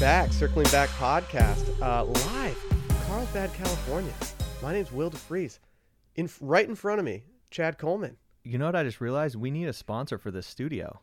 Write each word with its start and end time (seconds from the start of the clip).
All 0.00 0.06
right, 0.06 0.22
we're 0.22 0.26
back. 0.26 0.32
Circling 0.32 0.66
Back 0.70 0.88
podcast, 0.90 1.82
uh, 1.82 2.04
live, 2.04 2.56
Carlsbad, 3.06 3.52
California. 3.54 4.12
My 4.62 4.72
name's 4.72 4.92
Will 4.92 5.10
DeFries. 5.10 5.58
In 6.16 6.28
right 6.40 6.66
in 6.68 6.74
front 6.74 6.98
of 6.98 7.04
me, 7.04 7.24
Chad 7.50 7.78
Coleman. 7.78 8.16
You 8.42 8.58
know 8.58 8.66
what 8.66 8.76
I 8.76 8.82
just 8.82 9.00
realized? 9.00 9.36
We 9.36 9.50
need 9.50 9.68
a 9.68 9.72
sponsor 9.72 10.18
for 10.18 10.30
this 10.30 10.46
studio. 10.46 11.00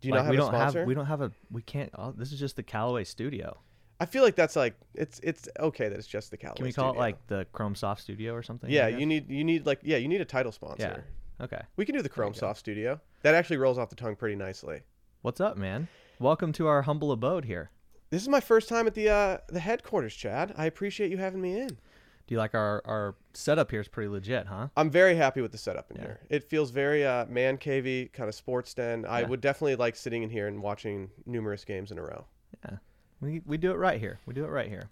Do 0.00 0.08
you 0.08 0.12
Like, 0.14 0.18
not 0.20 0.24
have 0.26 0.30
we 0.30 0.36
a 0.36 0.40
don't 0.40 0.50
sponsor? 0.50 0.78
have 0.80 0.88
we 0.88 0.94
don't 0.94 1.06
have 1.06 1.20
a 1.20 1.32
we 1.50 1.62
can't. 1.62 1.90
Oh, 1.96 2.12
this 2.12 2.32
is 2.32 2.40
just 2.40 2.56
the 2.56 2.62
Callaway 2.62 3.04
studio. 3.04 3.56
I 4.00 4.06
feel 4.06 4.22
like 4.22 4.36
that's 4.36 4.56
like 4.56 4.74
it's 4.94 5.20
it's 5.22 5.48
okay 5.58 5.88
that 5.88 5.98
it's 5.98 6.06
just 6.08 6.30
the 6.30 6.36
Callaway. 6.36 6.56
Can 6.56 6.66
we 6.66 6.72
call 6.72 6.90
studio. 6.90 7.00
it 7.00 7.04
like 7.04 7.26
the 7.28 7.46
Chrome 7.52 7.74
Soft 7.74 8.00
Studio 8.00 8.32
or 8.34 8.42
something? 8.42 8.70
Yeah, 8.70 8.88
you 8.88 9.06
need 9.06 9.30
you 9.30 9.44
need 9.44 9.66
like 9.66 9.80
yeah 9.82 9.96
you 9.96 10.08
need 10.08 10.20
a 10.20 10.24
title 10.24 10.52
sponsor. 10.52 11.04
Yeah. 11.38 11.44
Okay. 11.44 11.60
We 11.76 11.84
can 11.84 11.94
do 11.94 12.02
the 12.02 12.08
Chrome. 12.08 12.34
Soft 12.34 12.58
Studio. 12.58 13.00
That 13.22 13.34
actually 13.34 13.58
rolls 13.58 13.78
off 13.78 13.88
the 13.88 13.96
tongue 13.96 14.16
pretty 14.16 14.36
nicely. 14.36 14.80
What's 15.22 15.40
up, 15.40 15.56
man? 15.56 15.88
Welcome 16.20 16.52
to 16.54 16.66
our 16.66 16.82
humble 16.82 17.12
abode 17.12 17.44
here. 17.44 17.70
This 18.10 18.22
is 18.22 18.28
my 18.28 18.40
first 18.40 18.68
time 18.68 18.86
at 18.86 18.94
the 18.94 19.08
uh, 19.08 19.38
the 19.48 19.60
headquarters, 19.60 20.14
Chad. 20.14 20.52
I 20.56 20.66
appreciate 20.66 21.10
you 21.10 21.18
having 21.18 21.40
me 21.40 21.60
in. 21.60 21.68
Do 21.68 22.34
you 22.34 22.38
like 22.38 22.54
our 22.54 22.82
our 22.84 23.14
setup 23.34 23.70
here? 23.70 23.80
Is 23.80 23.88
pretty 23.88 24.08
legit, 24.08 24.46
huh? 24.46 24.68
I'm 24.76 24.90
very 24.90 25.14
happy 25.14 25.40
with 25.40 25.52
the 25.52 25.58
setup 25.58 25.90
in 25.90 25.96
Yeah. 25.98 26.02
here. 26.02 26.20
It 26.28 26.42
feels 26.44 26.70
very 26.70 27.06
uh, 27.06 27.26
man 27.26 27.56
cavey, 27.56 28.12
kind 28.12 28.28
of 28.28 28.34
sports 28.34 28.74
den. 28.74 29.04
I 29.06 29.20
Yeah. 29.20 29.26
would 29.28 29.40
definitely 29.40 29.76
like 29.76 29.94
sitting 29.94 30.22
in 30.22 30.30
here 30.30 30.48
and 30.48 30.60
watching 30.62 31.10
numerous 31.24 31.64
games 31.64 31.92
in 31.92 31.98
a 31.98 32.02
row. 32.02 32.24
Yeah. 32.64 32.78
We 33.20 33.42
we 33.46 33.56
do 33.56 33.70
it 33.70 33.76
right 33.76 34.00
here. 34.00 34.18
We 34.26 34.34
do 34.34 34.44
it 34.44 34.50
right 34.50 34.68
here. 34.68 34.88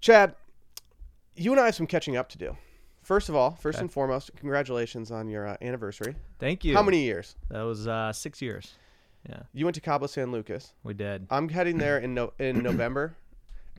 Chad, 0.00 0.34
you 1.34 1.50
and 1.50 1.60
I 1.60 1.64
have 1.66 1.74
some 1.74 1.86
catching 1.88 2.16
up 2.16 2.28
to 2.28 2.38
do. 2.38 2.56
First 3.02 3.28
of 3.28 3.34
all, 3.34 3.50
first 3.56 3.76
Okay. 3.78 3.82
and 3.84 3.92
foremost, 3.92 4.30
congratulations 4.36 5.10
on 5.10 5.28
your 5.28 5.46
uh, 5.46 5.56
anniversary. 5.60 6.14
Thank 6.38 6.64
you. 6.64 6.74
How 6.74 6.82
many 6.82 7.02
years? 7.02 7.34
That 7.50 7.62
was 7.62 7.88
uh, 7.88 8.12
six 8.12 8.40
years. 8.40 8.74
Yeah, 9.28 9.42
You 9.52 9.64
went 9.64 9.74
to 9.76 9.80
Cabo 9.80 10.06
San 10.06 10.32
Lucas. 10.32 10.74
we 10.82 10.92
did. 10.94 11.26
I'm 11.30 11.48
heading 11.48 11.78
there 11.78 11.98
in 11.98 12.14
no- 12.14 12.32
in 12.38 12.62
November. 12.62 13.16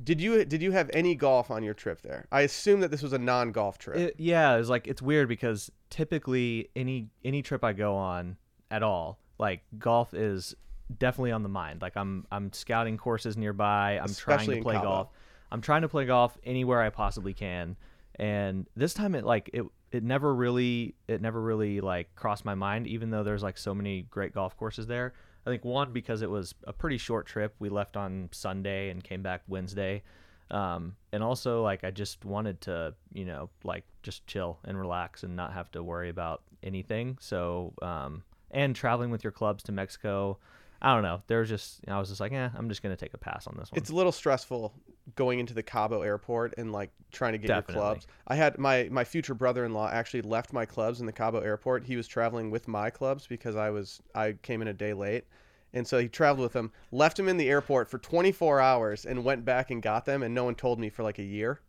Did 0.04 0.20
you 0.20 0.44
did 0.44 0.62
you 0.62 0.72
have 0.72 0.90
any 0.94 1.16
golf 1.16 1.50
on 1.52 1.64
your 1.64 1.74
trip 1.74 2.02
there? 2.02 2.26
I 2.32 2.42
assume 2.42 2.82
that 2.82 2.92
this 2.92 3.02
was 3.02 3.14
a 3.14 3.18
non-golf 3.18 3.78
trip. 3.78 3.96
It, 3.98 4.16
yeah, 4.18 4.54
it 4.54 4.58
was 4.58 4.70
like 4.70 4.88
it's 4.88 5.02
weird 5.02 5.28
because 5.30 5.72
typically 5.90 6.70
any 6.76 7.10
any 7.24 7.42
trip 7.42 7.64
I 7.64 7.74
go 7.74 7.96
on 7.96 8.38
at 8.70 8.84
all, 8.84 9.20
like 9.40 9.62
golf 9.80 10.14
is 10.14 10.54
definitely 10.98 11.32
on 11.32 11.44
the 11.44 11.50
mind. 11.50 11.82
Like 11.82 11.96
I'm 11.96 12.26
I'm 12.32 12.52
scouting 12.52 12.98
courses 12.98 13.38
nearby. 13.38 13.98
I'm 14.00 14.06
Especially 14.06 14.46
trying 14.46 14.58
to 14.58 14.64
play 14.64 14.76
Cabo. 14.76 14.86
golf. 14.88 15.08
I'm 15.52 15.62
trying 15.62 15.84
to 15.84 15.90
play 15.90 16.06
golf 16.06 16.38
anywhere 16.44 16.82
I 16.82 16.90
possibly 16.90 17.34
can. 17.34 17.78
And 18.16 18.68
this 18.76 18.94
time 18.94 19.16
it 19.16 19.24
like 19.26 19.50
it 19.54 19.64
it 19.92 20.04
never 20.04 20.34
really 20.36 20.96
it 21.08 21.22
never 21.22 21.40
really 21.42 21.80
like 21.80 22.14
crossed 22.16 22.44
my 22.44 22.56
mind 22.56 22.86
even 22.88 23.12
though 23.12 23.24
there's 23.24 23.44
like 23.44 23.58
so 23.58 23.74
many 23.74 24.02
great 24.10 24.34
golf 24.34 24.58
courses 24.58 24.88
there. 24.88 25.14
I 25.46 25.50
think 25.50 25.64
one 25.64 25.94
because 25.94 26.22
it 26.22 26.30
was 26.30 26.56
a 26.66 26.74
pretty 26.74 26.98
short 26.98 27.28
trip. 27.28 27.56
We 27.60 27.70
left 27.70 27.96
on 27.98 28.30
Sunday 28.32 28.90
and 28.90 29.04
came 29.04 29.22
back 29.22 29.44
Wednesday. 29.48 30.04
Um, 30.52 30.96
and 31.12 31.24
also 31.24 31.64
like 31.64 31.84
I 31.84 31.92
just 31.92 32.24
wanted 32.26 32.62
to, 32.62 32.94
you 33.14 33.26
know, 33.26 33.50
like 33.64 33.84
just 34.04 34.26
chill 34.28 34.60
and 34.64 34.78
relax 34.80 35.24
and 35.24 35.36
not 35.36 35.54
have 35.54 35.72
to 35.72 35.84
worry 35.84 36.10
about 36.10 36.44
anything. 36.64 37.18
So, 37.20 37.74
um, 37.82 38.24
and 38.52 38.76
traveling 38.76 39.10
with 39.12 39.24
your 39.24 39.32
clubs 39.32 39.64
to 39.64 39.72
Mexico, 39.72 40.38
I 40.82 40.94
don't 40.94 41.04
know. 41.04 41.22
There 41.28 41.40
was 41.40 41.50
just 41.50 41.82
I 41.88 42.00
was 42.00 42.10
just 42.10 42.22
like, 42.22 42.32
yeah, 42.32 42.50
I'm 42.56 42.70
just 42.70 42.84
gonna 42.84 42.96
take 42.96 43.14
a 43.14 43.18
pass 43.18 43.48
on 43.48 43.56
this 43.58 43.72
one. 43.72 43.78
It's 43.80 43.90
a 43.90 43.96
little 43.96 44.12
stressful 44.12 44.74
going 45.16 45.40
into 45.40 45.54
the 45.54 45.64
Cabo 45.64 46.02
airport 46.02 46.56
and 46.58 46.72
like 46.72 46.92
trying 47.12 47.34
to 47.34 47.38
get 47.38 47.50
your 47.50 47.62
clubs. 47.62 48.08
I 48.28 48.36
had 48.36 48.58
my 48.58 48.90
my 48.92 49.04
future 49.04 49.34
brother-in-law 49.34 49.90
actually 49.92 50.24
left 50.24 50.54
my 50.54 50.66
clubs 50.66 51.00
in 51.00 51.06
the 51.06 51.12
Cabo 51.12 51.40
airport. 51.40 51.84
He 51.84 51.96
was 51.96 52.08
traveling 52.08 52.52
with 52.52 52.68
my 52.68 52.90
clubs 52.90 53.28
because 53.28 53.56
I 53.56 53.70
was 53.70 54.02
I 54.14 54.34
came 54.42 54.62
in 54.62 54.68
a 54.68 54.74
day 54.74 54.94
late. 54.94 55.26
And 55.74 55.86
so 55.86 56.00
he 56.00 56.08
traveled 56.08 56.44
with 56.44 56.54
them, 56.54 56.72
left 56.94 57.20
him 57.20 57.28
in 57.28 57.36
the 57.36 57.50
airport 57.50 57.90
for 57.90 57.98
24 57.98 58.62
hours 58.62 59.06
and 59.06 59.26
went 59.26 59.44
back 59.44 59.72
and 59.72 59.82
got 59.82 60.06
them 60.06 60.24
and 60.24 60.34
no 60.34 60.46
one 60.46 60.56
told 60.56 60.80
me 60.80 60.90
for 60.90 61.04
like 61.04 61.20
a 61.20 61.24
year. 61.24 61.60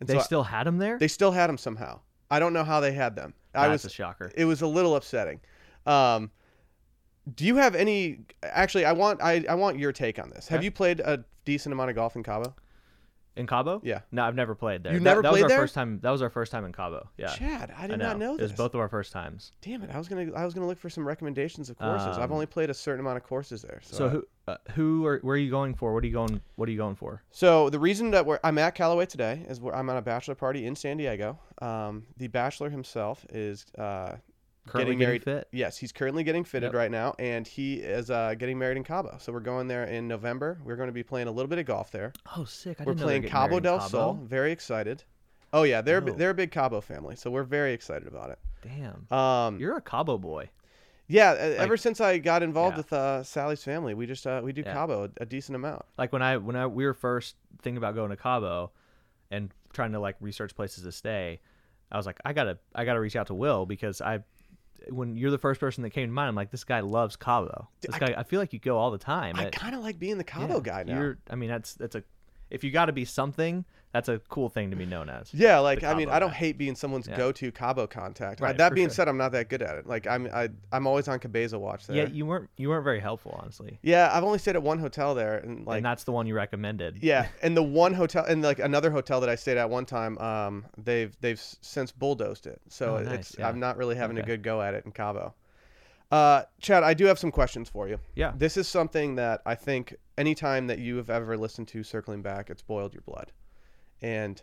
And 0.00 0.08
they 0.08 0.14
so 0.14 0.20
I- 0.20 0.22
still 0.22 0.42
had 0.44 0.66
them 0.66 0.78
there. 0.78 0.98
they 0.98 1.08
still 1.08 1.30
had 1.32 1.48
them 1.48 1.58
somehow. 1.58 2.00
I 2.30 2.38
don't 2.38 2.52
know 2.54 2.64
how 2.64 2.80
they 2.80 2.92
had 2.92 3.16
them. 3.16 3.34
I 3.54 3.68
was 3.68 3.84
a 3.84 3.90
shocker. 3.90 4.30
it 4.34 4.44
was 4.44 4.62
a 4.62 4.66
little 4.66 4.96
upsetting. 4.96 5.40
Um, 5.84 6.30
do 7.34 7.44
you 7.44 7.56
have 7.56 7.74
any? 7.74 8.20
Actually, 8.42 8.84
I 8.84 8.92
want 8.92 9.22
I, 9.22 9.44
I 9.48 9.54
want 9.54 9.78
your 9.78 9.92
take 9.92 10.18
on 10.18 10.30
this. 10.30 10.48
Have 10.48 10.58
Okay. 10.58 10.64
you 10.66 10.70
played 10.70 11.00
a 11.00 11.24
decent 11.44 11.72
amount 11.72 11.90
of 11.90 11.96
golf 11.96 12.16
in 12.16 12.22
Cabo? 12.22 12.54
In 13.36 13.46
Cabo? 13.46 13.80
Yeah. 13.84 14.00
No, 14.10 14.24
I've 14.24 14.34
never 14.34 14.56
played 14.56 14.82
there. 14.82 14.92
You 14.92 14.98
That- 14.98 15.04
never 15.04 15.22
that 15.22 15.30
was 15.30 15.36
played 15.40 15.42
our 15.44 15.48
there? 15.50 15.58
first 15.60 15.74
time. 15.74 16.00
That 16.02 16.10
was 16.10 16.20
our 16.20 16.28
first 16.30 16.50
time 16.50 16.64
in 16.64 16.72
Cabo. 16.72 17.08
Yeah. 17.16 17.28
Chad, 17.28 17.72
I 17.78 17.84
I 17.84 17.86
did 17.86 18.00
not 18.00 18.18
know 18.18 18.34
It 18.34 18.38
this. 18.38 18.50
was 18.50 18.58
both 18.58 18.74
of 18.74 18.80
our 18.80 18.88
first 18.88 19.12
times. 19.12 19.52
Damn 19.62 19.82
it! 19.82 19.90
I 19.94 19.98
was 19.98 20.08
gonna 20.08 20.32
I 20.34 20.44
was 20.44 20.52
gonna 20.52 20.66
look 20.66 20.78
for 20.80 20.90
some 20.90 21.06
recommendations 21.06 21.70
of 21.70 21.78
courses. 21.78 22.18
I've 22.18 22.24
Um, 22.24 22.32
only 22.32 22.46
played 22.46 22.70
a 22.70 22.74
certain 22.74 23.00
amount 23.00 23.18
of 23.18 23.22
courses 23.22 23.62
there. 23.62 23.78
So, 23.82 23.96
So, 23.96 24.08
who 24.08 24.26
uh, 24.48 24.56
who 24.72 25.06
are 25.06 25.18
where 25.20 25.34
are 25.34 25.38
you 25.38 25.50
going 25.50 25.74
for? 25.74 25.94
What 25.94 26.02
are 26.02 26.06
you 26.08 26.12
going? 26.12 26.40
What 26.56 26.68
are 26.68 26.72
you 26.72 26.78
going 26.78 26.96
for? 26.96 27.22
So 27.30 27.70
the 27.70 27.78
reason 27.78 28.10
that 28.10 28.26
we're, 28.26 28.40
I'm 28.42 28.58
at 28.58 28.74
Callaway 28.74 29.06
today 29.06 29.46
is 29.48 29.60
where 29.60 29.74
I'm 29.76 29.88
at 29.90 29.96
a 29.96 30.02
bachelor 30.02 30.34
party 30.34 30.66
in 30.66 30.74
San 30.74 30.96
Diego. 30.96 31.38
Um, 31.62 32.06
the 32.16 32.26
bachelor 32.26 32.68
himself 32.68 33.24
is 33.30 33.64
uh, 33.78 34.16
Currently 34.66 34.94
getting 34.94 34.98
getting 34.98 35.08
married. 35.08 35.24
fit? 35.24 35.48
Yes, 35.52 35.78
he's 35.78 35.90
currently 35.90 36.22
getting 36.22 36.44
fitted 36.44 36.68
Yep. 36.68 36.74
right 36.74 36.90
now, 36.90 37.14
and 37.18 37.46
he 37.46 37.76
is 37.76 38.10
uh, 38.10 38.34
getting 38.34 38.58
married 38.58 38.76
in 38.76 38.84
Cabo. 38.84 39.16
So 39.18 39.32
we're 39.32 39.40
going 39.40 39.66
there 39.68 39.84
in 39.84 40.06
November. 40.06 40.58
We're 40.64 40.76
going 40.76 40.88
to 40.88 40.92
be 40.92 41.02
playing 41.02 41.28
a 41.28 41.32
little 41.32 41.48
bit 41.48 41.58
of 41.58 41.66
golf 41.66 41.90
there. 41.90 42.12
Oh, 42.36 42.44
sick! 42.44 42.80
I 42.80 42.84
we're 42.84 42.92
didn't 42.92 43.00
know 43.00 43.06
they 43.06 43.14
were 43.14 43.20
playing 43.20 43.22
getting 43.22 43.32
Cabo 43.32 43.60
del 43.60 43.78
Cabo. 43.78 43.88
Sol. 43.88 44.14
Very 44.22 44.52
excited. 44.52 45.02
Oh 45.52 45.62
yeah, 45.64 45.80
they're 45.80 45.98
a 45.98 46.10
Oh. 46.10 46.14
they're 46.14 46.30
a 46.30 46.34
big 46.34 46.50
Cabo 46.52 46.80
family, 46.80 47.16
so 47.16 47.30
we're 47.30 47.42
very 47.42 47.72
excited 47.72 48.06
about 48.06 48.30
it. 48.30 48.38
Damn, 48.62 49.06
Um, 49.16 49.58
you're 49.58 49.76
a 49.76 49.80
Cabo 49.80 50.18
boy. 50.18 50.50
yeah, 51.08 51.32
e- 51.34 51.56
ever 51.56 51.76
since 51.76 52.00
I 52.00 52.18
got 52.18 52.42
involved 52.44 52.74
Yeah. 52.74 52.78
with 52.78 52.92
uh, 52.92 53.22
Sally's 53.24 53.64
family, 53.64 53.94
we 53.94 54.06
just 54.06 54.26
uh, 54.26 54.40
we 54.44 54.52
do 54.52 54.60
Yeah. 54.64 54.74
Cabo 54.74 55.04
a, 55.04 55.22
a 55.22 55.26
decent 55.26 55.56
amount. 55.56 55.82
Like 55.98 56.12
when 56.12 56.22
I 56.22 56.36
when 56.36 56.54
I 56.54 56.66
we 56.68 56.84
were 56.84 56.94
first 56.94 57.34
thinking 57.62 57.78
about 57.78 57.94
going 57.96 58.10
to 58.10 58.16
Cabo, 58.16 58.70
and 59.30 59.50
trying 59.72 59.92
to 59.92 59.98
like 60.00 60.14
research 60.20 60.54
places 60.54 60.84
to 60.84 60.92
stay, 60.92 61.40
I 61.90 61.96
was 61.96 62.06
like, 62.06 62.20
I 62.24 62.32
gotta 62.34 62.58
I 62.74 62.84
gotta 62.84 63.00
reach 63.00 63.16
out 63.16 63.26
to 63.28 63.34
Will 63.34 63.64
because 63.66 64.00
I. 64.02 64.20
When 64.88 65.16
you're 65.16 65.30
the 65.30 65.38
first 65.38 65.60
person 65.60 65.82
that 65.82 65.90
came 65.90 66.08
to 66.08 66.12
mind, 66.12 66.28
I'm 66.28 66.34
like, 66.34 66.50
this 66.50 66.64
guy 66.64 66.80
loves 66.80 67.16
Cabo. 67.16 67.68
This 67.80 67.94
I- 67.94 67.98
guy, 67.98 68.14
I 68.16 68.22
feel 68.22 68.40
like 68.40 68.52
you 68.52 68.58
go 68.58 68.78
all 68.78 68.90
the 68.90 68.98
time. 68.98 69.36
I 69.36 69.46
kind 69.46 69.74
of 69.74 69.82
like 69.82 69.98
being 69.98 70.18
the 70.18 70.24
Cabo 70.24 70.54
yeah, 70.54 70.60
guy 70.62 70.82
now. 70.84 70.98
You're, 70.98 71.18
I 71.28 71.34
mean, 71.36 71.50
that's 71.50 71.74
that's 71.74 71.94
a, 71.96 72.02
if 72.50 72.64
you 72.64 72.70
got 72.70 72.86
to 72.86 72.92
be 72.92 73.04
something, 73.04 73.64
that's 73.92 74.08
a 74.08 74.20
cool 74.28 74.48
thing 74.48 74.70
to 74.70 74.76
be 74.76 74.86
known 74.86 75.08
as. 75.08 75.30
Yeah, 75.34 75.58
like 75.58 75.82
I 75.82 75.94
mean, 75.94 76.08
I 76.08 76.18
don't 76.20 76.32
hate 76.32 76.56
being 76.58 76.76
someone's 76.76 77.08
Yeah. 77.08 77.16
go-to 77.16 77.50
Cabo 77.50 77.86
contact. 77.88 78.40
Right, 78.40 78.56
that 78.56 78.72
being 78.72 78.86
sure. 78.86 78.94
said, 78.94 79.08
I'm 79.08 79.16
not 79.16 79.32
that 79.32 79.48
good 79.48 79.62
at 79.62 79.78
it. 79.78 79.86
Like 79.86 80.06
I'm, 80.06 80.28
I, 80.32 80.48
I'm 80.70 80.86
always 80.86 81.08
on 81.08 81.18
Cabeza 81.18 81.58
watch 81.58 81.86
there. 81.88 81.96
Yeah, 81.96 82.06
you 82.06 82.24
weren't 82.26 82.48
you 82.56 82.68
weren't 82.68 82.84
very 82.84 83.00
helpful, 83.00 83.36
honestly. 83.40 83.78
Yeah, 83.82 84.08
I've 84.12 84.22
only 84.22 84.38
stayed 84.38 84.54
at 84.54 84.62
one 84.62 84.78
hotel 84.78 85.14
there, 85.16 85.38
and 85.38 85.66
like, 85.66 85.78
and 85.78 85.86
that's 85.86 86.04
the 86.04 86.12
one 86.12 86.26
you 86.28 86.34
recommended. 86.34 86.98
yeah, 87.02 87.26
and 87.42 87.56
the 87.56 87.62
one 87.64 87.92
hotel, 87.94 88.24
and 88.24 88.42
like 88.42 88.60
another 88.60 88.90
hotel 88.92 89.20
that 89.22 89.28
I 89.28 89.34
stayed 89.34 89.56
at 89.56 89.68
one 89.68 89.86
time, 89.86 90.16
um, 90.18 90.66
they've 90.78 91.16
they've 91.20 91.40
since 91.60 91.90
bulldozed 91.90 92.46
it, 92.46 92.60
so 92.68 92.96
Oh, 92.96 93.12
it's 93.12 93.36
yeah. 93.38 93.48
I'm 93.48 93.58
not 93.58 93.76
really 93.76 93.96
having 93.96 94.18
a 94.18 94.22
good 94.22 94.42
go 94.42 94.62
at 94.62 94.74
it 94.74 94.84
in 94.84 94.92
Cabo. 94.92 95.34
Uh, 96.10 96.42
Chad, 96.60 96.82
I 96.82 96.94
do 96.94 97.04
have 97.06 97.18
some 97.18 97.30
questions 97.30 97.68
for 97.68 97.88
you. 97.88 97.98
Yeah. 98.14 98.32
This 98.36 98.56
is 98.56 98.66
something 98.66 99.14
that 99.14 99.42
I 99.46 99.54
think 99.54 99.94
anytime 100.18 100.66
that 100.66 100.78
you 100.80 100.96
have 100.96 101.08
ever 101.08 101.36
listened 101.36 101.68
to 101.68 101.82
circling 101.82 102.20
back, 102.22 102.50
it's 102.50 102.62
boiled 102.62 102.92
your 102.92 103.02
blood, 103.02 103.32
and 104.02 104.42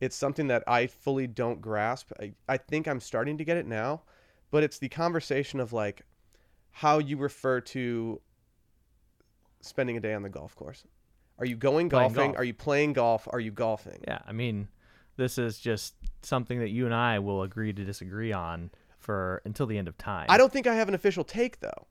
it's 0.00 0.14
something 0.14 0.46
that 0.46 0.62
I 0.68 0.86
fully 0.86 1.26
don't 1.26 1.60
grasp. 1.60 2.12
I, 2.20 2.32
I 2.48 2.56
think 2.56 2.86
I'm 2.86 3.00
starting 3.00 3.36
to 3.38 3.44
get 3.44 3.56
it 3.56 3.66
now, 3.66 4.02
but 4.52 4.62
it's 4.62 4.78
the 4.78 4.88
conversation 4.88 5.58
of 5.58 5.72
like 5.72 6.02
how 6.70 6.98
you 6.98 7.16
refer 7.16 7.60
to 7.62 8.20
spending 9.60 9.96
a 9.96 10.00
day 10.00 10.14
on 10.14 10.22
the 10.22 10.28
golf 10.28 10.54
course. 10.54 10.84
Are 11.40 11.46
you 11.46 11.56
going 11.56 11.88
Playing 11.88 12.12
golfing? 12.12 12.30
golf. 12.32 12.38
Are 12.38 12.44
you 12.44 12.54
playing 12.54 12.92
golf? 12.92 13.28
Are 13.30 13.40
you 13.40 13.50
golfing? 13.50 14.04
Yeah, 14.06 14.18
I 14.26 14.32
mean, 14.32 14.68
this 15.16 15.38
is 15.38 15.58
just 15.58 15.94
something 16.22 16.60
that 16.60 16.70
you 16.70 16.84
and 16.84 16.94
I 16.94 17.18
will 17.18 17.42
agree 17.42 17.72
to 17.72 17.84
disagree 17.84 18.32
on 18.32 18.70
for 18.98 19.40
until 19.44 19.66
the 19.66 19.78
end 19.78 19.88
of 19.88 19.96
time. 19.98 20.26
I 20.28 20.36
don't 20.38 20.52
think 20.52 20.66
I 20.66 20.74
have 20.74 20.88
an 20.88 20.94
official 20.94 21.24
take 21.24 21.60
though. 21.60 21.86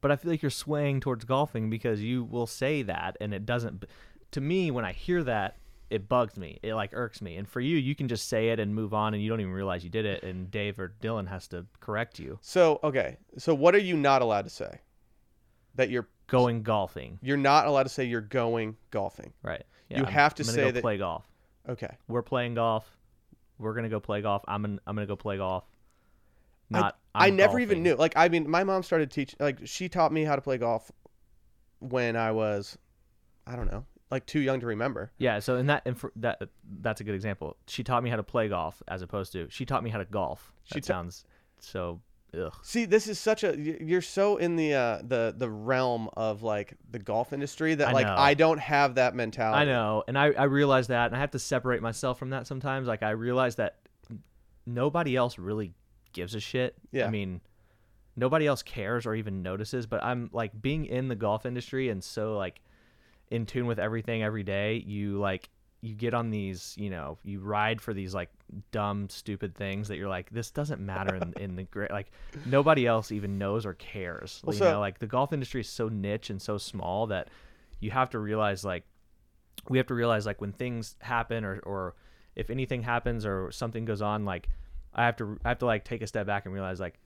but 0.00 0.10
I 0.10 0.16
feel 0.16 0.30
like 0.30 0.42
you're 0.42 0.50
swaying 0.50 1.00
towards 1.00 1.24
golfing 1.24 1.68
because 1.70 2.00
you 2.02 2.24
will 2.24 2.46
say 2.46 2.82
that, 2.82 3.16
and 3.20 3.34
it 3.34 3.44
doesn't. 3.46 3.84
To 4.32 4.40
me, 4.40 4.70
when 4.70 4.84
I 4.84 4.92
hear 4.92 5.22
that, 5.24 5.56
it 5.90 6.08
bugs 6.08 6.36
me. 6.36 6.58
It 6.62 6.74
like 6.74 6.90
irks 6.92 7.20
me. 7.20 7.36
And 7.36 7.48
for 7.48 7.60
you, 7.60 7.76
you 7.76 7.94
can 7.94 8.06
just 8.08 8.28
say 8.28 8.50
it 8.50 8.60
and 8.60 8.74
move 8.74 8.94
on, 8.94 9.12
and 9.12 9.22
you 9.22 9.28
don't 9.28 9.40
even 9.40 9.52
realize 9.52 9.82
you 9.82 9.90
did 9.90 10.06
it. 10.06 10.22
And 10.22 10.50
Dave 10.50 10.78
or 10.78 10.94
Dylan 11.02 11.26
has 11.28 11.48
to 11.48 11.66
correct 11.80 12.18
you. 12.18 12.38
So, 12.40 12.78
okay. 12.84 13.16
So 13.38 13.54
what 13.54 13.74
are 13.74 13.78
you 13.80 13.96
not 13.96 14.22
allowed 14.22 14.42
to 14.44 14.50
say? 14.50 14.80
That 15.76 15.90
you're 15.90 16.08
Going 16.26 16.62
golfing, 16.62 17.18
you're 17.22 17.36
not 17.36 17.66
allowed 17.66 17.82
to 17.82 17.88
say 17.88 18.04
you're 18.04 18.20
going 18.20 18.76
golfing. 18.92 19.32
right? 19.42 19.64
You 19.88 19.96
I'm- 20.04 20.04
have 20.12 20.32
to 20.36 20.44
say 20.44 20.62
go 20.66 20.70
that- 20.70 20.80
play 20.80 20.96
golf. 20.96 21.24
Okay. 21.68 21.96
We're 22.06 22.22
playing 22.22 22.54
golf. 22.54 22.88
We're 23.58 23.74
gonna 23.74 23.88
go 23.88 23.98
play 23.98 24.22
golf. 24.22 24.44
I'm 24.46 24.62
gonna, 24.62 24.78
I'm 24.86 24.94
gonna 24.94 25.08
go 25.08 25.16
play 25.16 25.38
golf. 25.38 25.64
Not. 26.70 26.98
I 27.14 27.26
I'm 27.26 27.36
never 27.36 27.58
even 27.58 27.82
knew. 27.82 27.96
Like 27.96 28.12
I 28.16 28.28
mean, 28.28 28.48
my 28.48 28.64
mom 28.64 28.82
started 28.82 29.10
teaching 29.10 29.36
like 29.40 29.58
she 29.64 29.88
taught 29.88 30.12
me 30.12 30.24
how 30.24 30.36
to 30.36 30.42
play 30.42 30.58
golf 30.58 30.90
when 31.80 32.16
I 32.16 32.30
was 32.30 32.78
I 33.46 33.56
don't 33.56 33.70
know, 33.70 33.84
like 34.10 34.26
too 34.26 34.40
young 34.40 34.60
to 34.60 34.66
remember. 34.66 35.10
Yeah, 35.18 35.40
so 35.40 35.56
in 35.56 35.66
that 35.66 35.82
inf- 35.86 36.04
that 36.16 36.40
that's 36.80 37.00
a 37.00 37.04
good 37.04 37.14
example. 37.16 37.56
She 37.66 37.82
taught 37.82 38.04
me 38.04 38.10
how 38.10 38.16
to 38.16 38.22
play 38.22 38.48
golf 38.48 38.82
as 38.86 39.02
opposed 39.02 39.32
to 39.32 39.48
she 39.50 39.66
taught 39.66 39.82
me 39.82 39.90
how 39.90 39.98
to 39.98 40.04
golf. 40.04 40.52
She 40.64 40.74
That 40.74 40.86
ta- 40.86 40.94
sounds 40.94 41.24
so 41.58 42.00
ugh. 42.38 42.54
See, 42.62 42.84
this 42.84 43.08
is 43.08 43.18
such 43.18 43.42
a 43.42 43.58
you're 43.58 44.02
so 44.02 44.36
in 44.36 44.54
the 44.54 44.74
uh, 44.74 44.98
the 45.02 45.34
the 45.36 45.50
realm 45.50 46.08
of 46.16 46.44
like 46.44 46.74
the 46.88 47.00
golf 47.00 47.32
industry 47.32 47.74
that 47.74 47.88
I 47.88 47.92
like 47.92 48.06
know. 48.06 48.14
I 48.16 48.34
don't 48.34 48.60
have 48.60 48.94
that 48.94 49.16
mentality. 49.16 49.62
I 49.62 49.64
know, 49.64 50.04
and 50.06 50.16
I 50.16 50.26
I 50.26 50.44
realize 50.44 50.86
that, 50.88 51.06
and 51.06 51.16
I 51.16 51.18
have 51.18 51.32
to 51.32 51.40
separate 51.40 51.82
myself 51.82 52.20
from 52.20 52.30
that 52.30 52.46
sometimes. 52.46 52.86
Like 52.86 53.02
I 53.02 53.10
realize 53.10 53.56
that 53.56 53.78
nobody 54.66 55.16
else 55.16 55.38
really 55.38 55.74
gives 56.12 56.34
a 56.34 56.40
shit. 56.40 56.74
Yeah. 56.92 57.06
I 57.06 57.10
mean, 57.10 57.40
nobody 58.16 58.46
else 58.46 58.62
cares 58.62 59.06
or 59.06 59.14
even 59.14 59.42
notices. 59.42 59.86
But 59.86 60.02
I'm 60.02 60.30
like 60.32 60.60
being 60.60 60.86
in 60.86 61.08
the 61.08 61.16
golf 61.16 61.46
industry 61.46 61.88
and 61.88 62.02
so 62.02 62.36
like 62.36 62.60
in 63.30 63.46
tune 63.46 63.66
with 63.66 63.78
everything 63.78 64.22
every 64.22 64.42
day. 64.42 64.82
You 64.86 65.18
like 65.18 65.48
you 65.82 65.94
get 65.94 66.12
on 66.12 66.30
these, 66.30 66.74
you 66.76 66.90
know, 66.90 67.16
you 67.24 67.40
ride 67.40 67.80
for 67.80 67.94
these 67.94 68.14
like 68.14 68.28
dumb, 68.70 69.08
stupid 69.08 69.54
things 69.54 69.88
that 69.88 69.96
you're 69.96 70.10
like, 70.10 70.28
this 70.30 70.50
doesn't 70.50 70.80
matter 70.80 71.14
in, 71.14 71.32
in 71.40 71.56
the 71.56 71.62
great. 71.64 71.90
Like 71.90 72.10
nobody 72.44 72.86
else 72.86 73.12
even 73.12 73.38
knows 73.38 73.64
or 73.64 73.74
cares. 73.74 74.42
Well, 74.44 74.54
you 74.54 74.58
so- 74.58 74.72
know, 74.72 74.80
like 74.80 74.98
the 74.98 75.06
golf 75.06 75.32
industry 75.32 75.62
is 75.62 75.68
so 75.68 75.88
niche 75.88 76.30
and 76.30 76.40
so 76.40 76.58
small 76.58 77.06
that 77.06 77.28
you 77.80 77.90
have 77.90 78.10
to 78.10 78.18
realize 78.18 78.62
like 78.64 78.84
we 79.68 79.78
have 79.78 79.86
to 79.86 79.94
realize 79.94 80.26
like 80.26 80.40
when 80.40 80.52
things 80.52 80.96
happen 81.00 81.44
or 81.44 81.58
or 81.60 81.94
if 82.36 82.50
anything 82.50 82.82
happens 82.82 83.24
or 83.26 83.50
something 83.50 83.84
goes 83.84 84.02
on 84.02 84.24
like 84.24 84.48
I 84.94 85.06
have 85.06 85.16
to 85.16 85.38
I 85.44 85.48
have 85.48 85.58
to 85.60 85.66
like 85.66 85.84
take 85.84 86.02
a 86.02 86.06
step 86.06 86.26
back 86.26 86.44
and 86.44 86.54
realize 86.54 86.80
like 86.80 86.98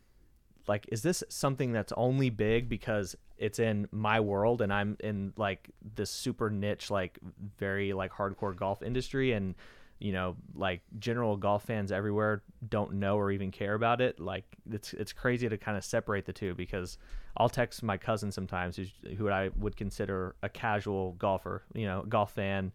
like 0.66 0.86
is 0.90 1.02
this 1.02 1.22
something 1.28 1.72
that's 1.72 1.92
only 1.96 2.30
big 2.30 2.68
because 2.68 3.16
it's 3.36 3.58
in 3.58 3.88
my 3.90 4.20
world 4.20 4.62
and 4.62 4.72
I'm 4.72 4.96
in 5.00 5.32
like 5.36 5.70
this 5.94 6.10
super 6.10 6.50
niche 6.50 6.90
like 6.90 7.18
very 7.58 7.92
like 7.92 8.12
hardcore 8.12 8.56
golf 8.56 8.82
industry 8.82 9.32
and 9.32 9.54
you 9.98 10.12
know 10.12 10.36
like 10.54 10.80
general 10.98 11.36
golf 11.36 11.64
fans 11.64 11.92
everywhere 11.92 12.42
don't 12.68 12.94
know 12.94 13.16
or 13.16 13.30
even 13.30 13.50
care 13.50 13.74
about 13.74 14.00
it? 14.00 14.18
Like 14.18 14.44
it's 14.70 14.94
it's 14.94 15.12
crazy 15.12 15.48
to 15.48 15.58
kind 15.58 15.76
of 15.76 15.84
separate 15.84 16.24
the 16.24 16.32
two 16.32 16.54
because 16.54 16.98
I'll 17.36 17.48
text 17.48 17.82
my 17.82 17.98
cousin 17.98 18.30
sometimes 18.30 18.76
who's, 18.76 18.92
who 19.18 19.28
I 19.28 19.50
would 19.58 19.76
consider 19.76 20.36
a 20.42 20.48
casual 20.48 21.12
golfer 21.12 21.62
you 21.74 21.86
know 21.86 22.04
golf 22.08 22.32
fan 22.32 22.72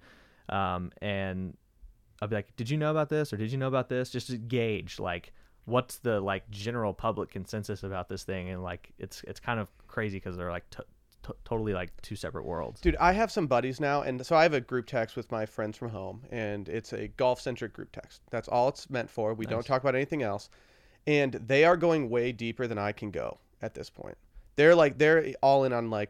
um, 0.50 0.92
and 1.02 1.56
I'll 2.22 2.28
be 2.28 2.36
like 2.36 2.56
did 2.56 2.70
you 2.70 2.78
know 2.78 2.92
about 2.92 3.10
this 3.10 3.32
or 3.34 3.38
did 3.38 3.52
you 3.52 3.58
know 3.58 3.68
about 3.68 3.90
this 3.90 4.10
just 4.10 4.28
to 4.28 4.38
gauge 4.38 5.00
like 5.00 5.34
what's 5.66 5.98
the 5.98 6.20
like 6.20 6.50
general 6.50 6.94
public 6.94 7.30
consensus 7.30 7.84
about 7.84 8.10
this 8.10 8.24
thing 8.24 8.50
and 8.50 8.64
like 8.64 8.92
it's 8.98 9.24
it's 9.28 9.40
kind 9.40 9.60
of 9.60 9.70
crazy 9.88 10.18
because 10.18 10.36
they're 10.36 10.52
like 10.52 10.70
t- 10.70 10.84
t- 11.26 11.34
totally 11.46 11.74
like 11.74 11.92
two 12.02 12.16
separate 12.16 12.46
worlds 12.46 12.82
Dude, 12.82 12.96
I 12.98 13.12
have 13.14 13.32
some 13.32 13.48
buddies 13.48 13.80
now, 13.80 14.02
and 14.02 14.26
so 14.26 14.36
I 14.36 14.44
have 14.44 14.54
a 14.54 14.62
group 14.62 14.88
text 14.88 15.16
with 15.16 15.32
my 15.32 15.46
friends 15.46 15.78
from 15.78 15.90
home, 15.90 16.24
and 16.32 16.68
it's 16.70 16.94
a 16.94 17.08
golf 17.10 17.40
centric 17.42 17.74
group 17.74 17.92
text. 17.92 18.22
That's 18.32 18.48
all 18.48 18.70
it's 18.70 18.90
meant 18.90 19.10
for. 19.10 19.34
We 19.34 19.46
don't 19.46 19.66
talk 19.66 19.82
about 19.82 19.96
anything 19.96 20.24
else. 20.24 20.50
And 21.08 21.34
they 21.34 21.66
are 21.66 21.78
going 21.78 22.10
way 22.10 22.32
deeper 22.32 22.68
than 22.68 22.78
I 22.78 22.92
can 22.92 23.12
go 23.12 23.38
at 23.62 23.74
this 23.74 23.90
point. 23.90 24.18
They're 24.56 24.76
like 24.76 24.98
they're 24.98 25.34
all 25.42 25.64
in 25.66 25.74
on 25.74 25.90
like 25.90 26.10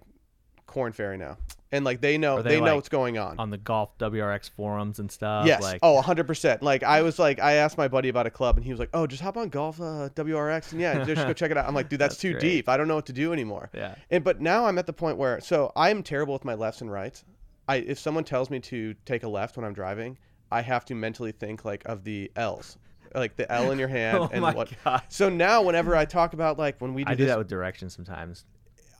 Korn 0.67 0.91
Ferry 0.93 1.17
now, 1.17 1.37
and 1.71 1.85
like 1.85 2.01
they 2.01 2.17
know 2.17 2.37
Are 2.37 2.43
they, 2.43 2.51
they, 2.51 2.59
know 2.59 2.67
like, 2.67 2.75
what's 2.75 2.89
going 2.89 3.17
on. 3.17 3.39
on 3.39 3.49
the 3.49 3.57
golf 3.57 3.97
WRX 3.99 4.49
forums 4.49 4.99
and 4.99 5.11
stuff 5.11 5.45
yes. 5.45 5.61
like 5.61 5.79
oh, 5.83 6.01
100%. 6.03 6.61
Like 6.61 6.83
I 6.83 7.01
was 7.01 7.19
like 7.19 7.39
I 7.39 7.53
asked 7.53 7.77
my 7.77 7.87
buddy 7.87 8.09
about 8.09 8.25
a 8.25 8.31
club, 8.31 8.57
and 8.57 8.65
he 8.65 8.71
was 8.71 8.79
like, 8.79 8.89
"Oh, 8.93 9.05
just 9.05 9.21
hop 9.21 9.37
on 9.37 9.49
golf 9.49 9.79
uh, 9.79 10.09
WRX, 10.15 10.71
and 10.71 10.81
yeah, 10.81 11.03
just 11.03 11.25
go 11.25 11.33
check 11.33 11.51
it 11.51 11.57
out." 11.57 11.67
I'm 11.67 11.75
like, 11.75 11.89
"Dude, 11.89 11.99
that's, 11.99 12.09
That's 12.15 12.21
too 12.21 12.31
great. 12.31 12.41
deep. 12.41 12.69
I 12.69 12.77
don't 12.77 12.87
know 12.87 12.95
what 12.95 13.05
to 13.07 13.13
do 13.13 13.33
anymore." 13.33 13.69
yeah 13.73 13.95
And 14.09 14.23
but 14.23 14.41
now 14.41 14.65
I'm 14.65 14.77
at 14.77 14.87
the 14.87 14.93
point 14.93 15.17
where 15.17 15.39
so 15.41 15.71
I'm 15.75 16.01
terrible 16.03 16.33
with 16.33 16.45
my 16.45 16.55
lefts 16.55 16.81
and 16.81 16.91
rights. 16.91 17.23
I 17.67 17.77
if 17.77 17.99
someone 17.99 18.23
tells 18.23 18.49
me 18.49 18.59
to 18.61 18.95
take 19.05 19.23
a 19.23 19.29
left 19.29 19.55
when 19.55 19.65
I'm 19.65 19.73
driving, 19.73 20.17
I 20.51 20.61
have 20.61 20.85
to 20.85 20.95
mentally 20.95 21.31
think 21.31 21.65
like 21.65 21.83
of 21.85 22.03
the 22.03 22.31
L's, 22.35 22.77
like 23.13 23.35
the 23.35 23.49
L 23.51 23.71
in 23.71 23.77
your 23.77 23.87
hand 23.99 24.17
oh 24.17 24.29
and 24.31 24.41
my 24.41 24.53
what. 24.53 24.71
god 24.83 25.03
So 25.09 25.29
now 25.29 25.61
whenever 25.61 25.95
I 25.95 26.05
talk 26.05 26.33
about 26.33 26.57
like 26.57 26.81
when 26.81 26.93
we 26.93 27.03
do 27.03 27.11
I 27.11 27.15
do 27.15 27.25
this, 27.25 27.31
that 27.31 27.37
with 27.37 27.47
directions 27.47 27.95
sometimes 27.95 28.45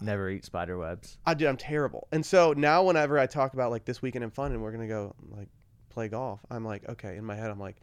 never 0.02 0.30
eat 0.30 0.46
spider 0.46 0.78
webs 0.78 1.18
I 1.26 1.34
do. 1.34 1.48
I'm 1.48 1.58
terrible. 1.58 2.08
And 2.12 2.26
so 2.26 2.54
now 2.54 2.84
whenever 2.84 3.20
I 3.20 3.28
talk 3.28 3.54
about 3.54 3.72
like 3.72 3.86
this 3.86 4.02
weekend 4.02 4.24
in 4.24 4.32
fun 4.32 4.52
and 4.52 4.62
we're 4.62 4.72
gonna 4.72 4.88
go 4.88 5.16
like 5.30 5.50
play 5.90 6.08
golf, 6.08 6.40
I'm 6.50 6.64
like, 6.66 6.88
okay, 6.90 7.18
in 7.18 7.26
my 7.26 7.36
head 7.36 7.50
I'm 7.50 7.60
like. 7.60 7.78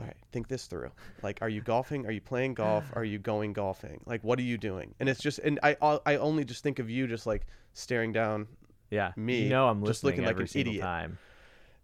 All 0.00 0.06
right, 0.06 0.16
think 0.32 0.48
this 0.48 0.68
through. 0.68 0.90
Like, 1.22 1.42
are 1.42 1.50
you 1.50 1.60
golfing? 1.60 2.06
Are 2.06 2.10
you 2.12 2.22
playing 2.22 2.54
golf? 2.54 2.84
Are 2.94 3.04
you 3.04 3.18
going 3.18 3.52
golfing? 3.52 4.00
Like, 4.06 4.24
what 4.24 4.38
are 4.38 4.42
you 4.42 4.56
doing? 4.56 4.94
And 5.00 5.06
it's 5.06 5.20
just, 5.20 5.38
and 5.40 5.60
I, 5.62 5.76
I 6.06 6.16
only 6.16 6.46
just 6.46 6.62
think 6.62 6.78
of 6.78 6.88
you 6.88 7.06
just 7.06 7.26
like 7.26 7.44
staring 7.74 8.10
down. 8.10 8.46
yeah 8.88 9.12
Me, 9.16 9.42
you 9.42 9.48
know 9.50 9.68
I'm 9.68 9.84
just 9.84 10.02
looking 10.02 10.24
like 10.24 10.40
an 10.40 10.48
idiot. 10.54 10.80
time 10.80 11.18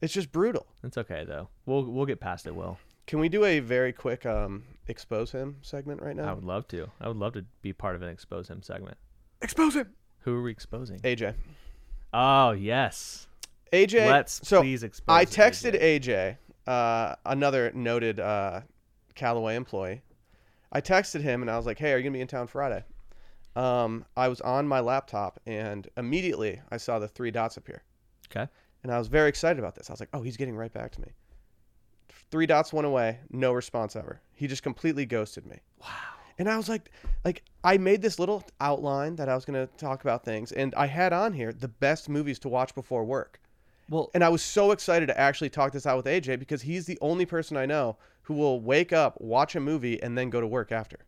It's 0.00 0.14
just 0.14 0.32
brutal. 0.32 0.66
it's 0.82 0.96
okay 0.96 1.24
though 1.26 1.48
we'll 1.66 1.84
we'll 1.84 2.06
get 2.06 2.18
past 2.18 2.46
it 2.46 2.54
will 2.54 2.78
Can 3.06 3.18
we 3.18 3.28
do 3.28 3.44
a 3.44 3.60
very 3.60 3.92
quick 3.92 4.24
um, 4.24 4.64
expose 4.86 5.30
him 5.32 5.56
segment 5.60 6.00
right 6.00 6.16
now? 6.16 6.30
I 6.30 6.32
would 6.32 6.44
love 6.44 6.66
to 6.68 6.90
I 7.02 7.08
would 7.08 7.18
love 7.18 7.34
to 7.34 7.44
be 7.60 7.74
part 7.74 7.94
of 7.94 8.00
an 8.00 8.08
expose 8.08 8.48
him 8.48 8.62
segment 8.62 8.96
Expose 9.40 9.74
him. 9.74 9.90
who 10.20 10.34
are 10.36 10.42
we 10.42 10.50
exposing 10.50 10.98
AJ. 11.00 11.34
oh 12.12 12.50
yes 12.52 13.26
AJ. 13.72 14.06
let's 14.10 14.46
so 14.46 14.60
please 14.60 14.82
expose 14.82 15.14
I 15.14 15.24
AJ. 15.24 15.28
texted 15.34 15.80
AJ, 15.82 16.36
uh, 16.66 17.14
another 17.26 17.70
noted 17.74 18.18
uh, 18.20 18.62
Callaway 19.14 19.56
employee. 19.56 20.02
I 20.72 20.80
texted 20.80 21.20
him 21.22 21.42
and 21.42 21.50
I 21.50 21.56
was 21.56 21.66
like, 21.66 21.78
"Hey, 21.78 21.92
are 21.92 21.98
you 21.98 22.02
gonna 22.04 22.12
be 22.14 22.20
in 22.20 22.26
town 22.28 22.46
Friday?" 22.46 22.84
Um, 23.56 24.04
I 24.16 24.28
was 24.28 24.40
on 24.42 24.66
my 24.68 24.80
laptop 24.80 25.40
and 25.46 25.88
immediately 25.96 26.60
I 26.70 26.76
saw 26.76 26.98
the 26.98 27.08
three 27.08 27.30
dots 27.30 27.56
appear, 27.56 27.82
okay 28.30 28.48
and 28.82 28.92
I 28.92 28.98
was 28.98 29.08
very 29.08 29.28
excited 29.28 29.58
about 29.58 29.74
this. 29.74 29.90
I 29.90 29.92
was 29.92 30.00
like, 30.00 30.10
"Oh, 30.12 30.22
he's 30.22 30.36
getting 30.36 30.56
right 30.56 30.72
back 30.72 30.92
to 30.92 31.00
me." 31.00 31.08
Three 32.30 32.46
dots 32.46 32.72
went 32.72 32.86
away, 32.86 33.18
no 33.30 33.52
response 33.52 33.96
ever. 33.96 34.20
He 34.34 34.46
just 34.46 34.62
completely 34.62 35.06
ghosted 35.06 35.46
me. 35.46 35.58
wow 35.80 35.86
And 36.38 36.48
I 36.48 36.56
was 36.56 36.68
like, 36.68 36.90
like 37.24 37.42
I 37.64 37.78
made 37.78 38.00
this 38.00 38.18
little 38.18 38.44
outline 38.60 39.16
that 39.16 39.28
I 39.28 39.34
was 39.34 39.44
going 39.44 39.66
to 39.66 39.72
talk 39.76 40.02
about 40.02 40.24
things, 40.24 40.52
and 40.52 40.74
I 40.76 40.86
had 40.86 41.12
on 41.12 41.32
here 41.32 41.52
the 41.52 41.68
best 41.68 42.08
movies 42.08 42.38
to 42.40 42.48
watch 42.48 42.74
before 42.74 43.04
work. 43.04 43.40
well 43.88 44.10
And 44.14 44.22
I 44.22 44.28
was 44.28 44.42
so 44.42 44.70
excited 44.70 45.06
to 45.06 45.18
actually 45.18 45.50
talk 45.50 45.72
this 45.72 45.86
out 45.86 45.96
with 45.96 46.06
AJ 46.06 46.38
because 46.38 46.62
he's 46.62 46.86
the 46.86 46.98
only 47.00 47.26
person 47.26 47.56
I 47.56 47.66
know 47.66 47.96
who 48.22 48.34
will 48.34 48.60
wake 48.60 48.92
up, 48.92 49.20
watch 49.20 49.56
a 49.56 49.60
movie, 49.60 50.00
and 50.02 50.16
then 50.16 50.30
go 50.30 50.40
to 50.40 50.46
work 50.46 50.70
after. 50.70 50.98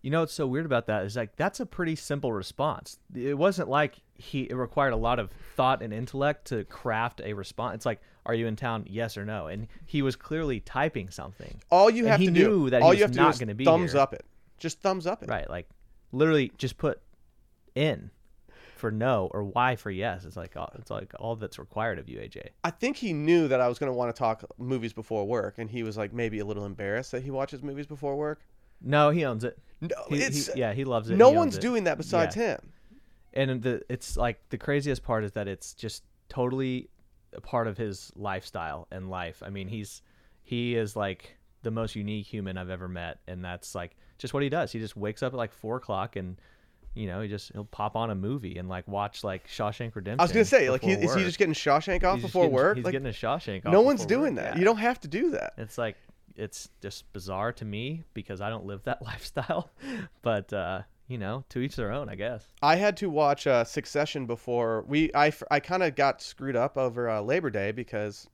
You 0.00 0.10
know 0.10 0.20
what's 0.20 0.34
so 0.34 0.48
weird 0.48 0.66
about 0.66 0.86
that 0.86 1.04
is 1.04 1.14
like 1.14 1.36
that's 1.36 1.60
a 1.60 1.66
pretty 1.66 1.94
simple 1.94 2.32
response. 2.32 2.98
It 3.14 3.38
wasn't 3.38 3.68
like 3.68 3.98
he 4.14 4.42
it 4.42 4.54
required 4.54 4.94
a 4.94 4.96
lot 4.96 5.20
of 5.20 5.30
thought 5.54 5.80
and 5.80 5.92
intellect 5.92 6.46
to 6.46 6.64
craft 6.64 7.20
a 7.24 7.34
response. 7.34 7.76
It's 7.76 7.86
like, 7.86 8.00
are 8.26 8.34
you 8.34 8.48
in 8.48 8.56
town? 8.56 8.84
Yes 8.88 9.16
or 9.16 9.24
no. 9.24 9.46
And 9.46 9.68
he 9.86 10.02
was 10.02 10.16
clearly 10.16 10.58
typing 10.58 11.08
something. 11.10 11.60
All 11.70 11.88
you 11.88 12.02
And 12.02 12.08
have 12.08 12.20
to 12.20 12.30
do, 12.32 12.70
that 12.70 12.82
all 12.82 12.92
you 12.92 13.02
have 13.02 13.12
to 13.12 13.16
not 13.16 13.26
do 13.26 13.30
is 13.30 13.38
gonna 13.38 13.54
be 13.54 13.64
thumbs 13.64 13.92
here. 13.92 14.00
up 14.00 14.12
it. 14.12 14.24
Just 14.62 14.80
thumbs 14.80 15.06
up 15.06 15.22
it. 15.22 15.28
Right. 15.28 15.48
Like 15.50 15.68
literally 16.12 16.52
just 16.56 16.78
put 16.78 17.00
in 17.74 18.10
for 18.76 18.90
no 18.90 19.28
or 19.32 19.44
Y 19.44 19.76
for 19.76 19.90
yes. 19.90 20.24
It's 20.24 20.36
like 20.36 20.56
all- 20.56 20.72
it's 20.78 20.90
like 20.90 21.12
all 21.18 21.36
that's 21.36 21.58
required 21.58 21.98
of 21.98 22.08
you, 22.08 22.18
AJ. 22.18 22.48
I 22.64 22.70
think 22.70 22.96
he 22.96 23.12
knew 23.12 23.48
that 23.48 23.60
I 23.60 23.68
was 23.68 23.78
going 23.78 23.90
to 23.90 23.96
want 23.96 24.14
to 24.14 24.18
talk 24.18 24.44
movies 24.58 24.92
before 24.92 25.26
work, 25.26 25.58
and 25.58 25.68
he 25.70 25.82
was 25.82 25.96
like 25.96 26.12
maybe 26.12 26.38
a 26.38 26.44
little 26.44 26.64
embarrassed 26.64 27.12
that 27.12 27.22
he 27.22 27.30
watches 27.30 27.62
movies 27.62 27.86
before 27.86 28.16
work. 28.16 28.40
No, 28.80 29.10
he 29.10 29.24
owns 29.24 29.44
it. 29.44 29.58
No, 29.80 29.88
He- 30.08 30.16
he- 30.18 30.22
it's 30.22 30.54
yeah, 30.56 30.72
he 30.72 30.84
loves 30.84 31.10
it. 31.10 31.16
no 31.16 31.30
one's 31.30 31.56
it. 31.56 31.60
doing 31.60 31.84
that 31.84 31.96
besides 31.98 32.34
him. 32.34 32.58
and 33.34 33.62
the 33.62 33.82
it's 33.88 34.16
like 34.16 34.40
the 34.50 34.58
craziest 34.58 35.02
part 35.02 35.24
is 35.24 35.32
that 35.32 35.48
it's 35.48 35.74
just 35.74 36.04
totally 36.28 36.88
a 37.32 37.40
part 37.40 37.66
of 37.66 37.76
his 37.78 38.12
lifestyle 38.14 38.86
and 38.92 39.08
life. 39.10 39.42
I 39.44 39.50
mean, 39.50 39.68
he's 39.68 40.02
he 40.44 40.74
is 40.76 40.94
like 40.96 41.36
the 41.62 41.70
most 41.70 41.94
unique 41.96 42.26
human 42.26 42.58
I've 42.58 42.70
ever 42.70 42.88
met, 42.88 43.20
and 43.28 43.44
that's 43.44 43.74
like 43.74 43.96
just 44.22 44.32
what 44.34 44.42
he 44.42 44.48
does. 44.48 44.72
He 44.72 44.78
just 44.78 44.96
wakes 44.96 45.22
up 45.22 45.32
at 45.34 45.36
like 45.36 45.52
four 45.52 45.76
o'clock 45.76 46.16
and. 46.16 46.36
You 46.94 47.06
know, 47.06 47.22
he 47.22 47.28
just 47.28 47.50
he'll 47.54 47.64
pop 47.64 47.96
on 47.96 48.10
a 48.10 48.14
movie 48.14 48.58
and 48.58 48.68
like 48.68 48.86
watch 48.86 49.24
like 49.24 49.48
Shawshank 49.48 49.94
Redemption. 49.96 50.20
I 50.20 50.24
was 50.24 50.30
gonna 50.30 50.44
say, 50.44 50.68
like, 50.68 50.82
he, 50.82 50.92
is 50.92 51.14
he 51.14 51.22
just 51.22 51.38
getting 51.38 51.54
Shawshank 51.54 52.04
off 52.04 52.16
He's 52.16 52.24
before 52.24 52.42
getting- 52.42 52.54
work? 52.54 52.76
He's 52.76 52.84
like, 52.84 52.92
getting 52.92 53.08
a 53.08 53.12
Shawshank. 53.12 53.64
Off 53.64 53.72
no 53.72 53.80
one's 53.80 54.04
doing 54.04 54.34
work, 54.34 54.44
that. 54.44 54.52
yeah. 54.54 54.58
You 54.58 54.66
don't 54.66 54.76
have 54.76 55.00
to 55.00 55.08
do 55.08 55.30
that. 55.30 55.54
It's 55.56 55.78
like 55.78 55.96
it's 56.36 56.68
just 56.82 57.10
bizarre 57.14 57.50
to 57.54 57.64
me 57.64 58.04
because 58.12 58.42
I 58.42 58.50
don't 58.50 58.66
live 58.66 58.82
that 58.84 59.00
lifestyle. 59.06 59.70
But 60.20 60.52
uh, 60.52 60.82
you 61.08 61.16
know, 61.16 61.44
to 61.48 61.60
each 61.60 61.76
their 61.76 61.92
own, 61.92 62.10
I 62.10 62.14
guess. 62.14 62.44
I 62.60 62.76
had 62.76 62.98
to 62.98 63.08
watch 63.08 63.46
uh, 63.46 63.64
Succession 63.64 64.26
before 64.26 64.84
we. 64.86 65.10
I 65.14 65.32
I 65.50 65.60
kind 65.60 65.82
of 65.82 65.94
got 65.96 66.20
screwed 66.20 66.56
up 66.56 66.76
over 66.76 67.08
uh, 67.08 67.22
Labor 67.22 67.48
Day 67.48 67.72
because 67.72 68.28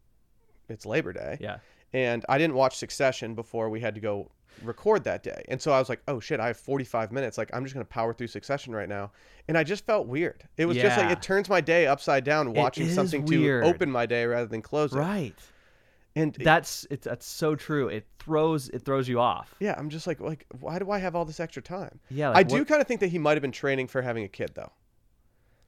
it's 0.68 0.84
Labor 0.84 1.12
Day, 1.12 1.38
Yeah. 1.40 1.58
and 1.92 2.24
I 2.28 2.38
didn't 2.38 2.56
watch 2.56 2.76
Succession 2.76 3.36
before 3.36 3.70
we 3.70 3.78
had 3.78 3.94
to 3.94 4.00
go 4.00 4.32
record 4.62 5.04
that 5.04 5.22
day. 5.22 5.44
And 5.48 5.60
so 5.60 5.72
I 5.72 5.78
was 5.78 5.88
like, 5.88 6.00
oh 6.08 6.20
shit, 6.20 6.40
I 6.40 6.48
have 6.48 6.56
45 6.56 7.12
minutes. 7.12 7.38
Like 7.38 7.50
I'm 7.52 7.64
just 7.64 7.74
gonna 7.74 7.84
power 7.84 8.12
through 8.12 8.26
Succession 8.28 8.74
right 8.74 8.88
now. 8.88 9.12
And 9.48 9.56
I 9.56 9.64
just 9.64 9.86
felt 9.86 10.06
weird. 10.06 10.44
It 10.56 10.66
was 10.66 10.76
just 10.76 10.96
like 10.98 11.10
it 11.10 11.22
turns 11.22 11.48
my 11.48 11.60
day 11.60 11.86
upside 11.86 12.24
down 12.24 12.52
watching 12.52 12.88
something 12.90 13.24
weird. 13.24 13.64
to 13.64 13.70
open 13.70 13.90
my 13.90 14.06
day 14.06 14.26
rather 14.26 14.46
than 14.46 14.62
close 14.62 14.92
it. 14.92 14.98
Right. 14.98 15.34
And 16.16 16.34
That's 16.34 16.86
it's 16.90 17.04
that's 17.04 17.26
so 17.26 17.54
true. 17.54 17.88
It 17.88 18.04
throws 18.18 18.68
it 18.70 18.84
throws 18.84 19.06
you 19.08 19.20
off. 19.20 19.54
yeah, 19.60 19.74
I'm 19.78 19.88
just 19.88 20.06
like 20.06 20.20
like 20.20 20.46
why 20.58 20.78
do 20.80 20.90
I 20.90 20.98
have 20.98 21.14
all 21.14 21.24
this 21.24 21.38
extra 21.38 21.62
time? 21.62 22.00
Yeah. 22.10 22.30
I 22.30 22.34
like, 22.34 22.48
do 22.48 22.64
kind 22.64 22.80
of 22.80 22.88
think 22.88 23.00
that 23.00 23.08
he 23.08 23.18
might 23.18 23.34
have 23.36 23.42
been 23.42 23.52
training 23.52 23.86
for 23.86 24.02
having 24.02 24.24
a 24.24 24.28
kid 24.28 24.50
though. 24.54 24.72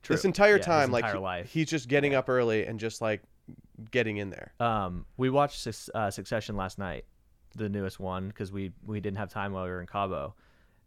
True. 0.03 0.17
This 0.17 0.25
entire 0.25 0.57
Yeah, 0.57 0.63
time, 0.63 0.91
like 0.91 1.05
entire 1.05 1.17
he- 1.19 1.23
life. 1.23 1.51
he's 1.53 1.69
just 1.69 1.89
getting 1.89 2.15
up 2.15 2.29
early 2.29 2.67
and 2.67 2.81
just 2.81 3.01
like 3.01 3.23
getting 3.91 4.17
in 4.17 4.31
there. 4.31 4.53
Um, 4.59 5.05
we 5.17 5.31
watched 5.31 5.67
uh, 5.95 6.11
Succession 6.11 6.57
last 6.57 6.79
night, 6.79 7.05
the 7.57 7.69
newest 7.69 8.01
one, 8.01 8.29
because 8.29 8.53
we 8.53 8.73
we 8.87 9.01
didn't 9.01 9.19
have 9.19 9.31
time 9.31 9.53
while 9.53 9.65
we 9.65 9.71
were 9.71 9.81
in 9.81 9.87
Cabo, 9.87 10.35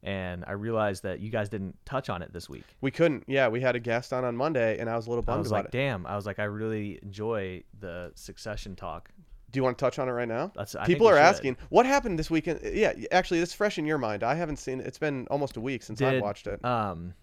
and 0.04 0.44
I 0.48 0.52
realized 0.54 1.04
that 1.04 1.20
you 1.20 1.30
guys 1.30 1.50
didn't 1.50 1.78
touch 1.86 2.10
on 2.10 2.22
it 2.22 2.34
this 2.34 2.50
week. 2.50 2.66
We 2.82 2.92
couldn't. 2.92 3.24
Yeah, 3.28 3.48
we 3.48 3.62
had 3.62 3.76
a 3.76 3.80
guest 3.80 4.14
on 4.14 4.24
on 4.26 4.36
Monday, 4.36 4.78
and 4.80 4.90
I 4.90 4.96
was 4.96 5.08
a 5.08 5.10
little 5.10 5.24
bummed 5.24 5.38
I 5.38 5.40
was 5.40 5.48
about 5.52 5.66
like, 5.66 5.66
it. 5.66 5.78
damn. 5.78 6.06
I 6.06 6.16
was 6.16 6.26
like, 6.26 6.40
I 6.40 6.46
really 6.46 7.00
enjoy 7.02 7.64
the 7.80 8.12
Succession 8.16 8.76
talk. 8.76 9.10
Do 9.52 9.60
you 9.60 9.64
want 9.64 9.78
to 9.78 9.86
touch 9.86 10.00
on 10.00 10.10
it 10.10 10.12
right 10.12 10.28
now? 10.28 10.52
That's 10.56 10.74
I 10.76 10.86
People 10.86 11.08
are 11.08 11.14
should. 11.14 11.22
asking 11.22 11.58
what 11.70 11.86
happened 11.86 12.18
this 12.18 12.32
weekend. 12.32 12.62
Yeah, 12.64 12.94
actually, 13.12 13.40
it's 13.40 13.54
fresh 13.54 13.78
in 13.78 13.86
your 13.86 14.00
mind. 14.00 14.24
I 14.24 14.34
haven't 14.34 14.58
seen 14.58 14.80
it. 14.80 14.88
It's 14.88 14.98
been 14.98 15.28
almost 15.30 15.58
a 15.58 15.62
week 15.62 15.84
since 15.84 16.02
I 16.02 16.20
watched 16.20 16.48
it. 16.48 16.64
Um. 16.66 17.14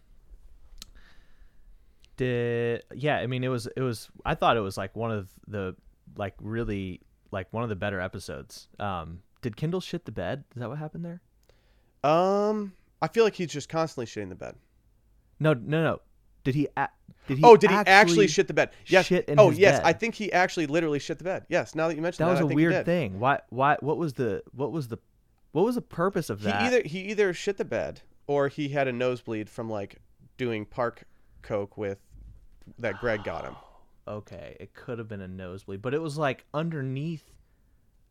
Did 2.16 2.85
yeah? 2.94 3.16
I 3.16 3.26
mean, 3.26 3.42
it 3.42 3.49
was 3.49 3.66
it 3.66 3.80
was. 3.80 4.09
I 4.25 4.35
thought 4.35 4.56
it 4.56 4.61
was 4.61 4.76
like 4.76 4.94
one 4.94 5.11
of 5.11 5.28
the 5.49 5.75
like 6.16 6.35
really 6.40 7.00
like 7.32 7.52
one 7.52 7.62
of 7.62 7.68
the 7.68 7.76
better 7.76 8.00
episodes. 8.00 8.68
Um. 8.78 9.23
Did 9.42 9.56
Kendall 9.56 9.80
shit 9.80 10.04
the 10.04 10.12
bed? 10.12 10.44
Is 10.54 10.61
that 10.61 10.68
what 10.68 10.78
happened 10.78 11.04
there? 11.04 11.20
Um, 12.02 12.73
I 13.00 13.09
feel 13.09 13.25
like 13.25 13.35
he's 13.35 13.52
just 13.52 13.68
constantly 13.68 14.06
shitting 14.06 14.28
the 14.28 14.35
bed. 14.35 14.56
No, 15.38 15.54
no, 15.54 15.82
no. 15.82 16.00
Did 16.44 16.54
he? 16.54 16.68
A- 16.76 16.88
did 17.26 17.38
he? 17.38 17.44
oh, 17.44 17.56
did 17.56 17.70
he 17.70 17.76
actually 17.76 18.26
shit 18.26 18.47
the 18.49 18.54
bed? 18.54 18.70
Yes. 18.87 19.11
oh, 19.38 19.50
yes. 19.50 19.78
bed? 19.78 19.87
I 19.87 19.92
think 19.92 20.14
he 20.14 20.32
actually 20.32 20.66
literally 20.66 20.99
shit 20.99 21.18
the 21.18 21.25
bed. 21.25 21.44
Yes. 21.49 21.75
Now 21.75 21.88
that 21.88 21.97
you 21.97 22.02
mentioned 22.02 22.26
That 22.26 22.35
that, 22.35 22.44
was 22.44 22.52
a 22.52 22.54
weird 22.54 22.85
thing. 22.85 23.20
Why? 23.20 23.40
Why? 23.50 23.76
What 23.80 23.99
was 23.99 24.14
the? 24.14 24.42
What 24.52 24.73
was 24.73 24.88
the? 24.88 24.99
What 25.52 25.64
was 25.64 25.75
the 25.75 25.82
purpose 25.82 26.30
of 26.30 26.42
that? 26.42 26.61
He 26.61 26.66
either 26.66 26.82
he 26.88 26.99
either 27.11 27.35
shit 27.35 27.56
the 27.56 27.64
bed 27.64 28.02
or 28.26 28.49
he 28.49 28.68
had 28.68 28.88
a 28.88 28.92
nosebleed 28.92 29.50
from 29.50 29.68
like 29.68 29.97
doing 30.37 30.64
park 30.64 31.04
coke 31.42 31.76
with 31.76 31.99
that 32.78 33.00
Greg 33.00 33.25
got 33.25 33.44
him. 33.44 33.56
okay, 34.09 34.56
it 34.61 34.75
could 34.75 34.99
have 34.99 35.09
been 35.09 35.20
a 35.20 35.28
nosebleed, 35.28 35.82
but 35.82 35.94
it 35.94 36.00
was 36.00 36.16
like 36.16 36.44
underneath, 36.54 37.32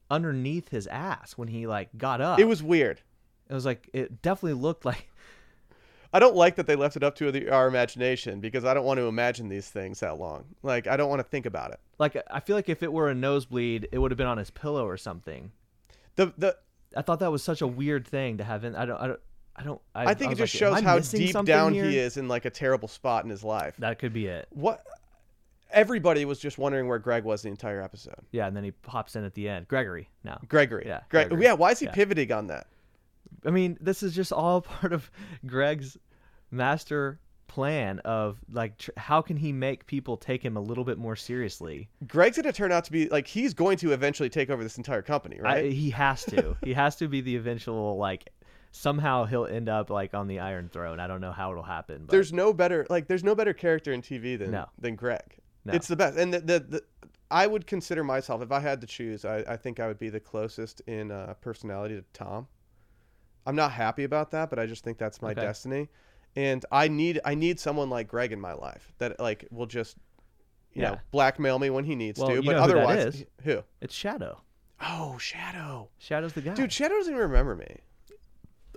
underneath 0.09 0.69
his 0.69 0.87
ass 0.87 1.33
when 1.37 1.47
he 1.47 1.67
like 1.67 1.89
got 1.97 2.21
up. 2.21 2.39
It 2.39 2.45
was 2.45 2.63
weird. 2.63 3.01
It 3.49 3.53
was 3.53 3.65
like 3.65 3.89
it 3.93 4.21
definitely 4.21 4.59
looked 4.59 4.85
like. 4.85 5.07
I 6.11 6.17
don't 6.17 6.35
like 6.35 6.55
that 6.55 6.65
they 6.65 6.75
left 6.75 6.95
it 6.95 7.03
up 7.03 7.15
to 7.17 7.31
the, 7.31 7.49
our 7.51 7.67
imagination 7.67 8.39
because 8.39 8.65
I 8.65 8.73
don't 8.73 8.83
want 8.83 8.97
to 8.97 9.03
imagine 9.03 9.47
these 9.47 9.69
things 9.69 9.99
that 9.99 10.17
long. 10.17 10.45
Like 10.63 10.87
I 10.87 10.97
don't 10.97 11.09
want 11.09 11.19
to 11.19 11.23
think 11.23 11.45
about 11.45 11.71
it. 11.71 11.79
Like 11.99 12.17
I 12.31 12.39
feel 12.39 12.55
like 12.55 12.69
if 12.69 12.81
it 12.81 12.91
were 12.91 13.09
a 13.09 13.15
nosebleed, 13.15 13.89
it 13.91 13.99
would 13.99 14.09
have 14.11 14.17
been 14.17 14.27
on 14.27 14.37
his 14.37 14.49
pillow 14.49 14.85
or 14.87 14.97
something. 14.97 15.51
The 16.15 16.33
the 16.37 16.57
I 16.95 17.01
thought 17.01 17.19
that 17.19 17.31
was 17.31 17.43
such 17.43 17.61
a 17.61 17.67
weird 17.67 18.07
thing 18.07 18.37
to 18.37 18.43
have 18.43 18.63
in. 18.63 18.75
I 18.75 18.85
don't. 18.85 18.99
I 18.99 19.07
don't. 19.07 19.19
I 19.55 19.63
don't. 19.63 19.81
I, 19.93 20.05
I 20.05 20.13
think 20.13 20.29
I 20.29 20.31
it 20.31 20.37
just 20.37 20.53
like, 20.55 20.59
shows 20.59 20.81
how 20.81 20.99
deep 20.99 21.45
down 21.45 21.73
here? 21.73 21.85
he 21.85 21.97
is 21.97 22.17
in 22.17 22.27
like 22.27 22.45
a 22.45 22.49
terrible 22.49 22.87
spot 22.87 23.25
in 23.25 23.29
his 23.29 23.43
life. 23.43 23.75
That 23.77 23.99
could 23.99 24.13
be 24.13 24.27
it. 24.27 24.47
What 24.51 24.83
everybody 25.71 26.25
was 26.25 26.39
just 26.39 26.57
wondering 26.57 26.87
where 26.87 26.99
Greg 26.99 27.23
was 27.23 27.41
the 27.41 27.49
entire 27.49 27.81
episode. 27.81 28.15
Yeah, 28.31 28.47
and 28.47 28.55
then 28.55 28.63
he 28.63 28.71
pops 28.71 29.15
in 29.15 29.23
at 29.23 29.33
the 29.33 29.47
end. 29.49 29.67
Gregory. 29.67 30.09
No. 30.23 30.37
Gregory. 30.47 30.83
Yeah, 30.85 31.01
Greg, 31.09 31.29
Gregory. 31.29 31.43
yeah, 31.45 31.53
why 31.53 31.71
is 31.71 31.79
he 31.79 31.85
Yeah. 31.85 31.91
pivoting 31.93 32.31
on 32.31 32.47
that? 32.47 32.67
I 33.45 33.51
mean, 33.51 33.77
this 33.79 34.03
is 34.03 34.13
just 34.15 34.31
all 34.33 34.61
part 34.79 34.93
of 34.93 35.09
Greg's 35.45 35.97
master 36.51 37.19
plan 37.47 37.97
of 37.99 38.37
like 38.51 38.77
tr- 38.77 38.91
how 38.95 39.21
can 39.23 39.35
he 39.35 39.51
make 39.51 39.87
people 39.87 40.15
take 40.17 40.43
him 40.43 40.55
a 40.55 40.59
little 40.61 40.83
bit 40.83 40.97
more 40.97 41.15
seriously? 41.15 41.89
Greg's 42.07 42.37
going 42.37 42.45
to 42.45 42.53
turn 42.53 42.71
out 42.71 42.83
to 42.85 42.91
be 42.91 43.09
like 43.09 43.27
he's 43.27 43.53
going 43.53 43.77
to 43.77 43.91
eventually 43.91 44.29
take 44.29 44.49
over 44.49 44.61
this 44.63 44.77
entire 44.77 45.01
company, 45.01 45.39
right? 45.39 45.65
I, 45.65 45.69
he 45.69 45.89
has 45.91 46.23
to. 46.25 46.55
he 46.63 46.73
has 46.73 46.95
to 46.97 47.07
be 47.07 47.21
the 47.21 47.35
eventual 47.35 47.97
like 47.97 48.29
somehow 48.71 49.25
he'll 49.25 49.45
end 49.47 49.67
up 49.67 49.89
like 49.89 50.13
on 50.13 50.27
the 50.27 50.39
Iron 50.39 50.69
Throne. 50.69 50.99
I 50.99 51.07
don't 51.07 51.21
know 51.21 51.31
how 51.31 51.49
it'll 51.51 51.63
happen. 51.63 52.03
But 52.05 52.11
there's 52.11 52.31
no 52.31 52.53
better 52.53 52.85
like 52.89 53.07
there's 53.07 53.23
no 53.23 53.33
better 53.33 53.53
character 53.53 53.91
in 53.93 54.01
TV 54.03 54.37
than 54.37 54.51
No. 54.51 54.67
than 54.77 54.95
Greg. 54.95 55.37
No. 55.69 55.75
It's 55.75 55.87
the 55.87 55.95
best. 55.95 56.17
And 56.17 56.33
the, 56.33 56.39
the, 56.39 56.59
the 56.59 56.83
I 57.31 57.45
would 57.47 57.67
consider 57.67 58.03
myself 58.03 58.41
if 58.41 58.51
I 58.51 58.59
had 58.59 58.81
to 58.81 58.87
choose, 58.87 59.23
I, 59.23 59.43
I 59.47 59.55
think 59.55 59.79
I 59.79 59.87
would 59.87 59.99
be 59.99 60.09
the 60.09 60.19
closest 60.19 60.81
in 60.87 61.11
uh, 61.11 61.35
personality 61.41 61.95
to 61.95 62.03
Tom. 62.13 62.47
I'm 63.45 63.55
not 63.55 63.71
happy 63.71 64.03
about 64.03 64.31
that, 64.31 64.49
but 64.49 64.59
I 64.59 64.65
just 64.65 64.83
think 64.83 64.97
that's 64.97 65.21
my 65.21 65.31
Okay. 65.31 65.41
destiny. 65.41 65.89
And 66.35 66.65
I 66.71 66.87
need 66.87 67.19
I 67.25 67.35
need 67.35 67.59
someone 67.59 67.89
like 67.89 68.07
Greg 68.07 68.31
in 68.31 68.39
my 68.39 68.53
life 68.53 68.93
that 68.99 69.19
like 69.19 69.47
will 69.51 69.65
just 69.65 69.97
you 70.73 70.81
know 70.83 70.93
Yeah. 70.93 70.99
blackmail 71.11 71.57
me 71.59 71.69
when 71.69 71.83
he 71.85 71.95
needs 71.95 72.19
Well, 72.19 72.29
to, 72.35 72.41
but 72.43 72.51
know 72.51 72.57
who 72.57 72.63
otherwise 72.63 73.25
who? 73.43 73.63
it's 73.81 73.93
Shadow. 73.95 74.41
Oh, 74.81 75.17
Shadow. 75.17 75.89
Shadow's 75.97 76.33
the 76.33 76.41
guy. 76.41 76.53
Dude, 76.53 76.71
Shadow 76.71 76.95
doesn't 76.95 77.13
even 77.13 77.21
remember 77.27 77.55
me. 77.55 77.77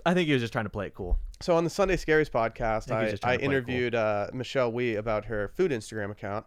I 0.05 0.13
think 0.13 0.27
he 0.27 0.33
was 0.33 0.41
just 0.41 0.51
trying 0.51 0.65
to 0.65 0.69
play 0.69 0.87
it 0.87 0.93
cool. 0.95 1.17
So 1.41 1.55
on 1.55 1.63
the 1.63 1.69
Sunday 1.69 1.95
Scaries 1.95 2.29
podcast, 2.29 2.91
I 2.91 3.05
I, 3.05 3.09
just 3.11 3.23
I 3.25 3.37
trying 3.37 3.39
to 3.39 3.45
play 3.45 3.55
it 3.55 3.61
cool. 3.65 3.73
interviewed 3.73 3.95
uh, 3.95 4.27
Michelle 4.33 4.71
Wie 4.71 4.95
about 4.95 5.25
her 5.25 5.47
food 5.49 5.71
Instagram 5.71 6.11
account, 6.11 6.45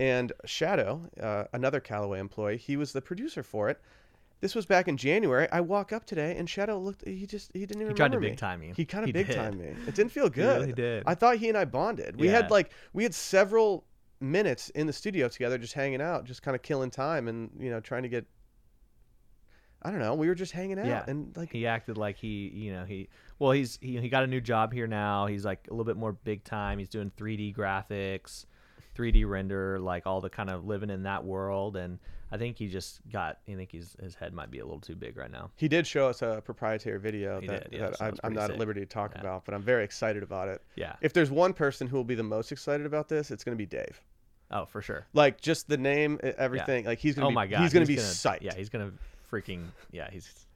and 0.00 0.32
Shadow, 0.44 1.08
uh, 1.20 1.44
another 1.52 1.80
Callaway 1.80 2.18
employee, 2.18 2.56
he 2.56 2.76
was 2.76 2.92
the 2.92 3.00
producer 3.00 3.42
for 3.42 3.68
it. 3.68 3.80
This 4.40 4.54
was 4.56 4.66
back 4.66 4.88
in 4.88 4.96
January. 4.96 5.46
I 5.52 5.60
walk 5.60 5.92
up 5.92 6.04
today, 6.04 6.36
and 6.36 6.50
Shadow 6.50 6.76
looked. 6.78 7.06
He 7.06 7.26
just 7.26 7.52
he 7.52 7.60
didn't 7.60 7.80
even 7.82 7.92
He 7.92 7.96
tried 7.96 8.10
to 8.12 8.18
big 8.18 8.36
time 8.36 8.60
you. 8.62 8.72
He 8.74 8.84
kind 8.84 9.06
of 9.06 9.12
big 9.12 9.28
did. 9.28 9.36
time 9.36 9.58
me. 9.58 9.74
It 9.86 9.94
didn't 9.94 10.10
feel 10.10 10.24
He 10.30 10.30
good. 10.30 10.60
really 10.62 10.72
did. 10.72 11.04
I 11.06 11.14
thought 11.14 11.36
he 11.36 11.48
and 11.48 11.56
I 11.56 11.64
bonded. 11.64 12.16
We 12.18 12.26
Yeah. 12.26 12.32
had 12.42 12.50
like 12.50 12.70
we 12.92 13.04
had 13.04 13.14
several 13.14 13.84
minutes 14.20 14.68
in 14.70 14.88
the 14.88 14.92
studio 14.92 15.28
together, 15.28 15.58
just 15.58 15.74
hanging 15.74 16.00
out, 16.02 16.24
just 16.24 16.42
kind 16.42 16.56
of 16.56 16.62
killing 16.62 16.90
time, 16.90 17.28
and 17.28 17.50
you 17.58 17.70
know 17.70 17.78
trying 17.78 18.02
to 18.02 18.08
get. 18.08 18.26
I 19.84 19.90
don't 19.90 19.98
know. 20.00 20.14
We 20.14 20.28
were 20.28 20.34
just 20.34 20.52
hanging 20.52 20.78
out, 20.78 20.86
Yeah. 20.86 21.04
and 21.08 21.36
like 21.36 21.50
he 21.52 21.66
acted 21.66 21.96
like 21.96 22.16
he 22.16 22.48
you 22.54 22.72
know 22.72 22.84
he 22.84 23.08
well 23.38 23.50
he's 23.52 23.78
he, 23.80 23.98
he 24.00 24.08
got 24.08 24.22
a 24.22 24.28
new 24.28 24.40
job 24.40 24.72
here 24.72 24.86
now 24.86 25.26
he's 25.26 25.44
like 25.44 25.66
a 25.68 25.72
little 25.72 25.84
bit 25.84 25.96
more 25.96 26.12
big 26.12 26.44
time 26.44 26.78
he's 26.78 26.88
doing 26.88 27.10
3d 27.16 27.54
graphics 27.56 28.44
3d 28.96 29.28
render 29.28 29.78
like 29.78 30.06
all 30.06 30.20
the 30.20 30.30
kind 30.30 30.50
of 30.50 30.66
living 30.66 30.90
in 30.90 31.02
that 31.04 31.24
world 31.24 31.76
and 31.76 31.98
i 32.30 32.36
think 32.36 32.56
he 32.58 32.66
just 32.68 33.00
got 33.10 33.38
i 33.48 33.54
think 33.54 33.70
he's 33.72 33.96
his 34.02 34.14
head 34.14 34.32
might 34.34 34.50
be 34.50 34.58
a 34.58 34.64
little 34.64 34.80
too 34.80 34.94
big 34.94 35.16
right 35.16 35.30
now 35.30 35.50
He 35.56 35.68
did 35.68 35.86
show 35.86 36.08
us 36.08 36.20
a 36.22 36.42
proprietary 36.44 36.98
video 36.98 37.40
He 37.40 37.46
that, 37.46 37.70
did, 37.70 37.78
yeah, 37.80 37.88
that 37.90 37.96
so 37.98 38.04
I'm, 38.04 38.10
that's 38.10 38.20
I'm 38.24 38.30
pretty 38.32 38.40
not 38.40 38.46
sick. 38.48 38.52
at 38.54 38.58
liberty 38.58 38.80
to 38.80 38.86
talk 38.86 39.12
Yeah. 39.14 39.20
about, 39.20 39.44
but 39.44 39.54
I'm 39.54 39.62
very 39.62 39.84
excited 39.84 40.22
about 40.22 40.48
it. 40.48 40.62
yeah 40.76 40.94
If 41.00 41.12
there's 41.12 41.30
one 41.30 41.52
person 41.52 41.86
who 41.86 41.96
will 41.96 42.04
be 42.04 42.14
the 42.14 42.22
most 42.22 42.52
excited 42.52 42.86
about 42.86 43.08
this, 43.08 43.30
it's 43.30 43.44
going 43.44 43.56
to 43.56 43.62
be 43.62 43.66
Dave. 43.66 44.00
oh 44.50 44.64
for 44.66 44.82
sure 44.82 45.06
Like 45.14 45.40
just 45.40 45.68
the 45.68 45.76
name, 45.78 46.18
e- 46.24 46.28
everything. 46.38 46.84
Like 46.84 46.98
he's 46.98 47.14
going 47.14 47.22
to 47.22 47.26
oh 47.26 47.30
be, 47.30 47.34
my 47.34 47.46
god 47.46 47.60
he's 47.62 47.72
going 47.72 47.86
to 47.86 47.92
be 47.92 47.98
psyched. 47.98 48.42
yeah 48.42 48.54
he's 48.54 48.68
gonna 48.68 48.92
freaking 49.30 49.64
yeah 49.90 50.10
he's 50.10 50.46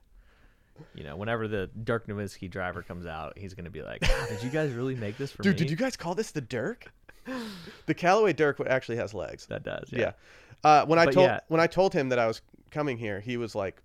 you 0.95 1.05
know 1.05 1.17
whenever 1.17 1.49
the 1.49 1.71
dirk 1.85 2.07
nowitzki 2.07 2.51
driver 2.51 2.83
comes 2.83 3.07
out 3.07 3.33
he's 3.39 3.55
gonna 3.55 3.71
be 3.71 3.81
like 3.83 4.03
ah, 4.05 4.27
did 4.29 4.43
you 4.43 4.51
guys 4.51 4.73
really 4.73 4.95
make 4.95 5.17
this 5.17 5.33
for 5.33 5.43
Dude, 5.43 5.55
me 5.55 5.59
did 5.61 5.71
you 5.71 5.77
guys 5.77 5.97
call 5.97 6.15
this 6.15 6.33
the 6.33 6.43
Dirk? 6.43 6.93
The 7.87 7.95
Callaway 7.95 8.33
Dirk 8.33 8.61
actually 8.67 8.97
has 8.99 9.15
legs. 9.15 9.47
that 9.47 9.63
does 9.63 9.89
Yeah. 9.93 9.99
yeah, 10.01 10.13
Uh, 10.65 10.87
when 10.87 10.99
I 10.99 11.05
But 11.07 11.15
told 11.15 11.27
yeah. 11.29 11.41
when 11.49 11.61
I 11.61 11.67
told 11.67 11.93
him 11.93 12.09
that 12.11 12.19
I 12.19 12.27
was 12.27 12.41
coming 12.71 12.99
here, 12.99 13.21
he 13.21 13.37
was 13.37 13.55
like, 13.55 13.83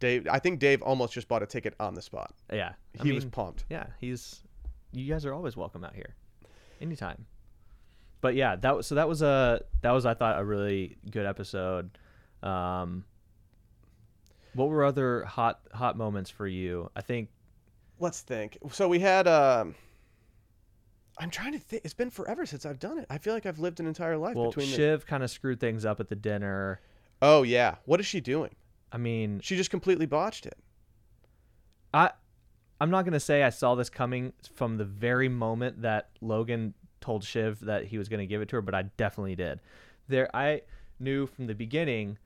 Dave. 0.00 0.26
I 0.30 0.38
think 0.38 0.60
Dave 0.60 0.80
almost 0.82 1.12
just 1.12 1.28
bought 1.28 1.42
a 1.42 1.46
ticket 1.46 1.74
on 1.78 1.94
the 1.94 2.02
spot. 2.02 2.32
yeah, 2.52 2.72
I 2.98 3.02
He 3.02 3.12
was 3.12 3.24
pumped. 3.24 3.64
yeah 3.68 3.86
he's 4.00 4.42
you 4.92 5.12
guys 5.12 5.26
are 5.26 5.34
always 5.34 5.56
welcome 5.56 5.82
out 5.84 5.94
here 5.94 6.14
anytime 6.80 7.26
but 8.20 8.34
yeah 8.36 8.54
that 8.56 8.76
was 8.76 8.86
so 8.86 8.94
that 8.94 9.08
was 9.08 9.22
a 9.22 9.60
that 9.82 9.90
was 9.90 10.06
i 10.06 10.14
thought 10.14 10.38
a 10.38 10.44
really 10.44 10.96
good 11.10 11.26
episode 11.26 11.90
um 12.44 13.04
what 14.54 14.68
were 14.68 14.84
other 14.84 15.24
hot 15.24 15.60
hot 15.72 15.96
moments 15.96 16.30
for 16.30 16.46
you 16.46 16.88
i 16.94 17.00
think 17.00 17.28
Let's 18.00 18.22
think. 18.22 18.58
So 18.72 18.88
we 18.88 18.98
had. 18.98 19.28
Um, 19.28 19.76
I'm 21.18 21.30
trying 21.30 21.52
to 21.52 21.58
think. 21.58 21.84
It's 21.84 21.94
been 21.94 22.10
forever 22.10 22.44
since 22.46 22.66
I've 22.66 22.78
done 22.78 22.98
it. 22.98 23.06
I 23.08 23.18
feel 23.18 23.34
like 23.34 23.46
I've 23.46 23.58
lived 23.58 23.80
an 23.80 23.86
entire 23.86 24.16
life 24.16 24.34
well 24.34 24.50
between. 24.50 24.70
the... 24.70 24.76
shiv 24.76 25.06
kind 25.06 25.22
of 25.22 25.30
screwed 25.30 25.60
things 25.60 25.84
up 25.84 26.00
at 26.00 26.08
the 26.08 26.16
dinner 26.16 26.80
Oh 27.22 27.42
yeah. 27.42 27.76
What 27.86 28.00
is 28.00 28.06
she 28.06 28.20
doing? 28.20 28.54
i 28.92 28.98
mean 28.98 29.40
She 29.40 29.56
just 29.56 29.70
completely 29.70 30.06
botched 30.06 30.46
it. 30.46 30.58
I 31.92 32.10
I'm 32.80 32.90
not 32.90 33.04
gonna 33.04 33.20
say 33.20 33.42
I 33.42 33.50
saw 33.50 33.74
this 33.74 33.88
coming 33.88 34.32
from 34.52 34.76
the 34.76 34.84
very 34.84 35.28
moment 35.28 35.82
that 35.82 36.10
Logan 36.20 36.74
told 37.00 37.24
Shiv 37.24 37.60
that 37.60 37.86
he 37.86 37.98
was 37.98 38.08
gonna 38.08 38.26
give 38.26 38.42
it 38.42 38.48
to 38.50 38.56
her, 38.56 38.62
but 38.62 38.74
I 38.74 38.82
definitely 38.82 39.36
did. 39.36 39.60
There 40.08 40.34
I 40.36 40.62
knew 41.00 41.26
from 41.26 41.46
the 41.46 41.54
beginning, 41.54 42.18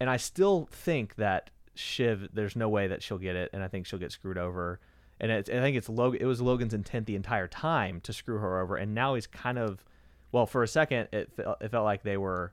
and 0.00 0.10
I 0.10 0.16
still 0.16 0.68
think 0.70 1.14
that 1.16 1.50
Shiv, 1.74 2.28
there's 2.32 2.56
no 2.56 2.68
way 2.68 2.88
that 2.88 3.02
she'll 3.02 3.18
get 3.18 3.36
it, 3.36 3.50
and 3.52 3.62
I 3.62 3.68
think 3.68 3.86
she'll 3.86 3.98
get 3.98 4.12
screwed 4.12 4.38
over. 4.38 4.80
And 5.22 5.30
it's, 5.30 5.48
I 5.48 5.60
think 5.60 5.76
it's 5.76 5.88
Logan. 5.88 6.20
It 6.20 6.26
was 6.26 6.42
Logan's 6.42 6.74
intent 6.74 7.06
the 7.06 7.14
entire 7.16 7.46
time 7.48 8.00
to 8.02 8.12
screw 8.12 8.38
her 8.38 8.60
over, 8.60 8.76
and 8.76 8.92
now 8.94 9.14
he's 9.14 9.26
kind 9.28 9.56
of, 9.58 9.84
well, 10.32 10.46
for 10.46 10.62
a 10.64 10.68
second 10.68 11.08
it 11.12 11.32
felt, 11.32 11.62
it 11.62 11.70
felt 11.70 11.84
like 11.84 12.02
they 12.02 12.16
were. 12.16 12.52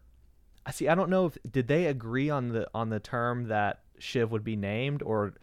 I 0.66 0.72
see. 0.72 0.88
I 0.88 0.94
don't 0.94 1.10
know 1.10 1.26
if 1.26 1.38
did 1.52 1.68
they 1.68 1.88
agree 1.88 2.30
on 2.30 2.50
the 2.50 2.70
on 2.76 2.90
the 2.90 3.00
term 3.00 3.48
that 3.48 3.80
Shiv 3.98 4.32
would 4.32 4.44
be 4.44 4.56
named, 4.56 5.02
or 5.02 5.34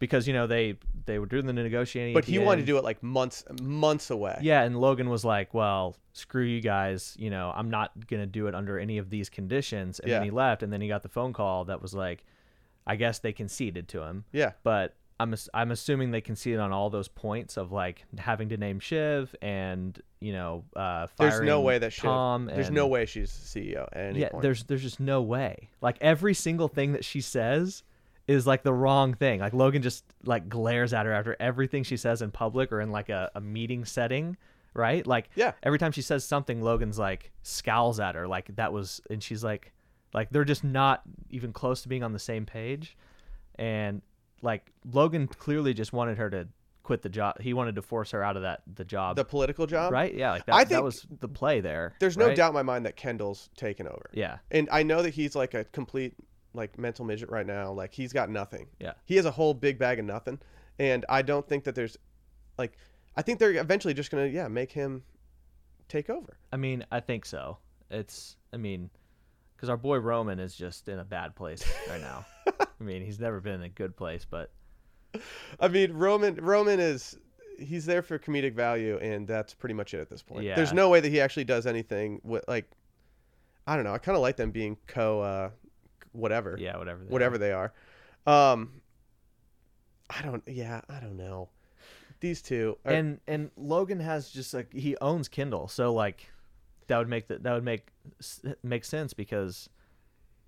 because 0.00 0.26
you 0.26 0.32
know 0.34 0.48
they 0.48 0.76
they 1.06 1.20
were 1.20 1.26
doing 1.26 1.46
the 1.46 1.52
negotiating. 1.52 2.14
But 2.14 2.24
he 2.24 2.40
wanted 2.40 2.62
to 2.62 2.66
do 2.66 2.76
it 2.78 2.82
like 2.82 3.00
months 3.00 3.44
months 3.62 4.10
away. 4.10 4.38
Yeah, 4.42 4.62
and 4.62 4.80
Logan 4.80 5.08
was 5.08 5.24
like, 5.24 5.54
"Well, 5.54 5.94
screw 6.14 6.42
you 6.42 6.60
guys. 6.60 7.14
You 7.16 7.30
know, 7.30 7.52
I'm 7.54 7.70
not 7.70 8.08
gonna 8.08 8.26
do 8.26 8.48
it 8.48 8.56
under 8.56 8.76
any 8.76 8.98
of 8.98 9.08
these 9.08 9.28
conditions." 9.28 10.00
And 10.00 10.10
then 10.10 10.24
he 10.24 10.30
left, 10.32 10.64
and 10.64 10.72
then 10.72 10.80
he 10.80 10.88
got 10.88 11.02
the 11.04 11.08
phone 11.08 11.32
call 11.32 11.66
that 11.66 11.80
was 11.80 11.94
like, 11.94 12.24
I 12.84 12.96
guess 12.96 13.20
they 13.20 13.32
conceded 13.32 13.86
to 13.90 14.02
him, 14.02 14.24
Yeah. 14.32 14.52
but 14.64 14.96
I'm 15.22 15.34
I'm 15.54 15.70
assuming 15.70 16.10
they 16.10 16.20
conceded 16.20 16.60
on 16.60 16.72
all 16.72 16.90
those 16.90 17.08
points 17.08 17.56
of 17.56 17.72
like 17.72 18.04
having 18.18 18.48
to 18.50 18.56
name 18.56 18.80
Shiv 18.80 19.34
and 19.40 20.00
you 20.20 20.32
know, 20.32 20.64
uh, 20.76 21.06
There's 21.18 21.40
no 21.40 21.60
way 21.60 21.78
that 21.78 21.92
Shiv. 21.92 22.02
Tom. 22.04 22.46
There's 22.46 22.66
and- 22.68 22.74
no 22.76 22.86
way 22.86 23.06
she's 23.06 23.30
CEO 23.30 23.88
at 23.92 23.96
any 24.10 24.20
yeah, 24.20 24.28
point. 24.28 24.42
there's 24.42 24.64
there's 24.64 24.82
just 24.82 25.00
no 25.00 25.22
way. 25.22 25.70
Like 25.80 25.96
every 26.00 26.34
single 26.34 26.68
thing 26.68 26.92
that 26.92 27.04
she 27.04 27.20
says 27.20 27.82
is 28.28 28.46
like 28.46 28.62
the 28.62 28.72
wrong 28.72 29.14
thing. 29.14 29.40
Like 29.40 29.52
Logan 29.52 29.82
just 29.82 30.04
like 30.24 30.48
glares 30.48 30.92
at 30.92 31.06
her 31.06 31.12
after 31.12 31.36
everything 31.40 31.82
she 31.82 31.96
says 31.96 32.22
in 32.22 32.30
public 32.30 32.70
or 32.72 32.80
in 32.80 32.90
like 32.92 33.08
a, 33.08 33.30
a 33.34 33.40
meeting 33.40 33.84
setting, 33.84 34.36
right? 34.74 35.04
Like 35.06 35.28
Yeah. 35.34 35.52
every 35.62 35.78
time 35.78 35.90
she 35.92 36.02
says 36.02 36.24
something, 36.24 36.62
Logan's 36.62 36.98
like 37.00 37.32
scowls 37.42 37.98
at 37.98 38.14
her 38.14 38.28
like 38.28 38.54
that 38.56 38.72
was, 38.72 39.00
and 39.10 39.20
she's 39.22 39.42
like, 39.42 39.72
like 40.14 40.30
they're 40.30 40.44
just 40.44 40.62
not 40.62 41.02
even 41.30 41.52
close 41.52 41.82
to 41.82 41.88
being 41.88 42.04
on 42.04 42.12
the 42.12 42.18
same 42.20 42.46
page, 42.46 42.96
and 43.56 44.02
like 44.42 44.70
Logan 44.92 45.26
clearly 45.28 45.72
just 45.74 45.92
wanted 45.92 46.18
her 46.18 46.28
to 46.30 46.48
quit 46.82 47.00
the 47.02 47.08
job. 47.08 47.40
He 47.40 47.54
wanted 47.54 47.76
to 47.76 47.82
force 47.82 48.10
her 48.10 48.22
out 48.22 48.36
of 48.36 48.42
that 48.42 48.62
the 48.74 48.84
job, 48.84 49.16
The 49.16 49.24
political 49.24 49.66
job. 49.66 49.92
right? 49.92 50.12
Yeah, 50.14 50.32
like 50.32 50.46
that. 50.46 50.54
I 50.54 50.64
that 50.64 50.82
was 50.82 51.06
the 51.20 51.28
play 51.28 51.60
there. 51.60 51.94
There's 52.00 52.16
no 52.16 52.34
doubt 52.34 52.48
in 52.48 52.54
my 52.54 52.62
mind 52.62 52.84
that 52.86 52.96
Kendall's 52.96 53.48
taken 53.56 53.86
over. 53.86 54.10
Yeah, 54.12 54.38
And 54.50 54.68
I 54.72 54.82
know 54.82 55.02
that 55.02 55.10
he's 55.14 55.34
like 55.36 55.54
a 55.54 55.64
complete 55.64 56.14
like 56.54 56.78
mental 56.78 57.04
midget 57.04 57.30
right 57.30 57.46
now. 57.46 57.72
Like 57.72 57.94
he's 57.94 58.12
got 58.12 58.28
nothing. 58.28 58.66
Yeah. 58.78 58.92
He 59.04 59.16
has 59.16 59.24
a 59.24 59.30
whole 59.30 59.54
big 59.54 59.78
bag 59.78 59.98
of 59.98 60.04
nothing. 60.04 60.38
And 60.78 61.04
I 61.08 61.22
don't 61.22 61.48
think 61.48 61.64
that 61.64 61.74
there's 61.74 61.96
like 62.58 62.76
I 63.16 63.22
think 63.22 63.38
they're 63.38 63.54
eventually 63.54 63.94
just 63.94 64.10
gonna 64.10 64.26
yeah 64.26 64.48
make 64.48 64.72
him 64.72 65.02
take 65.88 66.10
over. 66.10 66.36
I 66.52 66.56
mean, 66.56 66.84
I 66.90 67.00
think 67.00 67.24
so. 67.26 67.58
It's, 67.90 68.36
I 68.52 68.56
mean, 68.56 68.88
because 69.62 69.70
our 69.70 69.76
boy 69.76 69.98
Roman 69.98 70.40
is 70.40 70.56
just 70.56 70.88
in 70.88 70.98
a 70.98 71.04
bad 71.04 71.36
place 71.36 71.64
right 71.88 72.00
now. 72.00 72.26
I 72.60 72.82
mean, 72.82 73.00
he's 73.00 73.20
never 73.20 73.40
been 73.40 73.54
in 73.54 73.62
a 73.62 73.68
good 73.68 73.96
place, 73.96 74.26
but 74.28 74.50
I 75.60 75.68
mean 75.68 75.92
Roman 75.92 76.34
Roman 76.34 76.80
is 76.80 77.16
he's 77.60 77.86
there 77.86 78.02
for 78.02 78.18
comedic 78.18 78.54
value 78.54 78.98
and 79.00 79.24
that's 79.24 79.54
pretty 79.54 79.74
much 79.74 79.94
it 79.94 80.00
at 80.00 80.10
this 80.10 80.20
point. 80.20 80.42
Yeah. 80.42 80.56
There's 80.56 80.72
no 80.72 80.88
way 80.88 80.98
that 80.98 81.08
he 81.08 81.20
actually 81.20 81.44
does 81.44 81.68
anything 81.68 82.20
with 82.24 82.42
like 82.48 82.68
I 83.64 83.76
don't 83.76 83.84
know. 83.84 83.94
I 83.94 83.98
kind 83.98 84.16
of 84.16 84.22
like 84.22 84.36
them 84.36 84.50
being 84.50 84.76
co 84.88 85.20
uh 85.20 85.50
whatever. 86.10 86.56
yeah, 86.58 86.76
whatever. 86.76 87.04
they 87.04 87.10
whatever 87.10 87.36
are. 87.36 87.38
they 87.38 87.52
are. 87.52 87.72
Um, 88.26 88.82
I 90.10 90.22
don't. 90.22 90.42
Yeah, 90.48 90.80
I 90.88 90.98
don't 90.98 91.16
know. 91.16 91.50
These 92.18 92.42
two. 92.42 92.78
Are, 92.84 92.90
And 92.90 93.20
and 93.28 93.52
Logan 93.56 94.00
has 94.00 94.28
just 94.28 94.54
like 94.54 94.72
he 94.72 94.96
owns 95.00 95.28
Kendall, 95.28 95.68
so 95.68 95.94
like 95.94 96.31
that 96.88 96.98
would 96.98 97.08
make 97.08 97.28
that 97.28 97.42
that 97.42 97.52
would 97.52 97.64
make 97.64 97.88
make 98.62 98.84
sense 98.84 99.12
because 99.14 99.68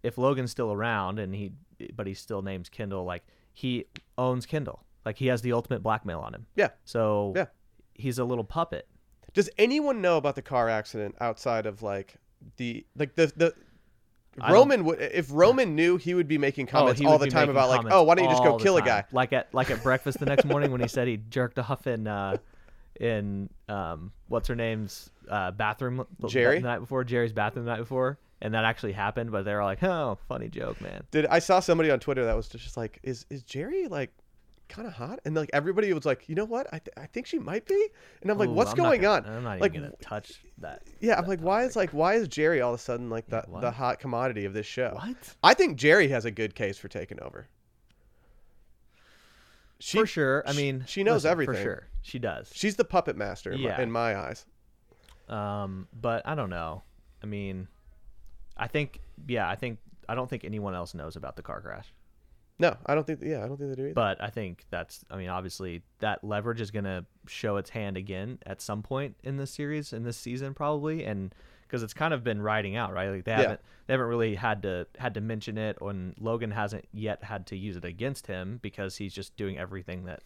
if 0.03 0.19
Logan's 0.19 0.50
still 0.50 0.73
around 0.73 1.19
and 1.19 1.35
he 1.35 1.53
but 1.95 2.07
he 2.07 2.14
still 2.14 2.43
names 2.43 2.69
Kendall 2.69 3.05
like 3.05 3.25
he 3.53 3.87
owns 4.19 4.47
Kendall, 4.47 4.85
like 5.05 5.17
he 5.19 5.26
has 5.29 5.43
the 5.43 5.53
ultimate 5.53 5.83
blackmail 5.83 6.21
on 6.21 6.35
him. 6.35 6.47
Yeah. 6.57 6.71
So 6.85 7.33
Yeah. 7.37 7.47
he's 7.95 8.19
a 8.19 8.25
little 8.25 8.45
puppet. 8.45 8.87
does 9.33 9.49
anyone 9.59 10.00
know 10.00 10.17
about 10.17 10.35
the 10.35 10.43
car 10.43 10.69
accident 10.69 11.14
outside 11.21 11.67
of 11.67 11.83
like 11.83 12.14
the 12.57 12.85
like 12.97 13.14
the 13.14 13.33
the. 13.37 13.55
I 14.41 14.53
Roman 14.53 14.85
would 14.85 15.00
if 15.00 15.29
Roman 15.31 15.76
knew 15.76 15.97
he 15.97 16.12
would 16.12 16.26
be 16.26 16.38
making 16.38 16.67
comments 16.67 17.00
Oh, 17.00 17.07
all 17.07 17.19
the 17.19 17.31
time 17.31 17.49
about 17.50 17.69
like 17.69 17.87
oh 17.93 18.03
why 18.03 18.17
don't 18.17 18.25
you 18.25 18.31
just 18.31 18.43
go 18.43 18.59
the 18.59 18.62
kill 18.64 18.76
a 18.76 18.83
guy 18.83 19.05
Like 19.12 19.33
at 19.33 19.55
like 19.55 19.71
at 19.71 19.81
breakfast 19.85 20.19
the 20.19 20.26
next 20.26 20.45
morning 20.45 20.73
when 20.73 20.81
he 20.81 20.88
said 20.88 21.07
he 21.07 21.17
jerked 21.19 21.57
off 21.61 21.87
in 21.87 22.09
uh 22.09 22.37
in 23.01 23.49
um 23.69 24.13
what's 24.29 24.49
her 24.49 24.55
name's 24.55 25.11
uh 25.29 25.51
bathroom 25.51 26.07
the- 26.21 26.29
Jerry? 26.29 26.59
the 26.61 26.69
night 26.69 26.79
before 26.79 27.05
Jerry's 27.05 27.33
bathroom 27.33 27.65
the 27.65 27.71
night 27.73 27.79
before 27.81 28.19
and 28.41 28.53
that 28.55 28.65
actually 28.65 28.93
happened 28.93 29.31
but 29.33 29.45
they 29.45 29.55
were 29.55 29.65
like 29.65 29.83
oh 29.83 30.19
funny 30.29 30.49
joke 30.49 30.81
man. 30.81 31.03
Did 31.11 31.27
I 31.27 31.39
saw 31.39 31.61
somebody 31.61 31.91
on 31.91 31.99
Twitter 32.01 32.25
that 32.25 32.37
was 32.37 32.49
just 32.49 32.77
like 32.77 33.01
is 33.03 33.27
is 33.31 33.43
Jerry 33.43 33.89
like 33.89 34.11
kind 34.69 34.89
of 34.89 34.95
hot? 34.95 35.21
And 35.25 35.35
like 35.35 35.51
everybody 35.53 35.93
was 35.93 36.07
like 36.07 36.29
you 36.29 36.35
know 36.35 36.45
what? 36.47 36.67
I, 36.73 36.79
th- 36.79 36.95
I 36.97 37.07
think 37.07 37.27
she 37.27 37.39
might 37.39 37.67
be. 37.67 37.89
And 38.23 38.31
I'm 38.31 38.39
like 38.39 38.49
Ooh, 38.49 38.53
what's 38.53 38.71
I'm 38.71 38.77
going 38.77 39.05
on? 39.07 39.27
I'm 39.27 39.43
not 39.45 39.61
Like, 39.61 39.73
even 39.73 39.85
gonna 39.91 39.97
touch 40.01 40.43
that 40.59 40.83
yeah 41.01 41.15
I'm 41.17 41.23
that 41.25 41.29
like 41.29 41.41
why 41.41 41.65
is 41.65 41.75
like 41.77 41.91
why 41.91 42.15
is 42.15 42.29
Jerry 42.29 42.61
all 42.61 42.73
of 42.75 42.81
a 42.81 42.83
sudden 42.83 43.11
like 43.11 43.27
the 43.29 43.45
Yeah, 43.53 43.61
the 43.61 43.71
hot 43.71 43.99
commodity 43.99 44.45
of 44.45 44.53
this 44.53 44.67
show? 44.67 44.91
What? 44.95 45.35
I 45.43 45.55
think 45.55 45.77
Jerry 45.77 46.09
has 46.09 46.25
a 46.25 46.31
good 46.31 46.55
case 46.55 46.78
for 46.78 46.89
taking 46.89 47.21
over. 47.23 47.47
She, 49.80 49.99
for 49.99 50.06
sure 50.06 50.43
I 50.47 50.52
mean 50.52 50.84
she 50.87 51.02
knows 51.02 51.25
listen, 51.25 51.30
everything. 51.30 51.54
for 51.56 51.63
sure 51.63 51.89
she 52.02 52.19
does 52.19 52.50
She's 52.54 52.76
the 52.76 52.84
puppet 52.84 53.17
master 53.17 53.50
in, 53.52 53.60
Yeah. 53.60 53.76
my, 53.76 53.82
in 53.82 53.91
my 53.91 54.17
eyes. 54.17 54.47
um 55.28 55.89
but 55.93 56.23
I 56.26 56.34
don't 56.34 56.50
know 56.50 56.82
I 57.23 57.26
mean 57.26 57.69
I 58.56 58.67
think 58.69 59.00
yeah 59.26 59.49
I 59.49 59.56
think 59.56 59.78
I 60.08 60.15
don't 60.15 60.28
think 60.28 60.45
anyone 60.45 60.75
else 60.75 60.95
knows 60.95 61.17
about 61.17 61.37
the 61.37 61.43
car 61.43 61.60
crash 61.60 61.93
No, 62.58 62.76
I 62.87 62.95
don't 62.95 63.04
think. 63.04 63.21
Yeah, 63.23 63.43
I 63.43 63.49
don't 63.49 63.56
think 63.56 63.71
they 63.71 63.75
do 63.76 63.82
either. 63.87 63.95
But 63.95 64.23
I 64.23 64.30
think 64.30 64.65
that's, 64.71 65.04
I 65.10 65.17
mean, 65.17 65.28
obviously 65.28 65.82
that 65.99 66.23
leverage 66.23 66.60
is 66.60 66.71
going 66.71 66.84
to 66.84 67.04
show 67.26 67.56
its 67.56 67.71
hand 67.71 67.97
again 67.97 68.39
at 68.47 68.60
some 68.60 68.80
point 68.80 69.17
in 69.25 69.39
this 69.39 69.50
series, 69.50 69.93
in 69.93 70.04
this 70.04 70.17
season, 70.17 70.54
probably, 70.54 71.04
and 71.04 71.34
because 71.75 71.82
it's 71.82 71.93
kind 71.93 72.15
of 72.15 72.23
been 72.23 72.41
riding 72.41 72.76
out, 72.76 72.93
right? 72.93 73.10
Like 73.10 73.25
they 73.25 73.32
Yeah. 73.32 73.41
haven't, 73.43 73.60
they 73.89 73.95
haven't 73.95 74.06
really 74.06 74.37
had 74.37 74.63
to 74.63 74.87
had 74.97 75.15
to 75.15 75.21
mention 75.21 75.58
it, 75.58 75.76
and 75.80 76.15
Logan 76.21 76.52
hasn't 76.52 76.84
yet 76.93 77.25
had 77.25 77.47
to 77.49 77.56
use 77.56 77.76
it 77.76 77.84
against 77.84 78.28
him 78.28 78.60
because 78.63 78.97
he's 78.97 79.13
just 79.13 79.37
doing 79.37 79.58
everything 79.58 80.04
that 80.04 80.23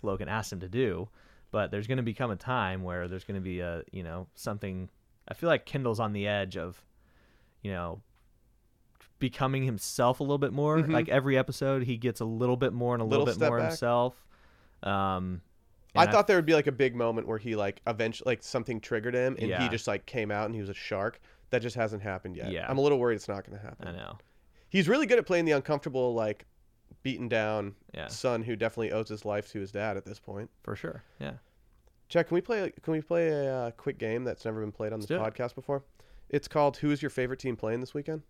Logan 0.00 0.30
asked 0.30 0.50
him 0.54 0.60
to 0.60 0.68
do. 0.70 1.08
But 1.50 1.70
there's 1.70 1.86
going 1.86 1.98
to 1.98 2.02
become 2.02 2.30
a 2.30 2.36
time 2.36 2.82
where 2.82 3.08
there's 3.08 3.24
going 3.24 3.34
to 3.34 3.42
be 3.44 3.60
a, 3.60 3.82
you 3.92 4.02
know, 4.02 4.26
something. 4.34 4.88
I 5.28 5.34
feel 5.34 5.48
like 5.50 5.66
Kendall's 5.66 6.00
on 6.00 6.14
the 6.14 6.26
edge 6.26 6.56
of, 6.56 6.82
you 7.62 7.72
know, 7.72 8.00
becoming 9.18 9.62
himself 9.64 10.20
a 10.20 10.22
little 10.22 10.38
bit 10.38 10.52
more. 10.52 10.78
Mhm. 10.78 10.92
Like 10.92 11.08
every 11.10 11.36
episode, 11.36 11.82
he 11.84 11.96
gets 11.98 12.20
a 12.20 12.24
little 12.24 12.56
bit 12.56 12.72
more 12.72 12.94
and 12.94 13.02
a 13.02 13.04
little, 13.04 13.26
Little 13.26 13.38
bit 13.40 13.48
more 13.48 13.58
back. 13.58 13.68
himself. 13.68 14.24
Um, 14.82 15.42
I 15.98 16.06
thought 16.10 16.26
there 16.26 16.36
would 16.36 16.46
be 16.46 16.54
like 16.54 16.66
a 16.66 16.72
big 16.72 16.94
moment 16.94 17.26
where 17.26 17.38
he 17.38 17.56
like 17.56 17.80
eventually 17.86 18.30
like 18.32 18.42
something 18.42 18.80
triggered 18.80 19.14
him 19.14 19.36
and 19.38 19.50
he 19.62 19.68
just 19.68 19.86
like 19.86 20.06
came 20.06 20.30
out 20.30 20.46
and 20.46 20.54
he 20.54 20.60
was 20.60 20.70
a 20.70 20.74
shark. 20.74 21.20
That 21.50 21.62
just 21.62 21.76
hasn't 21.76 22.02
happened 22.02 22.36
yet. 22.36 22.50
Yeah. 22.50 22.66
I'm 22.68 22.78
a 22.78 22.80
little 22.80 22.98
worried 22.98 23.14
it's 23.14 23.28
not 23.28 23.46
going 23.46 23.56
to 23.58 23.64
happen. 23.64 23.86
I 23.88 23.92
know. 23.92 24.18
He's 24.68 24.88
really 24.88 25.06
good 25.06 25.18
at 25.18 25.26
playing 25.26 25.44
the 25.44 25.52
uncomfortable, 25.52 26.12
like 26.12 26.44
beaten 27.02 27.28
down 27.28 27.74
Yeah, 27.94 28.08
son 28.08 28.42
who 28.42 28.56
definitely 28.56 28.90
owes 28.90 29.08
his 29.08 29.24
life 29.24 29.50
to 29.52 29.60
his 29.60 29.70
dad 29.70 29.96
at 29.96 30.04
this 30.04 30.18
point. 30.18 30.50
for 30.64 30.74
sure. 30.74 31.04
Yeah. 31.20 31.34
Check. 32.08 32.28
Can 32.28 32.34
we 32.34 32.40
play? 32.40 32.72
Can 32.82 32.92
we 32.92 33.00
play 33.00 33.28
a 33.28 33.54
uh, 33.54 33.70
quick 33.72 33.98
game 33.98 34.24
that's 34.24 34.44
never 34.44 34.60
been 34.60 34.72
played 34.72 34.92
on 34.92 35.00
Let's 35.00 35.08
this 35.08 35.20
it. 35.20 35.22
podcast 35.22 35.54
before? 35.54 35.84
It's 36.30 36.48
called 36.48 36.76
"Who 36.78 36.90
is 36.90 37.00
your 37.02 37.10
favorite 37.10 37.38
team 37.40 37.56
playing 37.56 37.80
this 37.80 37.94
weekend?" 37.94 38.22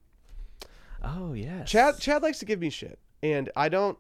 Oh 1.02 1.33
yes. 1.35 1.70
Chad 1.70 1.98
Chad 1.98 2.22
likes 2.22 2.38
to 2.40 2.44
give 2.44 2.61
me 2.61 2.70
shit, 2.70 2.98
and 3.22 3.50
I 3.57 3.68
don't. 3.68 3.98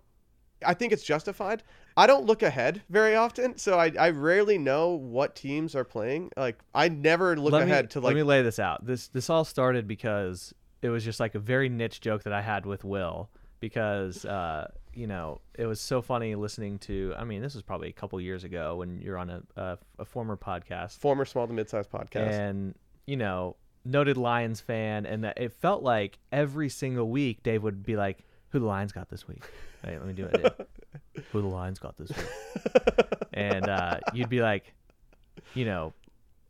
I 0.64 0.74
think 0.74 0.92
it's 0.92 1.02
justified. 1.02 1.62
I 1.96 2.06
don't 2.06 2.26
look 2.26 2.42
ahead 2.42 2.82
very 2.90 3.14
often, 3.14 3.56
so 3.56 3.78
I, 3.78 3.92
I 3.98 4.10
rarely 4.10 4.58
know 4.58 4.90
what 4.90 5.34
teams 5.34 5.74
are 5.74 5.84
playing. 5.84 6.30
Like 6.36 6.58
I 6.74 6.88
never 6.88 7.36
look 7.36 7.52
let 7.52 7.62
ahead 7.62 7.86
me, 7.86 7.88
to 7.90 8.00
like. 8.00 8.14
let 8.14 8.16
me 8.16 8.22
lay 8.22 8.42
this 8.42 8.58
out. 8.58 8.86
This 8.86 9.08
this 9.08 9.30
all 9.30 9.44
started 9.44 9.86
because 9.86 10.54
it 10.82 10.88
was 10.88 11.04
just 11.04 11.20
like 11.20 11.34
a 11.34 11.38
very 11.38 11.68
niche 11.68 12.00
joke 12.00 12.22
that 12.24 12.32
I 12.32 12.42
had 12.42 12.66
with 12.66 12.84
Will 12.84 13.30
because 13.60 14.24
uh, 14.24 14.70
you 14.94 15.06
know 15.06 15.40
it 15.54 15.66
was 15.66 15.80
so 15.80 16.02
funny 16.02 16.34
listening 16.34 16.78
to. 16.80 17.14
I 17.16 17.24
mean, 17.24 17.42
this 17.42 17.54
was 17.54 17.62
probably 17.62 17.88
a 17.88 17.92
couple 17.92 18.20
years 18.20 18.44
ago 18.44 18.76
when 18.76 19.00
you're 19.00 19.18
on 19.18 19.30
a 19.30 19.42
a, 19.56 19.78
a 19.98 20.04
former 20.04 20.36
podcast 20.36 20.98
former 20.98 21.24
small 21.24 21.46
to 21.46 21.52
mid-sized 21.52 21.90
podcast. 21.90 22.30
and 22.30 22.74
you 23.06 23.16
know 23.16 23.56
noted 23.84 24.16
Lions 24.16 24.60
fan, 24.60 25.06
and 25.06 25.24
that 25.24 25.38
it 25.38 25.52
felt 25.52 25.82
like 25.82 26.18
every 26.32 26.68
single 26.68 27.08
week 27.08 27.42
Dave 27.42 27.62
would 27.62 27.84
be 27.84 27.96
like, 27.96 28.24
"Who 28.56 28.60
the 28.60 28.66
Lions 28.66 28.92
got 28.92 29.10
this 29.10 29.28
week?" 29.28 29.42
Wait, 29.84 29.98
let 29.98 30.06
me 30.06 30.14
do 30.14 30.24
it. 30.24 30.68
Who 31.32 31.42
the 31.42 31.46
Lions 31.46 31.78
got 31.78 31.94
this 31.98 32.08
week? 32.08 32.26
and 33.34 33.68
uh, 33.68 33.98
you'd 34.14 34.30
be 34.30 34.40
like, 34.40 34.72
you 35.52 35.66
know, 35.66 35.92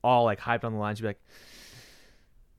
all 0.04 0.22
like 0.24 0.38
hyped 0.38 0.62
on 0.62 0.72
the 0.72 0.78
lines. 0.78 1.00
You'd 1.00 1.04
be 1.04 1.08
like, 1.08 1.20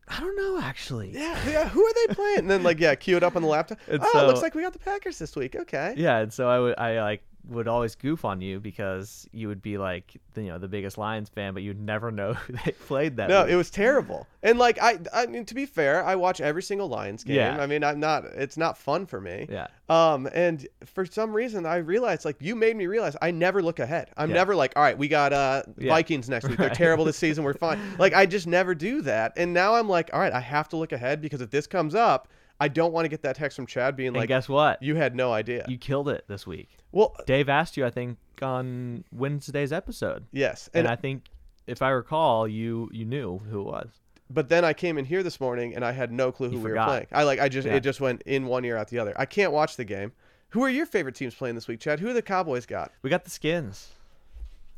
I 0.10 0.20
don't 0.20 0.36
know, 0.36 0.60
actually. 0.62 1.12
yeah, 1.14 1.40
yeah. 1.50 1.70
Who 1.70 1.82
are 1.82 1.94
they 1.94 2.14
playing? 2.14 2.40
And 2.40 2.50
then 2.52 2.62
like 2.64 2.78
yeah, 2.82 2.94
cue 2.96 3.16
it 3.16 3.24
up 3.24 3.38
on 3.38 3.42
the 3.42 3.48
laptop. 3.48 3.80
And 3.88 4.02
oh, 4.04 4.10
so- 4.12 4.28
looks 4.28 4.42
like 4.42 4.54
we 4.54 4.62
got 4.62 4.74
the 4.74 4.80
Packers 4.80 5.18
this 5.18 5.34
week. 5.38 5.56
Okay. 5.56 5.94
Yeah, 5.96 6.18
and 6.18 6.34
so 6.34 6.50
I 6.50 6.60
would, 6.60 6.78
I 6.78 7.02
like 7.02 7.24
would 7.50 7.68
always 7.68 7.96
goof 7.96 8.26
on 8.26 8.42
you 8.42 8.60
because 8.60 9.28
you 9.32 9.48
would 9.48 9.62
be 9.62 9.78
like, 9.78 10.16
the, 10.34 10.42
you 10.44 10.48
know, 10.50 10.58
the 10.58 10.68
biggest 10.68 10.98
Lions 10.98 11.30
fan, 11.30 11.54
but 11.54 11.64
you'd 11.64 11.80
never 11.80 12.12
know 12.12 12.34
who 12.36 12.54
they 12.66 12.72
played 12.72 13.18
that. 13.18 13.30
No, 13.30 13.44
week. 13.44 13.54
it 13.54 13.56
was 13.56 13.70
terrible. 13.70 14.28
And 14.44 14.60
like 14.60 14.78
I, 14.82 15.00
I 15.14 15.26
mean, 15.26 15.46
to 15.46 15.56
be 15.56 15.66
fair, 15.66 16.04
I 16.04 16.16
watch 16.16 16.42
every 16.42 16.62
single 16.64 16.88
Lions 16.88 17.24
game. 17.24 17.36
Yeah. 17.38 17.58
I 17.62 17.66
mean, 17.68 17.84
I'm 17.84 18.00
not. 18.00 18.26
It's 18.26 18.58
not 18.58 18.78
fun 18.78 19.06
for 19.06 19.20
me. 19.22 19.48
yeah, 19.50 19.68
Um, 19.90 20.28
and 20.34 20.68
for 20.86 21.06
some 21.06 21.34
reason, 21.34 21.66
I 21.66 21.78
realized, 21.78 22.26
like, 22.26 22.38
you 22.40 22.56
made 22.56 22.76
me 22.76 22.88
realize 22.88 23.16
I 23.22 23.32
never 23.32 23.62
look 23.64 23.80
ahead. 23.80 24.10
I'm 24.18 24.30
Yeah. 24.30 24.36
never 24.36 24.56
like, 24.56 24.74
all 24.76 24.84
right, 24.84 24.98
we 24.98 25.08
got 25.08 25.34
uh 25.34 25.64
Yeah. 25.78 25.90
Vikings 25.94 26.30
next 26.30 26.48
week. 26.48 26.58
They're 26.58 26.68
Right. 26.68 26.76
terrible 26.76 27.06
this 27.06 27.18
season. 27.18 27.44
We're 27.44 27.54
fine. 27.54 27.80
Like, 27.98 28.14
I 28.14 28.26
just 28.26 28.48
never 28.48 28.76
do 28.76 29.02
that. 29.04 29.34
And 29.38 29.54
now 29.54 29.76
I'm 29.76 29.88
like, 29.90 30.10
all 30.14 30.20
right, 30.20 30.34
I 30.34 30.40
have 30.42 30.70
to 30.70 30.78
look 30.78 30.92
ahead 30.92 31.22
because 31.22 31.42
if 31.42 31.50
this 31.50 31.68
comes 31.68 31.96
up, 31.96 32.28
I 32.60 32.68
don't 32.70 32.92
want 32.92 33.06
to 33.06 33.10
get 33.10 33.22
that 33.22 33.36
text 33.36 33.56
from 33.56 33.68
Chad 33.68 33.96
being 33.96 34.08
and 34.10 34.18
like, 34.18 34.28
guess 34.28 34.50
what? 34.50 34.82
you 34.82 34.96
had 34.96 35.16
no 35.16 35.32
idea. 35.32 35.66
You 35.68 35.78
killed 35.78 36.10
it 36.10 36.26
this 36.28 36.48
week. 36.48 36.70
well, 36.92 37.16
Dave 37.26 37.50
asked 37.50 37.78
you, 37.78 37.86
I 37.86 37.90
think, 37.92 38.18
on 38.42 39.04
Wednesday's 39.12 39.72
episode, 39.72 40.26
yes. 40.32 40.70
and, 40.74 40.86
And, 40.86 40.92
I 40.92 40.96
think, 40.96 41.26
if 41.68 41.82
I 41.82 41.90
recall, 41.90 42.48
you 42.48 42.90
you 42.92 43.06
knew 43.06 43.38
who 43.40 43.62
it 43.62 43.66
was. 43.66 43.90
but 44.30 44.50
then 44.50 44.66
I 44.66 44.74
came 44.74 44.98
in 44.98 45.06
here 45.06 45.22
this 45.24 45.40
morning 45.40 45.76
and 45.76 45.86
I 45.86 45.92
had 45.92 46.12
no 46.12 46.32
clue 46.32 46.48
who 46.50 46.54
You 46.58 46.60
we 46.62 46.70
forgot. 46.70 46.88
were 46.88 46.92
playing. 46.94 47.08
I 47.12 47.24
like, 47.24 47.40
I 47.40 47.48
just, 47.50 47.68
Yeah. 47.68 47.76
it 47.76 47.82
just 47.82 48.02
went 48.02 48.22
in 48.24 48.46
one 48.48 48.66
ear 48.66 48.76
out 48.78 48.88
the 48.90 49.00
other. 49.00 49.14
I 49.18 49.26
can't 49.26 49.52
watch 49.52 49.76
the 49.76 49.86
game. 49.86 50.12
Who 50.50 50.64
are 50.64 50.70
your 50.70 50.86
favorite 50.86 51.16
teams 51.16 51.36
playing 51.36 51.56
this 51.56 51.68
week, 51.68 51.80
Chad? 51.82 52.00
Who 52.00 52.08
are 52.10 52.14
the 52.14 52.22
Cowboys 52.22 52.66
got? 52.66 52.92
We 53.02 53.10
got 53.10 53.24
the 53.26 53.30
Skins. 53.30 53.90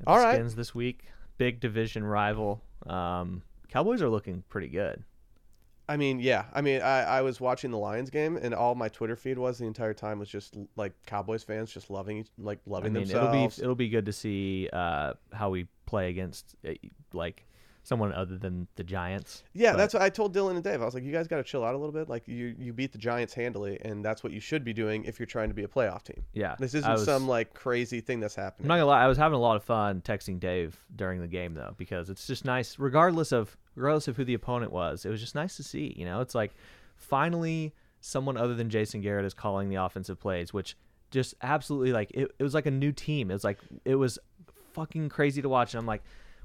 Got 0.06 0.12
All 0.12 0.18
the 0.20 0.26
right. 0.26 0.36
Skins 0.36 0.56
this 0.56 0.74
week. 0.76 1.06
Big 1.38 1.60
division 1.60 2.04
rival. 2.04 2.62
Um, 2.88 3.44
Cowboys 3.70 4.02
are 4.02 4.10
looking 4.10 4.44
pretty 4.50 4.68
good. 4.68 5.04
I 5.90 5.98
mean, 5.98 6.20
yeah. 6.20 6.46
I 6.54 6.62
mean, 6.62 6.84
I, 6.84 7.02
I 7.02 7.22
was 7.24 7.42
watching 7.42 7.72
the 7.72 7.78
Lions 7.78 8.12
game, 8.12 8.38
and 8.38 8.54
all 8.54 8.76
my 8.76 8.90
Twitter 8.90 9.16
feed 9.16 9.40
was 9.40 9.58
the 9.58 9.66
entire 9.66 9.96
time 9.96 10.20
was 10.20 10.30
just 10.30 10.56
like 10.76 10.94
Cowboys 11.08 11.44
fans 11.44 11.74
just 11.74 11.90
loving, 11.90 12.28
like 12.38 12.60
I 12.68 12.70
loving 12.70 12.94
mean, 12.94 13.04
themselves. 13.06 13.34
it'll 13.34 13.48
be 13.48 13.64
it'll 13.64 13.76
be 13.76 13.90
good 13.90 14.06
to 14.06 14.14
see 14.14 14.70
uh, 14.72 15.14
how 15.34 15.50
we 15.50 15.68
play 15.88 16.12
against 16.12 16.56
uh, 16.68 16.74
like 17.12 17.44
someone 17.90 18.14
other 18.14 18.38
than 18.38 18.68
the 18.76 18.84
Giants. 18.84 19.44
Yeah, 19.54 19.72
But- 19.72 19.78
that's 19.80 19.94
what 19.96 20.04
I 20.04 20.10
told 20.10 20.34
Dylan 20.34 20.52
and 20.52 20.64
Dave. 20.64 20.82
I 20.82 20.86
was 20.86 20.94
like, 20.94 21.04
you 21.04 21.12
guys 21.12 21.28
got 21.28 21.38
to 21.38 21.44
chill 21.44 21.66
out 21.66 21.74
a 21.74 21.78
little 21.78 21.92
bit. 21.92 22.08
Like 22.08 22.28
you, 22.28 22.56
you 22.58 22.72
beat 22.72 22.92
the 22.92 22.98
Giants 23.00 23.34
handily, 23.34 23.80
and 23.82 24.06
that's 24.06 24.24
what 24.24 24.32
you 24.32 24.40
should 24.40 24.64
be 24.64 24.72
doing 24.74 25.04
if 25.06 25.20
you're 25.20 25.26
trying 25.26 25.50
to 25.50 25.56
be 25.56 25.64
a 25.64 25.68
playoff 25.68 26.04
team. 26.04 26.24
Yeah, 26.34 26.56
This 26.60 26.76
isn't 26.76 26.90
was- 26.90 27.04
some 27.04 27.28
like 27.28 27.54
crazy 27.54 28.00
thing 28.00 28.20
that's 28.20 28.36
happening. 28.36 28.66
I'm 28.66 28.68
not 28.70 28.76
gonna 28.84 28.86
lie, 28.92 29.04
I 29.04 29.08
was 29.08 29.18
having 29.18 29.36
a 29.36 29.42
lot 29.42 29.56
of 29.58 29.64
fun 29.64 30.02
texting 30.02 30.40
Dave 30.40 30.80
during 30.96 31.20
the 31.20 31.28
game 31.28 31.56
though, 31.56 31.74
because 31.78 32.10
it's 32.12 32.26
just 32.28 32.46
nice, 32.46 32.78
regardless 32.80 33.32
of 33.32 33.58
regardless 33.76 34.08
of 34.08 34.16
who 34.18 34.24
the 34.24 34.36
opponent 34.36 34.72
was. 34.72 35.04
It 35.06 35.10
was 35.10 35.20
just 35.20 35.34
nice 35.36 35.58
to 35.58 35.64
see. 35.64 35.94
You 35.98 36.06
know, 36.06 36.22
it's 36.22 36.36
like 36.36 36.54
finally 36.96 37.74
someone 38.02 38.38
other 38.38 38.54
than 38.56 38.70
Jason 38.70 39.02
Garrett 39.02 39.26
is 39.26 39.34
calling 39.34 39.70
the 39.70 39.76
offensive 39.76 40.20
plays, 40.20 40.54
which 40.54 40.76
just 41.12 41.34
absolutely 41.42 41.92
like 41.92 42.12
it, 42.12 42.32
it 42.38 42.44
was 42.44 42.54
like 42.54 42.66
a 42.68 42.72
new 42.72 42.92
team. 42.92 43.32
It 43.32 43.34
was 43.34 43.44
like 43.44 43.58
it 43.86 43.96
was 43.96 44.20
fucking 44.74 45.10
crazy 45.10 45.42
to 45.42 45.50
watch, 45.50 45.74
and 45.74 45.80
I'm 45.82 45.88
like. 45.88 46.04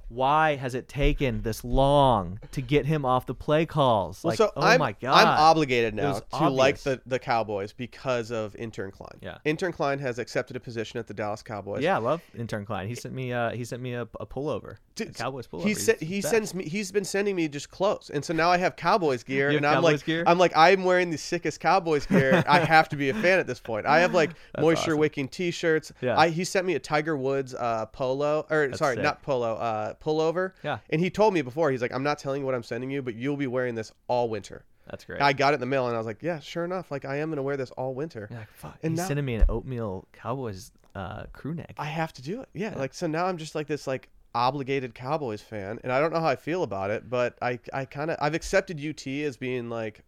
Why 0.09 0.57
has 0.57 0.75
it 0.75 0.88
taken 0.88 1.43
this 1.43 1.64
long 1.64 2.40
to 2.53 2.61
get 2.62 2.87
him 2.87 3.05
off 3.05 3.27
the 3.27 3.35
play 3.35 3.67
calls? 3.67 4.23
Well, 4.23 4.31
Like, 4.31 4.38
so 4.38 4.53
oh 4.57 4.62
I'm, 4.62 4.79
my 4.79 4.93
god! 4.93 5.14
I'm 5.14 5.38
obligated 5.40 5.95
now 5.95 6.21
to 6.38 6.49
like 6.49 6.79
the, 6.79 7.01
the 7.07 7.19
Cowboys 7.19 7.73
because 7.73 8.31
of 8.31 8.55
Intern 8.57 8.90
Klein. 8.90 9.19
Yeah. 9.21 9.38
Intern 9.45 9.73
Klein 9.73 9.99
has 9.99 10.19
accepted 10.19 10.57
a 10.57 10.61
position 10.61 10.99
at 10.99 11.07
the 11.07 11.14
Dallas 11.14 11.43
Cowboys. 11.43 11.83
yeah, 11.83 11.97
I 11.97 12.01
love 12.01 12.23
intern 12.37 12.64
Klein. 12.64 12.88
He 12.88 12.95
sent 12.95 13.14
me 13.14 13.33
uh 13.33 13.51
he 13.51 13.64
sent 13.64 13.83
me 13.83 13.95
a, 13.95 14.03
a 14.21 14.27
pullover, 14.27 14.77
Dude, 14.96 15.14
Cowboys 15.14 15.48
pullover. 15.48 15.98
He 16.00 16.07
he 16.07 16.20
sends 16.20 16.54
me. 16.54 16.68
He's 16.68 16.92
been 16.92 17.04
sending 17.04 17.35
me 17.35 17.48
just 17.48 17.68
clothes, 17.70 18.11
and 18.11 18.24
so 18.24 18.33
now 18.33 18.50
I 18.50 18.59
have 18.59 18.76
Cowboys 18.76 19.24
gear, 19.24 19.50
You 19.50 19.57
and 19.57 19.66
have 19.66 19.78
I'm 19.78 19.83
Cowboys 19.83 19.92
like, 20.00 20.07
gear? 20.07 20.24
I'm 20.26 20.38
like, 20.38 20.52
I'm 20.57 20.85
wearing 20.85 21.11
the 21.11 21.18
sickest 21.18 21.59
Cowboys 21.59 22.07
gear. 22.07 22.44
I 22.48 22.61
have 22.61 22.88
to 22.90 22.96
be 22.96 23.09
a 23.09 23.14
fan 23.14 23.40
at 23.40 23.46
this 23.48 23.59
point. 23.59 23.87
I 23.87 23.98
have 24.00 24.14
like 24.14 24.30
moisture 24.61 24.92
awesome. 24.92 24.98
wicking 25.00 25.28
T-shirts. 25.28 25.92
Yeah. 26.00 26.16
I 26.18 26.28
he 26.28 26.44
sent 26.44 26.64
me 26.66 26.74
a 26.74 26.78
Tiger 26.78 27.16
Woods 27.16 27.54
uh, 27.54 27.87
polo, 27.87 28.46
or 28.50 28.68
That's 28.68 28.78
sorry, 28.78 28.94
sick. 28.96 29.02
not 29.02 29.22
polo, 29.22 29.54
uh, 29.54 29.94
pullover. 29.94 30.52
Yeah. 30.62 30.78
And 30.90 31.00
he 31.00 31.11
told 31.11 31.35
me 31.35 31.42
before, 31.42 31.70
he's 31.72 31.83
like, 31.83 31.92
I'm 31.92 32.04
not 32.04 32.18
telling 32.20 32.42
you 32.42 32.46
what 32.46 32.54
I'm 32.54 32.62
sending 32.62 32.90
you, 32.90 33.02
but 33.02 33.16
you'll 33.16 33.37
be 33.37 33.48
wearing 33.48 33.74
this 33.74 33.90
all 34.07 34.28
winter. 34.28 34.64
That's 34.88 35.04
great. 35.04 35.20
I 35.20 35.33
got 35.33 35.52
it 35.52 35.54
in 35.54 35.61
the 35.61 35.66
mail, 35.66 35.87
and 35.87 35.94
I 35.96 35.98
was 35.98 36.07
like, 36.07 36.22
yeah, 36.22 36.38
sure 36.40 36.64
enough, 36.64 36.90
like 36.92 37.04
I 37.04 37.16
am 37.16 37.30
gonna 37.30 37.42
wear 37.42 37.57
this 37.57 37.70
all 37.72 37.94
winter. 37.94 38.28
Like, 38.30 38.48
fuck. 38.52 38.78
And 38.83 38.92
He's 38.92 38.98
now- 38.98 39.09
sending 39.09 39.24
me 39.24 39.35
an 39.35 39.44
oatmeal 39.48 40.07
Cowboys 40.12 40.70
uh, 40.94 41.24
crew 41.33 41.54
neck. 41.54 41.74
I 41.78 41.87
have 41.87 42.12
to 42.12 42.22
do 42.22 42.42
it. 42.42 42.48
Yeah, 42.54 42.70
Yeah. 42.72 42.78
Like 42.78 42.94
so 42.94 43.09
now 43.09 43.26
I'm 43.26 43.38
just 43.38 43.54
like 43.57 43.66
this 43.66 43.87
like 43.88 44.09
obligated 44.35 44.94
Cowboys 44.94 45.40
fan, 45.40 45.79
and 45.83 45.92
I 45.92 46.01
don't 46.01 46.12
know 46.12 46.20
how 46.20 46.29
I 46.29 46.37
feel 46.37 46.62
about 46.62 46.90
it, 46.90 47.09
but 47.09 47.37
I 47.42 47.59
I 47.73 47.85
kind 47.85 48.11
of 48.11 48.16
I've 48.20 48.35
accepted 48.35 48.85
UT 48.85 49.07
as 49.07 49.37
being 49.37 49.68
like, 49.70 50.05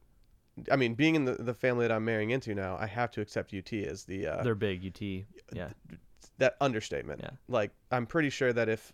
I 0.70 0.76
mean, 0.76 0.94
being 0.94 1.14
in 1.14 1.24
the 1.24 1.34
the 1.34 1.54
family 1.54 1.86
that 1.86 1.94
I'm 1.94 2.04
marrying 2.04 2.30
into 2.30 2.54
now, 2.54 2.76
I 2.78 2.86
have 2.86 3.10
to 3.12 3.20
accept 3.20 3.54
UT 3.54 3.72
as 3.72 4.04
the 4.04 4.26
uh, 4.26 4.42
They're 4.42 4.54
big 4.54 4.84
UT. 4.86 5.00
Yeah. 5.52 5.68
that 6.38 6.56
understatement. 6.60 7.20
Yeah. 7.22 7.30
Like 7.48 7.70
I'm 7.90 8.06
pretty 8.06 8.30
sure 8.30 8.52
that 8.52 8.68
if 8.68 8.92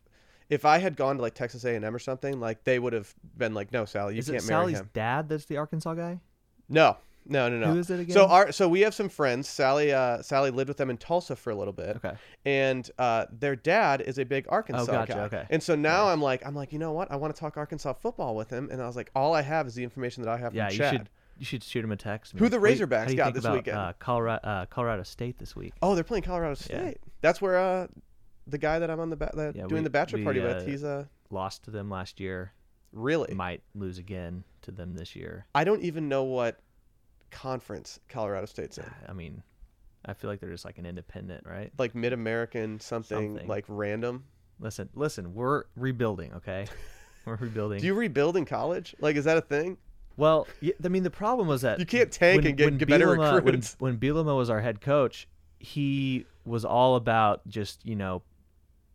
if 0.51 0.65
I 0.65 0.79
had 0.79 0.97
gone 0.97 1.17
to 1.17 1.23
like 1.23 1.35
Texas 1.35 1.65
A&M 1.65 1.85
or 1.95 1.99
something, 1.99 2.39
like 2.39 2.65
they 2.65 2.79
would 2.79 2.93
have 2.93 3.15
been 3.39 3.55
like, 3.55 3.73
no, 3.73 3.85
Sally, 3.87 4.15
you 4.15 4.19
Is 4.19 4.27
can't 4.27 4.43
it 4.43 4.47
marry 4.47 4.63
Sally's 4.65 4.81
him. 4.81 4.91
dad 4.93 5.29
that's 5.29 5.47
the 5.47 5.57
Arkansas 5.57 5.95
guy? 5.95 6.21
No. 6.69 6.99
No, 7.27 7.49
no, 7.49 7.59
no. 7.59 7.73
Who 7.73 7.79
is 7.79 7.91
it 7.91 8.01
again? 8.01 8.15
So 8.15 8.27
our 8.27 8.51
so 8.53 8.69
we 8.69 8.81
have 8.81 8.95
some 8.95 9.09
friends. 9.09 9.49
Sally 9.49 9.93
uh, 9.93 10.23
Sally 10.23 10.51
lived 10.51 10.69
with 10.69 10.77
them 10.77 10.91
in 10.91 10.97
Tulsa 10.97 11.37
for 11.37 11.51
a 11.51 11.55
little 11.55 11.73
bit. 11.73 11.97
okay. 11.97 12.15
and 12.45 12.91
uh, 12.99 13.27
their 13.31 13.55
dad 13.57 14.01
is 14.01 14.19
a 14.19 14.25
big 14.25 14.47
Arkansas 14.49 14.83
oh, 14.83 14.87
gotcha, 14.87 15.13
guy. 15.15 15.21
okay. 15.21 15.47
And 15.51 15.63
so 15.63 15.75
now 15.75 16.09
I'm 16.09 16.21
like, 16.21 16.45
I'm 16.45 16.55
like, 16.55 16.73
you 16.73 16.79
know 16.79 16.93
what? 16.93 17.11
I 17.13 17.17
want 17.17 17.35
to 17.35 17.39
talk 17.41 17.57
Arkansas 17.57 17.93
football 17.95 18.35
with 18.35 18.51
him. 18.51 18.69
And 18.73 18.83
I 18.83 18.87
was 18.87 18.97
like, 18.97 19.11
all 19.15 19.35
I 19.35 19.43
have 19.43 19.67
is 19.67 19.75
the 19.75 19.85
information 19.85 20.23
that 20.25 20.31
I 20.31 20.37
have 20.39 20.55
Yeah, 20.55 20.67
from 20.67 20.73
you 20.73 20.79
Chad. 20.79 20.93
should 20.93 21.09
you 21.39 21.47
should 21.47 21.65
shoot 21.65 21.85
him 21.85 21.93
a 21.93 21.97
text. 21.97 22.33
Who 22.37 22.49
the 22.49 22.57
like, 22.57 22.63
"What 22.63 22.69
do 22.69 22.75
you- 22.79 22.87
Razorbacks 22.87 23.11
you 23.11 23.17
got 23.17 23.35
this 23.35 23.45
about, 23.45 23.55
weekend?" 23.55 23.77
Uh, 23.79 23.93
Colorado, 23.99 24.47
uh, 24.47 24.67
Colorado 24.67 25.03
State 25.03 25.39
this 25.39 25.57
week. 25.57 25.73
Oh, 25.83 25.95
they're 25.95 26.05
playing 26.05 26.25
Colorado 26.25 26.55
State. 26.55 26.99
Yeah. 27.05 27.11
That's 27.21 27.41
where 27.41 27.59
uh, 27.59 27.87
the 28.47 28.59
guy 28.59 28.79
that 28.79 28.91
I'm 28.91 29.01
on 29.01 29.11
the 29.11 29.17
ba- 29.17 29.31
that 29.35 29.57
Yeah, 29.57 29.63
doing 29.67 29.83
we- 29.83 29.85
the 29.85 29.91
bachelor 29.91 30.19
we, 30.19 30.25
party 30.25 30.41
with. 30.41 30.67
He's 30.67 30.85
uh, 30.85 31.05
Lost 31.31 31.65
to 31.65 31.71
them 31.71 31.89
last 31.89 32.21
year. 32.21 32.53
really. 32.93 33.33
Might 33.35 33.63
lose 33.75 33.97
again 33.99 34.45
to 34.63 34.71
them 34.71 34.95
this 34.95 35.17
year. 35.17 35.47
I 35.55 35.65
don't 35.65 35.83
even 35.83 36.09
know 36.09 36.25
what 36.25 36.61
conference 37.33 37.99
Colorado 38.09 38.47
State's 38.47 38.79
in. 38.79 38.85
I 39.09 39.13
mean, 39.13 39.43
I 40.05 40.15
feel 40.15 40.31
like 40.31 40.39
they're 40.41 40.51
just 40.51 40.65
like 40.65 40.79
an 40.79 40.87
independent, 40.87 41.45
right? 41.47 41.73
Like 41.79 41.95
Mid 41.97 42.13
American 42.13 42.79
something, 42.79 43.31
Something. 43.33 43.49
like 43.49 43.65
random. 43.67 44.25
Listen, 44.61 44.89
listen, 44.95 45.35
we're 45.35 45.65
rebuilding, 45.77 46.33
okay? 46.35 46.67
We're 47.25 47.37
rebuilding. 47.37 47.79
Do 47.81 47.87
you 47.87 47.95
rebuild 47.95 48.37
in 48.37 48.45
college? 48.45 48.97
Like, 49.01 49.15
is 49.15 49.25
that 49.27 49.37
a 49.37 49.41
thing? 49.41 49.77
Well, 50.17 50.49
y- 50.61 50.73
I 50.85 50.89
mean, 50.89 51.05
the 51.05 51.11
problem 51.11 51.47
was 51.47 51.63
that 51.63 51.79
You 51.79 51.87
can't 51.87 52.11
tank 52.11 52.45
and 52.45 52.57
get- 52.57 52.79
get 52.79 52.89
better 52.89 53.07
Bielema- 53.17 53.37
recruits. 53.37 53.77
When, 53.79 53.93
when 53.93 54.01
Bielema 54.01 54.37
was 54.37 54.51
our 54.51 54.61
head 54.61 54.81
coach, 54.81 55.29
he 55.61 56.27
was 56.45 56.65
all 56.65 56.97
about 56.97 57.47
just 57.49 57.87
you 57.87 57.95
know 57.95 58.23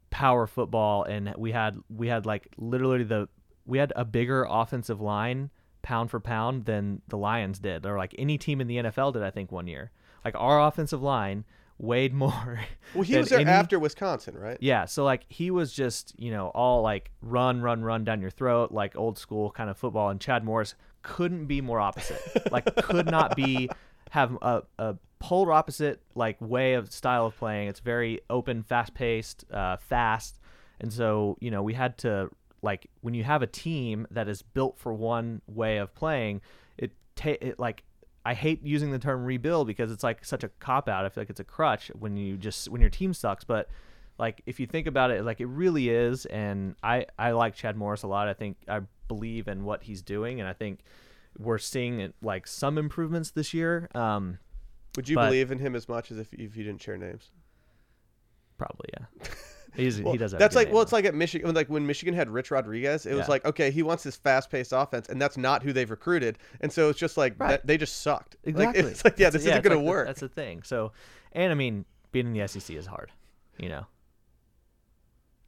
power 0.09 0.45
football, 0.45 1.03
and 1.03 1.33
we 1.37 1.53
had 1.53 1.77
we 1.89 2.09
had 2.09 2.25
like 2.25 2.49
literally 2.57 3.03
the 3.05 3.29
we 3.65 3.77
had 3.77 3.93
a 3.95 4.03
bigger 4.03 4.45
offensive 4.49 4.99
line 4.99 5.49
pound 5.87 6.11
for 6.11 6.19
pound 6.19 6.65
than 6.65 7.01
the 7.07 7.15
Lions 7.17 7.59
did, 7.59 7.85
or 7.85 7.97
like 7.97 8.13
any 8.17 8.37
team 8.37 8.59
in 8.59 8.67
the 8.67 8.75
NFL 8.75 9.13
did. 9.13 9.23
I 9.23 9.31
think 9.31 9.53
one 9.53 9.67
year, 9.67 9.89
like 10.25 10.35
our 10.37 10.67
offensive 10.67 11.01
line 11.01 11.45
weighed 11.77 12.13
more. 12.13 12.59
Well, 12.93 13.03
he 13.03 13.17
was 13.17 13.29
there 13.29 13.39
any- 13.39 13.49
after 13.49 13.79
Wisconsin, 13.79 14.35
right? 14.37 14.57
yeah, 14.59 14.83
so 14.83 15.05
like 15.05 15.23
he 15.29 15.49
was 15.49 15.71
just, 15.71 16.13
you 16.17 16.29
know, 16.31 16.47
all 16.49 16.81
like 16.81 17.11
run, 17.21 17.61
run, 17.61 17.83
run 17.83 18.03
down 18.03 18.19
your 18.19 18.29
throat, 18.29 18.73
like 18.73 18.97
old 18.97 19.17
school 19.17 19.49
kind 19.51 19.69
of 19.69 19.77
football. 19.77 20.09
And 20.09 20.19
Chad 20.19 20.43
Morris 20.43 20.75
couldn't 21.03 21.45
be 21.45 21.61
more 21.61 21.79
opposite. 21.79 22.21
like 22.51 22.75
could 22.77 23.09
not 23.09 23.35
be 23.37 23.69
have 24.11 24.37
a, 24.41 24.63
a 24.77 24.95
polar 25.19 25.53
opposite 25.53 26.01
like 26.15 26.35
way 26.41 26.73
of 26.73 26.91
style 26.91 27.27
of 27.27 27.37
playing. 27.37 27.69
It's 27.69 27.79
very 27.79 28.19
open, 28.29 28.63
fast 28.63 28.93
paced, 28.93 29.45
uh, 29.51 29.77
fast. 29.77 30.39
And 30.81 30.91
so, 30.91 31.37
you 31.39 31.49
know, 31.51 31.63
we 31.63 31.73
had 31.73 31.97
to 31.99 32.29
like 32.61 32.87
when 33.01 33.13
you 33.13 33.23
have 33.23 33.41
a 33.41 33.47
team 33.47 34.07
that 34.11 34.27
is 34.27 34.41
built 34.41 34.77
for 34.77 34.93
one 34.93 35.41
way 35.47 35.77
of 35.77 35.93
playing, 35.93 36.41
it 36.77 36.91
ta- 37.15 37.37
it 37.41 37.59
like 37.59 37.83
I 38.25 38.33
hate 38.33 38.63
using 38.63 38.91
the 38.91 38.99
term 38.99 39.23
rebuild 39.25 39.67
because 39.67 39.91
it's 39.91 40.03
like 40.03 40.25
such 40.25 40.43
a 40.43 40.49
cop 40.59 40.89
out. 40.89 41.05
I 41.05 41.09
feel 41.09 41.21
like 41.21 41.29
it's 41.29 41.39
a 41.39 41.43
crutch 41.45 41.89
when 41.97 42.17
you 42.17 42.35
just 42.37 42.69
when 42.69 42.81
your 42.81 42.89
team 42.89 43.13
sucks. 43.13 43.43
But 43.43 43.69
like 44.17 44.41
if 44.45 44.59
you 44.59 44.65
think 44.65 44.87
about 44.87 45.11
it, 45.11 45.23
like 45.23 45.39
it 45.39 45.45
really 45.45 45.89
is. 45.89 46.25
And 46.25 46.75
I 46.83 47.05
I 47.17 47.31
like 47.31 47.55
Chad 47.55 47.77
Morris 47.77 48.03
a 48.03 48.07
lot. 48.07 48.27
I 48.27 48.33
think 48.33 48.57
I 48.67 48.81
believe 49.07 49.47
in 49.47 49.63
what 49.63 49.83
he's 49.83 50.01
doing, 50.01 50.39
and 50.39 50.49
I 50.49 50.53
think 50.53 50.79
we're 51.37 51.57
seeing 51.59 52.11
like 52.21 52.47
some 52.47 52.77
improvements 52.77 53.31
this 53.31 53.53
year. 53.53 53.87
Um, 53.93 54.39
Would 54.95 55.07
you 55.07 55.15
But- 55.15 55.27
believe 55.27 55.51
in 55.51 55.59
him 55.59 55.75
as 55.75 55.87
much 55.87 56.11
as 56.11 56.17
if, 56.17 56.33
if 56.33 56.57
you 56.57 56.63
didn't 56.63 56.81
share 56.81 56.97
names? 56.97 57.29
probably 58.57 58.89
yeah. 58.99 59.05
He's 59.75 60.01
Well, 60.01 60.13
he 60.13 60.17
does. 60.17 60.31
That's 60.31 60.55
like 60.55 60.71
well, 60.71 60.81
it's 60.81 60.91
like 60.91 61.05
at 61.05 61.13
Michigan, 61.15 61.53
like 61.53 61.69
when 61.69 61.85
Michigan 61.85 62.13
had 62.15 62.29
Rich 62.29 62.51
Rodriguez, 62.51 63.05
it 63.05 63.13
was 63.15 63.27
like 63.29 63.45
okay, 63.45 63.69
he 63.71 63.83
wants 63.83 64.03
this 64.03 64.15
fast-paced 64.15 64.73
offense, 64.73 65.09
and 65.09 65.21
that's 65.21 65.37
not 65.37 65.61
who 65.63 65.71
they've 65.73 65.89
recruited, 65.89 66.37
and 66.61 66.71
so 66.71 66.89
it's 66.89 66.99
just 66.99 67.17
like 67.17 67.35
Right. 67.37 67.49
that, 67.49 67.67
they 67.67 67.77
just 67.77 68.01
sucked. 68.01 68.35
exactly. 68.43 68.81
Like, 68.83 68.91
it's 68.91 69.03
like 69.05 69.19
yeah, 69.19 69.29
this 69.29 69.41
isn't 69.43 69.57
it's 69.57 69.63
gonna 69.67 69.75
like 69.75 69.85
the- 69.85 69.89
work. 69.89 70.07
that's 70.07 70.21
the 70.21 70.29
thing. 70.29 70.63
So, 70.63 70.91
and 71.33 71.51
I 71.51 71.55
mean, 71.55 71.85
being 72.11 72.27
in 72.27 72.33
the 72.33 72.47
SEC 72.47 72.75
is 72.75 72.85
hard. 72.87 73.11
You 73.59 73.69
know. 73.69 73.85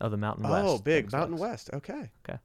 Oh, 0.02 0.10
the 0.10 0.18
Mountain 0.18 0.48
West. 0.48 0.66
oh, 0.68 0.78
big 0.80 1.12
Mountain. 1.12 1.38
West. 1.38 1.70
Okay. 1.74 2.10
Okay. 2.28 2.40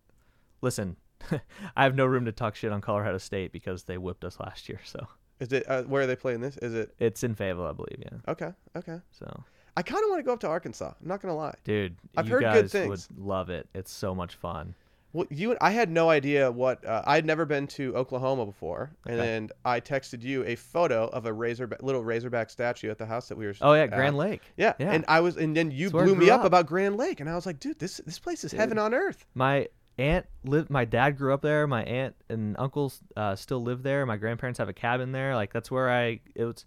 Listen, 0.60 0.96
I 1.76 1.84
have 1.84 1.94
no 1.94 2.04
room 2.06 2.24
to 2.24 2.32
talk 2.32 2.56
shit 2.56 2.72
on 2.72 2.80
Colorado 2.80 3.18
State 3.18 3.52
because 3.52 3.84
they 3.84 3.96
whipped 3.98 4.24
us 4.24 4.40
last 4.40 4.68
year. 4.68 4.80
So 4.84 5.06
Is 5.40 5.52
it 5.52 5.64
uh, 5.68 5.82
where 5.84 6.02
are 6.02 6.06
they 6.06 6.16
playing 6.16 6.40
this? 6.40 6.56
Is 6.58 6.74
it 6.74 6.94
it's 6.98 7.22
in 7.22 7.34
Fayetteville, 7.34 7.66
I 7.66 7.72
believe. 7.72 7.98
Yeah. 8.00 8.18
okay? 8.32 8.50
Okay. 8.76 8.98
So, 9.12 9.44
I 9.76 9.82
kind 9.82 10.02
of 10.04 10.10
want 10.10 10.20
to 10.20 10.22
go 10.24 10.32
up 10.32 10.40
to 10.40 10.48
Arkansas. 10.48 10.92
I'm 11.00 11.08
not 11.08 11.20
gonna 11.20 11.34
lie. 11.36 11.54
dude, 11.64 11.96
I've 12.16 12.26
you 12.26 12.32
heard 12.34 12.42
guys 12.42 12.62
good 12.62 12.70
things. 12.70 13.08
would 13.08 13.18
love 13.26 13.50
it. 13.50 13.68
It's 13.74 13.90
so 13.92 14.14
much 14.14 14.34
fun. 14.36 14.74
Well, 15.12 15.26
you 15.30 15.56
I 15.60 15.70
had 15.70 15.90
no 15.90 16.10
idea 16.10 16.50
what 16.50 16.84
uh, 16.84 17.02
I 17.06 17.14
had 17.14 17.24
never 17.24 17.44
been 17.44 17.68
to 17.68 17.94
Oklahoma 17.96 18.46
before, 18.46 18.90
and 19.06 19.14
Okay. 19.20 19.24
then 19.26 19.50
I 19.64 19.80
texted 19.80 20.22
you 20.22 20.44
a 20.44 20.56
photo 20.56 21.06
of 21.06 21.26
a 21.26 21.32
razorback, 21.32 21.82
little 21.84 22.02
razorback 22.02 22.50
statue 22.50 22.90
at 22.90 22.98
the 22.98 23.06
house 23.06 23.28
that 23.28 23.38
we 23.38 23.46
were. 23.46 23.54
Oh 23.60 23.74
yeah, 23.74 23.82
at. 23.82 23.90
Grand 23.90 24.16
Lake. 24.16 24.42
Yeah. 24.56 24.72
Yeah. 24.80 24.90
and 24.92 25.04
I 25.06 25.20
was, 25.20 25.36
and 25.36 25.56
then 25.56 25.70
you 25.70 25.86
I 25.88 25.90
blew 25.90 26.16
me 26.16 26.30
up, 26.30 26.40
up. 26.40 26.46
about 26.46 26.66
Grand 26.66 26.96
Lake, 26.96 27.20
and 27.20 27.30
I 27.30 27.36
was 27.36 27.46
like, 27.46 27.60
dude, 27.60 27.78
this 27.78 27.98
this 28.04 28.18
place 28.18 28.42
is 28.42 28.50
heaven 28.50 28.76
on 28.76 28.92
earth. 28.92 29.24
My 29.34 29.68
aunt 29.98 30.26
lived. 30.44 30.68
My 30.70 30.84
dad 30.84 31.16
grew 31.16 31.32
up 31.32 31.42
there. 31.42 31.68
My 31.68 31.84
aunt 31.84 32.16
and 32.28 32.56
uncles 32.58 33.00
uh, 33.16 33.36
still 33.36 33.62
live 33.62 33.84
there. 33.84 34.04
My 34.06 34.16
grandparents 34.16 34.58
have 34.58 34.68
a 34.68 34.72
cabin 34.72 35.12
there. 35.12 35.36
Like 35.36 35.52
that's 35.52 35.70
where 35.70 35.90
I. 35.90 36.18
It 36.34 36.44
was. 36.44 36.64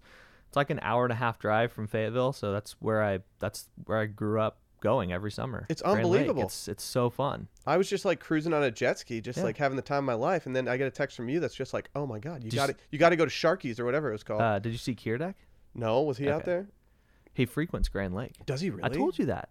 It's 0.48 0.56
like 0.56 0.70
an 0.70 0.80
hour 0.82 1.04
and 1.04 1.12
a 1.12 1.16
half 1.16 1.38
drive 1.38 1.72
from 1.72 1.86
Fayetteville, 1.86 2.32
so 2.32 2.52
that's 2.52 2.72
where 2.80 3.02
I. 3.02 3.20
That's 3.38 3.68
where 3.84 3.98
I 3.98 4.06
grew 4.06 4.40
up 4.40 4.58
going 4.80 5.12
every 5.12 5.30
summer. 5.30 5.66
It's 5.68 5.82
Grand 5.82 5.96
Lake. 5.96 6.04
unbelievable. 6.04 6.42
It's 6.44 6.68
it's 6.68 6.84
so 6.84 7.10
fun. 7.10 7.48
I 7.66 7.76
was 7.76 7.88
just 7.88 8.04
like 8.04 8.18
cruising 8.20 8.54
on 8.54 8.62
a 8.62 8.70
jet 8.70 8.98
ski, 8.98 9.20
just 9.20 9.38
Yeah. 9.38 9.44
like 9.44 9.56
having 9.58 9.76
the 9.76 9.82
time 9.82 9.98
of 9.98 10.04
my 10.04 10.14
life, 10.14 10.46
and 10.46 10.54
then 10.56 10.66
I 10.68 10.76
get 10.76 10.86
a 10.86 10.90
text 10.90 11.16
from 11.16 11.28
you 11.28 11.38
that's 11.40 11.54
just 11.54 11.74
like, 11.74 11.90
oh 11.94 12.06
my 12.06 12.18
god, 12.18 12.42
you 12.44 12.50
got 12.50 12.66
to 12.66 12.74
you 12.90 12.98
got 12.98 13.10
to 13.10 13.16
go 13.16 13.24
to 13.24 13.30
Sharkies 13.30 13.78
or 13.78 13.84
whatever 13.84 14.08
it 14.08 14.12
was 14.12 14.22
called. 14.24 14.40
Uh, 14.40 14.58
did 14.58 14.72
you 14.72 14.78
see 14.78 14.94
Kiradech? 14.94 15.34
no, 15.74 16.02
was 16.02 16.16
he 16.18 16.28
out 16.30 16.44
there? 16.44 16.68
He 17.34 17.44
frequents 17.46 17.88
Grand 17.88 18.14
Lake. 18.14 18.34
Does 18.46 18.60
he 18.60 18.70
really? 18.70 18.84
I 18.84 18.88
told 18.88 19.18
you 19.18 19.26
that. 19.26 19.50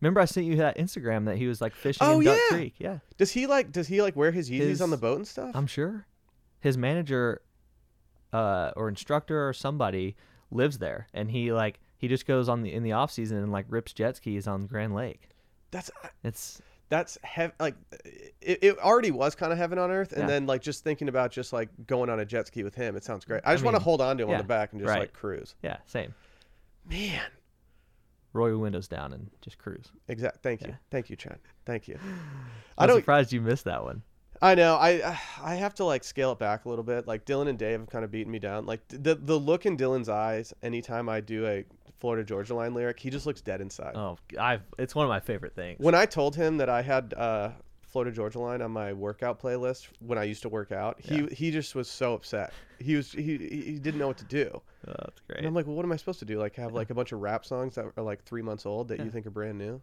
Remember, 0.00 0.20
I 0.20 0.24
sent 0.24 0.46
you 0.46 0.56
that 0.56 0.76
Instagram 0.78 1.26
that 1.26 1.36
he 1.36 1.46
was 1.46 1.60
like 1.60 1.74
fishing 1.74 2.04
Oh, 2.04 2.18
in 2.18 2.24
Duck 2.24 2.38
yeah. 2.50 2.56
Creek. 2.56 2.74
Yeah, 2.78 2.98
Does 3.18 3.30
he 3.30 3.46
like 3.46 3.70
does 3.70 3.86
he 3.86 4.00
like 4.02 4.16
wear 4.16 4.32
his 4.32 4.50
Yeezys 4.50 4.80
on 4.80 4.90
the 4.90 4.96
boat 4.96 5.18
and 5.18 5.28
stuff? 5.28 5.52
I'm 5.54 5.66
sure. 5.68 6.06
his 6.60 6.76
manager 6.78 7.42
uh, 8.32 8.72
or 8.76 8.88
instructor 8.88 9.46
or 9.48 9.52
somebody 9.52 10.16
lives 10.50 10.78
there, 10.78 11.06
and 11.14 11.30
he 11.30 11.52
like 11.52 11.80
he 11.98 12.08
just 12.08 12.26
goes 12.26 12.48
on 12.48 12.62
the 12.62 12.72
in 12.72 12.82
the 12.82 12.92
off 12.92 13.10
season 13.10 13.38
and 13.38 13.52
like 13.52 13.66
rips 13.68 13.92
jet 13.92 14.16
skis 14.16 14.46
on 14.46 14.66
Grand 14.66 14.94
Lake. 14.94 15.28
That's 15.70 15.90
It's 16.24 16.60
that's 16.88 17.16
hev- 17.22 17.52
like 17.58 17.74
it, 18.42 18.58
it 18.62 18.78
already 18.78 19.10
was 19.10 19.34
kind 19.34 19.50
of 19.52 19.56
heaven 19.58 19.78
on 19.78 19.90
earth 19.90 20.12
and 20.12 20.22
Yeah. 20.22 20.26
then 20.26 20.46
like 20.46 20.60
just 20.60 20.84
thinking 20.84 21.08
about 21.08 21.30
just 21.30 21.50
like 21.52 21.70
going 21.86 22.10
on 22.10 22.20
a 22.20 22.24
jet 22.26 22.48
ski 22.48 22.62
with 22.64 22.74
him 22.74 22.96
it 22.96 23.02
sounds 23.04 23.24
great 23.24 23.40
i 23.46 23.52
I 23.52 23.54
just 23.54 23.64
want 23.64 23.76
to 23.78 23.82
hold 23.82 24.02
on 24.02 24.18
to 24.18 24.24
him 24.24 24.30
on 24.30 24.36
the 24.36 24.44
back 24.44 24.72
and 24.72 24.80
just 24.82 24.90
right. 24.90 25.00
like 25.00 25.14
cruise 25.14 25.54
yeah, 25.62 25.78
same. 25.86 26.12
man 26.86 27.22
Roll 28.34 28.48
your 28.48 28.58
windows 28.58 28.88
down 28.88 29.14
and 29.14 29.30
just 29.40 29.56
cruise. 29.56 29.90
exact 30.08 30.42
thank 30.42 30.60
you 30.60 30.68
Yeah. 30.68 30.74
thank 30.90 31.08
you 31.08 31.16
chad 31.16 31.38
thank 31.64 31.88
you 31.88 31.98
i 32.78 32.82
I'm 32.84 32.88
don't 32.90 32.98
surprised 32.98 33.32
you 33.32 33.40
missed 33.40 33.64
that 33.64 33.82
one. 33.82 34.02
I 34.42 34.54
know 34.54 34.74
i 34.76 35.18
i 35.42 35.54
have 35.54 35.74
to 35.74 35.84
like 35.84 36.04
scale 36.04 36.32
it 36.32 36.38
back 36.38 36.64
a 36.64 36.68
little 36.68 36.84
bit 36.84 37.06
like 37.06 37.24
dylan 37.24 37.48
and 37.48 37.58
dave 37.58 37.80
have 37.80 37.88
kind 37.88 38.04
of 38.04 38.10
beaten 38.10 38.30
me 38.30 38.38
down 38.38 38.66
like 38.66 38.80
the 38.88 39.14
the 39.14 39.38
look 39.38 39.64
in 39.66 39.76
dylan's 39.76 40.08
eyes 40.08 40.52
anytime 40.62 41.08
i 41.08 41.20
do 41.20 41.46
a 41.46 41.64
florida 42.00 42.24
georgia 42.24 42.54
line 42.54 42.74
lyric 42.74 42.98
he 42.98 43.08
just 43.10 43.24
looks 43.26 43.40
dead 43.40 43.60
inside 43.60 43.92
Oh, 43.94 44.18
I've 44.38 44.62
it's 44.78 44.94
one 44.94 45.04
of 45.06 45.08
my 45.10 45.20
favorite 45.20 45.54
things. 45.54 45.78
When 45.78 45.94
I 45.94 46.04
told 46.06 46.34
him 46.36 46.56
that 46.58 46.68
I 46.68 46.82
had 46.82 47.14
uh, 47.14 47.50
Florida 47.82 48.10
Georgia 48.10 48.38
Line 48.40 48.60
on 48.62 48.70
my 48.72 48.92
workout 48.94 49.38
playlist 49.40 49.88
when 50.00 50.16
I 50.18 50.24
used 50.24 50.42
to 50.42 50.48
work 50.48 50.72
out, 50.72 50.98
he 51.00 51.16
Yeah. 51.20 51.26
he 51.30 51.50
just 51.50 51.74
was 51.74 51.88
so 51.88 52.14
upset. 52.14 52.52
He 52.80 52.96
was 52.96 53.12
he 53.12 53.36
he 53.36 53.78
didn't 53.78 53.98
know 54.00 54.06
what 54.08 54.16
to 54.18 54.24
do. 54.24 54.48
Oh, 54.88 54.92
that's 54.98 55.20
And 55.28 55.36
great. 55.36 55.44
I'm 55.46 55.54
like, 55.54 55.66
well, 55.66 55.76
what 55.76 55.84
am 55.84 55.92
I 55.92 55.96
supposed 55.96 56.18
to 56.20 56.24
do? 56.24 56.38
Like 56.38 56.56
have 56.56 56.72
like 56.72 56.90
a 56.90 56.94
bunch 56.94 57.12
of 57.12 57.20
rap 57.20 57.44
songs 57.44 57.74
that 57.76 57.84
are 57.96 58.02
like 58.02 58.24
three 58.24 58.42
months 58.42 58.64
old 58.66 58.88
that 58.88 58.98
you 59.00 59.10
think 59.10 59.26
are 59.26 59.30
brand 59.30 59.58
new? 59.58 59.80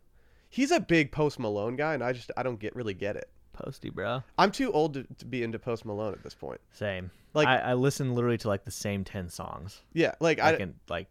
He's 0.49 0.71
a 0.71 0.79
big 0.79 1.11
Post 1.11 1.37
Malone 1.39 1.75
guy, 1.75 1.93
and 1.93 2.03
I 2.03 2.11
just 2.11 2.31
I 2.35 2.41
don't 2.43 2.59
get 2.59 2.75
really 2.75 2.95
get 2.95 3.15
it. 3.15 3.29
Posty, 3.63 3.89
bro. 3.89 4.23
I'm 4.37 4.51
too 4.51 4.71
old 4.71 4.93
to, 4.95 5.05
to 5.19 5.25
be 5.25 5.43
into 5.43 5.59
Post 5.59 5.85
Malone 5.85 6.13
at 6.13 6.23
this 6.23 6.33
point. 6.33 6.59
Same. 6.71 7.11
Like- 7.33 7.47
I, 7.47 7.57
I 7.57 7.73
listen 7.73 8.15
literally 8.15 8.37
to 8.39 8.47
like 8.47 8.63
the 8.65 8.71
same 8.71 9.03
ten 9.03 9.29
songs, 9.29 9.81
Yeah, 9.93 10.13
like 10.19 10.39
like 10.39 10.55
I 10.55 10.57
can 10.57 10.75
like 10.89 11.07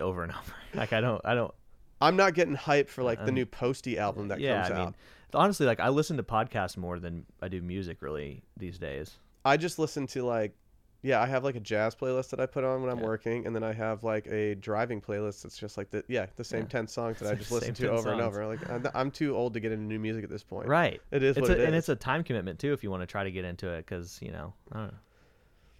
over 0.00 0.22
and 0.22 0.32
over. 0.38 0.54
Like 0.74 0.92
I 0.92 1.00
don't 1.00 1.20
I 1.24 1.34
don't. 1.34 1.52
I'm 2.00 2.16
not 2.16 2.32
getting 2.34 2.54
hype 2.54 2.88
for 2.88 3.02
like 3.02 3.18
the 3.18 3.28
Um, 3.28 3.34
new 3.34 3.44
Posty 3.46 3.98
album 3.98 4.28
that 4.28 4.40
yeah, 4.40 4.62
comes 4.62 4.70
I 4.70 4.78
mean, 4.78 4.86
out. 4.88 4.94
honestly, 5.34 5.66
like 5.66 5.80
I 5.80 5.90
listen 5.90 6.16
to 6.16 6.22
podcasts 6.22 6.76
more 6.78 6.98
than 6.98 7.26
I 7.42 7.48
do 7.48 7.60
music 7.60 8.00
really 8.00 8.42
these 8.56 8.78
days. 8.78 9.18
I 9.44 9.56
just 9.58 9.78
listen 9.78 10.06
to 10.08 10.22
like, 10.22 10.54
yeah, 11.02 11.20
I 11.20 11.26
have 11.26 11.44
like 11.44 11.56
a 11.56 11.60
jazz 11.60 11.94
playlist 11.94 12.30
that 12.30 12.40
I 12.40 12.46
put 12.46 12.62
on 12.64 12.82
when 12.82 12.90
I'm 12.90 12.98
Yeah. 12.98 13.04
working, 13.06 13.46
and 13.46 13.54
then 13.56 13.62
I 13.62 13.72
have 13.72 14.04
like 14.04 14.26
a 14.26 14.54
driving 14.56 15.00
playlist 15.00 15.42
that's 15.42 15.56
just 15.58 15.76
like 15.78 15.90
the 15.90 16.04
yeah 16.08 16.26
the 16.36 16.44
same 16.44 16.60
Yeah. 16.62 16.66
ten 16.68 16.86
songs 16.86 17.18
that 17.20 17.30
I 17.30 17.34
just 17.38 17.50
listen 17.50 17.74
to 17.74 17.82
10 17.82 17.90
over 17.90 18.12
and 18.12 18.20
over. 18.20 18.46
Like 18.46 18.68
I'm, 18.70 18.86
I'm 18.94 19.10
too 19.10 19.34
old 19.36 19.54
to 19.54 19.60
get 19.60 19.72
into 19.72 19.84
new 19.84 19.98
music 19.98 20.24
at 20.24 20.30
this 20.30 20.42
point. 20.42 20.66
Right. 20.68 21.00
It 21.10 21.22
is 21.22 21.36
It's 21.36 21.48
what 21.48 21.58
a, 21.58 21.62
it 21.62 21.66
and 21.66 21.74
it's 21.74 21.88
a 21.88 21.96
time 21.96 22.22
commitment 22.24 22.58
too 22.58 22.72
if 22.72 22.82
you 22.82 22.90
want 22.90 23.02
to 23.02 23.06
try 23.06 23.24
to 23.24 23.30
get 23.30 23.44
into 23.44 23.68
it 23.70 23.86
because 23.86 24.18
you 24.20 24.30
know 24.30 24.52
I 24.72 24.76
don't 24.78 24.86
know, 24.88 24.98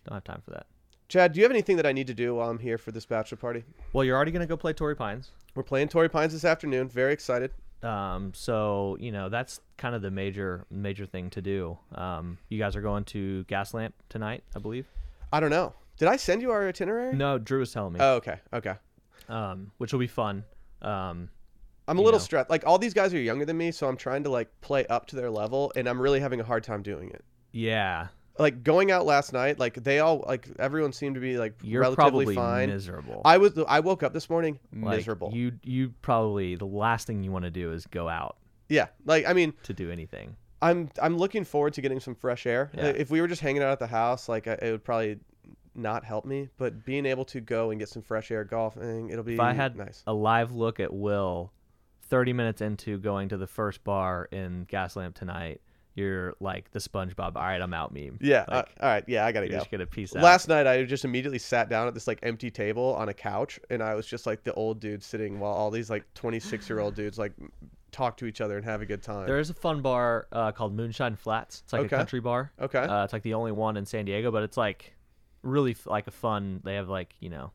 don't 0.06 0.14
have 0.14 0.24
time 0.24 0.40
for 0.44 0.50
that. 0.52 0.66
Chad, 1.08 1.32
do 1.32 1.40
you 1.40 1.44
have 1.44 1.50
anything 1.50 1.76
that 1.76 1.86
I 1.86 1.92
need 1.92 2.06
to 2.06 2.14
do 2.14 2.36
while 2.36 2.48
I'm 2.48 2.58
here 2.60 2.78
for 2.78 2.92
this 2.92 3.04
bachelor 3.04 3.36
party? 3.38 3.64
Well, 3.92 4.04
you're 4.04 4.16
already 4.16 4.30
gonna 4.32 4.46
go 4.46 4.56
play 4.56 4.72
Torrey 4.72 4.94
Pines. 4.94 5.30
We're 5.54 5.64
playing 5.64 5.88
Torrey 5.88 6.08
Pines 6.08 6.32
this 6.32 6.44
afternoon. 6.44 6.88
Very 6.88 7.12
excited. 7.12 7.50
Um, 7.82 8.32
so 8.34 8.96
you 9.00 9.10
know 9.10 9.28
that's 9.28 9.60
kind 9.76 9.94
of 9.94 10.02
the 10.02 10.10
major 10.10 10.64
major 10.70 11.06
thing 11.06 11.28
to 11.30 11.42
do. 11.42 11.78
Um, 11.94 12.38
you 12.48 12.58
guys 12.58 12.76
are 12.76 12.82
going 12.82 13.04
to 13.06 13.44
Gaslamp 13.48 13.92
tonight, 14.08 14.44
I 14.54 14.58
believe. 14.60 14.86
I 15.32 15.40
don't 15.40 15.50
know. 15.50 15.74
Did 15.98 16.08
I 16.08 16.16
send 16.16 16.42
you 16.42 16.50
our 16.50 16.66
itinerary? 16.66 17.14
No, 17.14 17.38
Drew 17.38 17.60
was 17.60 17.72
telling 17.72 17.92
me. 17.92 18.00
Oh, 18.02 18.14
okay. 18.16 18.38
Okay. 18.52 18.74
um, 19.28 19.70
which 19.78 19.92
will 19.92 20.00
be 20.00 20.06
fun. 20.06 20.44
Um, 20.82 21.28
I'm 21.86 21.98
a 21.98 22.02
little 22.02 22.18
know. 22.18 22.24
stressed. 22.24 22.50
Like 22.50 22.64
all 22.66 22.78
these 22.78 22.94
guys 22.94 23.12
are 23.14 23.20
younger 23.20 23.44
than 23.44 23.56
me, 23.58 23.70
so 23.70 23.88
I'm 23.88 23.96
trying 23.96 24.24
to 24.24 24.30
like 24.30 24.48
play 24.60 24.86
up 24.86 25.06
to 25.08 25.16
their 25.16 25.30
level, 25.30 25.72
and 25.76 25.88
I'm 25.88 26.00
really 26.00 26.20
having 26.20 26.40
a 26.40 26.44
hard 26.44 26.64
time 26.64 26.82
doing 26.82 27.10
it. 27.10 27.24
yeah, 27.52 28.08
Like 28.38 28.62
going 28.62 28.90
out 28.90 29.04
last 29.06 29.32
night, 29.32 29.58
like 29.58 29.74
they 29.82 29.98
all 29.98 30.24
like 30.26 30.48
everyone 30.58 30.92
seemed 30.92 31.16
to 31.16 31.20
be 31.20 31.36
like 31.36 31.54
you're 31.62 31.82
relatively 31.82 32.24
probably 32.24 32.34
fine. 32.34 32.68
miserable. 32.70 33.22
I 33.24 33.38
was 33.38 33.58
I 33.68 33.80
woke 33.80 34.02
up 34.02 34.12
this 34.14 34.30
morning 34.30 34.58
Like, 34.72 34.98
miserable. 34.98 35.30
You 35.34 35.52
you 35.62 35.92
probably 36.00 36.54
the 36.56 36.64
last 36.66 37.06
thing 37.06 37.22
you 37.22 37.32
want 37.32 37.44
to 37.44 37.50
do 37.50 37.72
is 37.72 37.86
go 37.86 38.08
out 38.08 38.36
yeah, 38.68 38.86
like 39.04 39.26
I 39.26 39.32
mean, 39.32 39.52
to 39.64 39.74
do 39.74 39.90
anything. 39.90 40.36
I'm 40.62 40.90
I'm 41.02 41.16
looking 41.16 41.44
forward 41.44 41.72
to 41.74 41.80
getting 41.80 42.00
some 42.00 42.14
fresh 42.14 42.46
air. 42.46 42.70
Yeah. 42.76 42.86
If 42.86 43.10
we 43.10 43.20
were 43.20 43.28
just 43.28 43.40
hanging 43.40 43.62
out 43.62 43.70
at 43.72 43.78
the 43.78 43.86
house, 43.86 44.28
like 44.28 44.46
I- 44.46 44.58
it 44.60 44.70
would 44.70 44.84
probably 44.84 45.18
not 45.74 46.04
help 46.04 46.24
me. 46.24 46.48
But 46.58 46.84
being 46.84 47.06
able 47.06 47.24
to 47.26 47.40
go 47.40 47.70
and 47.70 47.78
get 47.78 47.88
some 47.88 48.02
fresh 48.02 48.30
air 48.30 48.44
golfing, 48.44 49.10
it'll 49.10 49.24
be 49.24 49.34
If 49.34 49.40
I 49.40 49.52
had 49.54 49.76
nice. 49.76 50.02
a 50.06 50.12
live 50.12 50.52
look 50.54 50.80
at 50.80 50.92
Will, 50.92 51.52
thirty 52.02 52.32
minutes 52.32 52.60
into 52.60 52.98
going 52.98 53.28
to 53.30 53.36
the 53.36 53.46
first 53.46 53.84
bar 53.84 54.28
in 54.32 54.66
Gaslamp 54.66 55.14
tonight, 55.14 55.60
you're 55.94 56.34
like 56.40 56.70
the 56.72 56.78
SpongeBob. 56.78 57.36
All 57.36 57.42
right, 57.42 57.60
I'm 57.60 57.72
out 57.72 57.92
meme. 57.94 58.18
Yeah. 58.20 58.44
uh, 58.48 58.62
all 58.80 58.88
right. 58.88 59.04
Yeah, 59.06 59.24
I 59.26 59.32
gotta 59.32 59.48
go. 59.48 59.56
just 59.58 59.70
gonna 59.70 59.86
piece 59.86 60.14
out. 60.14 60.22
Last 60.22 60.48
night, 60.48 60.66
I 60.66 60.84
just 60.84 61.04
immediately 61.04 61.38
sat 61.38 61.68
down 61.70 61.88
at 61.88 61.94
this 61.94 62.06
like 62.06 62.18
empty 62.22 62.50
table 62.50 62.94
on 62.96 63.08
a 63.08 63.14
couch, 63.14 63.58
and 63.70 63.82
I 63.82 63.94
was 63.94 64.06
just 64.06 64.26
like 64.26 64.42
the 64.44 64.52
old 64.54 64.78
dude 64.80 65.02
sitting 65.02 65.40
while 65.40 65.52
all 65.52 65.70
these 65.70 65.88
like 65.88 66.04
26 66.14 66.68
year 66.68 66.80
old 66.80 66.94
dudes 66.94 67.18
like 67.18 67.32
talk 67.90 68.16
to 68.18 68.26
each 68.26 68.40
other 68.40 68.56
and 68.56 68.64
have 68.64 68.82
a 68.82 68.86
good 68.86 69.02
time. 69.02 69.26
There 69.26 69.38
is 69.38 69.50
a 69.50 69.54
fun 69.54 69.82
bar 69.82 70.26
uh, 70.32 70.52
called 70.52 70.74
Moonshine 70.74 71.16
Flats. 71.16 71.60
It's 71.64 71.72
like 71.72 71.82
Okay. 71.82 71.96
a 71.96 71.98
country 71.98 72.20
bar. 72.20 72.52
okay. 72.60 72.78
Uh, 72.78 73.04
it's 73.04 73.12
like 73.12 73.22
the 73.22 73.34
only 73.34 73.52
one 73.52 73.76
in 73.76 73.84
San 73.86 74.04
Diego, 74.04 74.30
but 74.30 74.42
it's 74.42 74.56
like 74.56 74.94
really 75.42 75.72
f- 75.72 75.86
like 75.86 76.06
a 76.06 76.10
fun. 76.10 76.60
They 76.64 76.74
have 76.76 76.88
like 76.88 77.14
you 77.20 77.30
know, 77.30 77.52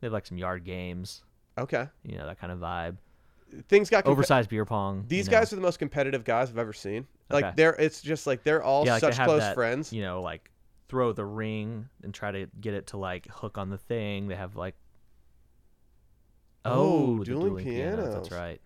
they 0.00 0.06
have 0.06 0.12
like 0.12 0.26
some 0.26 0.38
yard 0.38 0.64
games, 0.64 1.22
okay. 1.58 1.86
you 2.04 2.16
know 2.18 2.26
that 2.26 2.38
kind 2.40 2.52
of 2.52 2.58
vibe. 2.58 2.96
Things 3.68 3.90
got 3.90 4.04
compe- 4.04 4.12
Oversized 4.12 4.48
beer 4.48 4.64
pong. 4.64 5.04
These 5.08 5.26
you 5.26 5.30
know. 5.32 5.38
guys 5.38 5.52
are 5.52 5.56
the 5.56 5.62
most 5.62 5.78
competitive 5.78 6.24
guys 6.24 6.48
I've 6.50 6.58
ever 6.58 6.72
seen. 6.72 7.06
Like 7.30 7.44
Okay. 7.44 7.52
they're 7.56 7.74
it's 7.74 8.00
just 8.02 8.26
like 8.26 8.42
they're 8.44 8.62
all 8.62 8.84
like 8.84 9.00
they 9.00 9.06
such 9.08 9.16
have 9.18 9.26
close 9.26 9.40
that, 9.40 9.54
friends. 9.54 9.92
you 9.92 10.02
know, 10.02 10.22
like 10.22 10.50
throw 10.88 11.12
the 11.12 11.24
ring 11.24 11.88
and 12.02 12.12
try 12.12 12.30
to 12.30 12.46
get 12.60 12.74
it 12.74 12.88
to 12.88 12.96
like 12.96 13.26
hook 13.28 13.56
on 13.58 13.70
the 13.70 13.78
thing. 13.78 14.28
They 14.28 14.36
have 14.36 14.56
like 14.56 14.74
Oh, 16.64 17.22
dueling 17.24 17.54
That's 17.54 17.64
pianos. 17.64 18.30
right. 18.30 18.60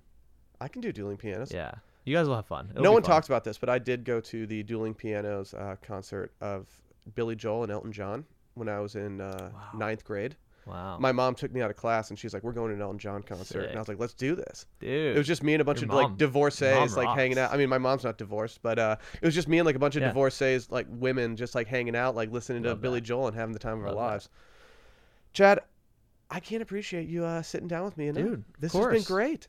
I 0.61 0.69
can 0.69 0.81
do 0.83 0.93
dueling 0.93 1.17
pianos. 1.17 1.53
Yeah, 1.53 1.73
you 2.05 2.15
guys 2.15 2.27
will 2.29 2.37
have 2.37 2.47
fun. 2.47 2.69
It'll 2.71 2.83
no 2.83 2.93
one 2.93 3.03
fun. 3.03 3.11
talks 3.11 3.27
about 3.29 3.45
this, 3.45 3.59
but 3.59 3.69
I 3.69 3.79
did 3.79 4.05
go 4.05 4.21
to 4.21 4.47
the 4.47 4.63
dueling 4.63 4.95
pianos 4.95 5.55
uh, 5.55 5.77
concert 5.83 6.33
of 6.41 6.67
Billy 7.15 7.37
Joel 7.37 7.63
and 7.65 7.73
Elton 7.73 7.93
John 7.93 8.25
when 8.55 8.69
I 8.69 8.81
was 8.81 8.95
in 8.97 9.21
uh, 9.21 9.51
Wow. 9.53 9.61
ninth 9.79 10.05
grade. 10.05 10.37
Wow, 10.67 10.99
My 10.99 11.13
mom 11.13 11.37
took 11.37 11.53
me 11.53 11.61
out 11.63 11.71
of 11.71 11.77
class 11.77 12.11
and 12.11 12.19
she's 12.19 12.35
like, 12.35 12.43
"We're 12.43 12.51
going 12.51 12.71
to 12.71 12.75
an 12.75 12.83
Elton 12.83 12.99
John 12.99 13.23
concert," 13.23 13.67
and 13.67 13.77
I 13.77 13.79
was 13.81 13.87
like, 13.87 14.01
"Let's 14.01 14.15
do 14.15 14.35
this." 14.35 14.67
dude. 14.81 15.15
It 15.15 15.19
was 15.19 15.27
just 15.29 15.45
me 15.45 15.55
and 15.55 15.61
a 15.61 15.65
bunch 15.65 15.83
of 15.83 15.91
like 15.91 16.17
divorcees 16.17 16.97
like 16.97 17.09
hanging 17.17 17.39
out. 17.39 17.53
I 17.53 17.57
mean, 17.57 17.69
my 17.69 17.79
mom's 17.79 18.03
not 18.03 18.19
divorced, 18.19 18.59
but 18.63 18.77
uh, 18.77 18.97
it 19.23 19.25
was 19.25 19.33
just 19.33 19.47
me 19.47 19.59
and 19.61 19.67
like 19.67 19.77
a 19.77 19.79
bunch 19.79 19.95
of 19.95 20.03
Yeah. 20.03 20.09
divorcees, 20.09 20.69
like 20.69 20.87
women, 20.91 21.37
just 21.37 21.55
like 21.55 21.69
hanging 21.69 21.95
out, 21.95 22.17
like 22.17 22.33
listening 22.33 22.65
to 22.65 22.71
Love 22.71 22.81
Billy. 22.81 23.01
Joel 23.01 23.29
and 23.29 23.37
having 23.37 23.53
the 23.53 23.61
time 23.61 23.79
of 23.79 23.85
our 23.85 23.93
Love 23.93 23.97
that. 23.97 24.03
lives. 24.15 24.29
Chad, 25.35 25.61
I 26.33 26.41
can't 26.41 26.63
appreciate 26.63 27.07
you 27.09 27.25
uh, 27.25 27.43
sitting 27.43 27.69
down 27.69 27.85
with 27.85 27.97
me, 27.97 28.09
enough. 28.09 28.25
Dude, 28.25 28.45
This 28.59 28.73
has 28.73 28.87
been 28.89 29.03
great. 29.03 29.47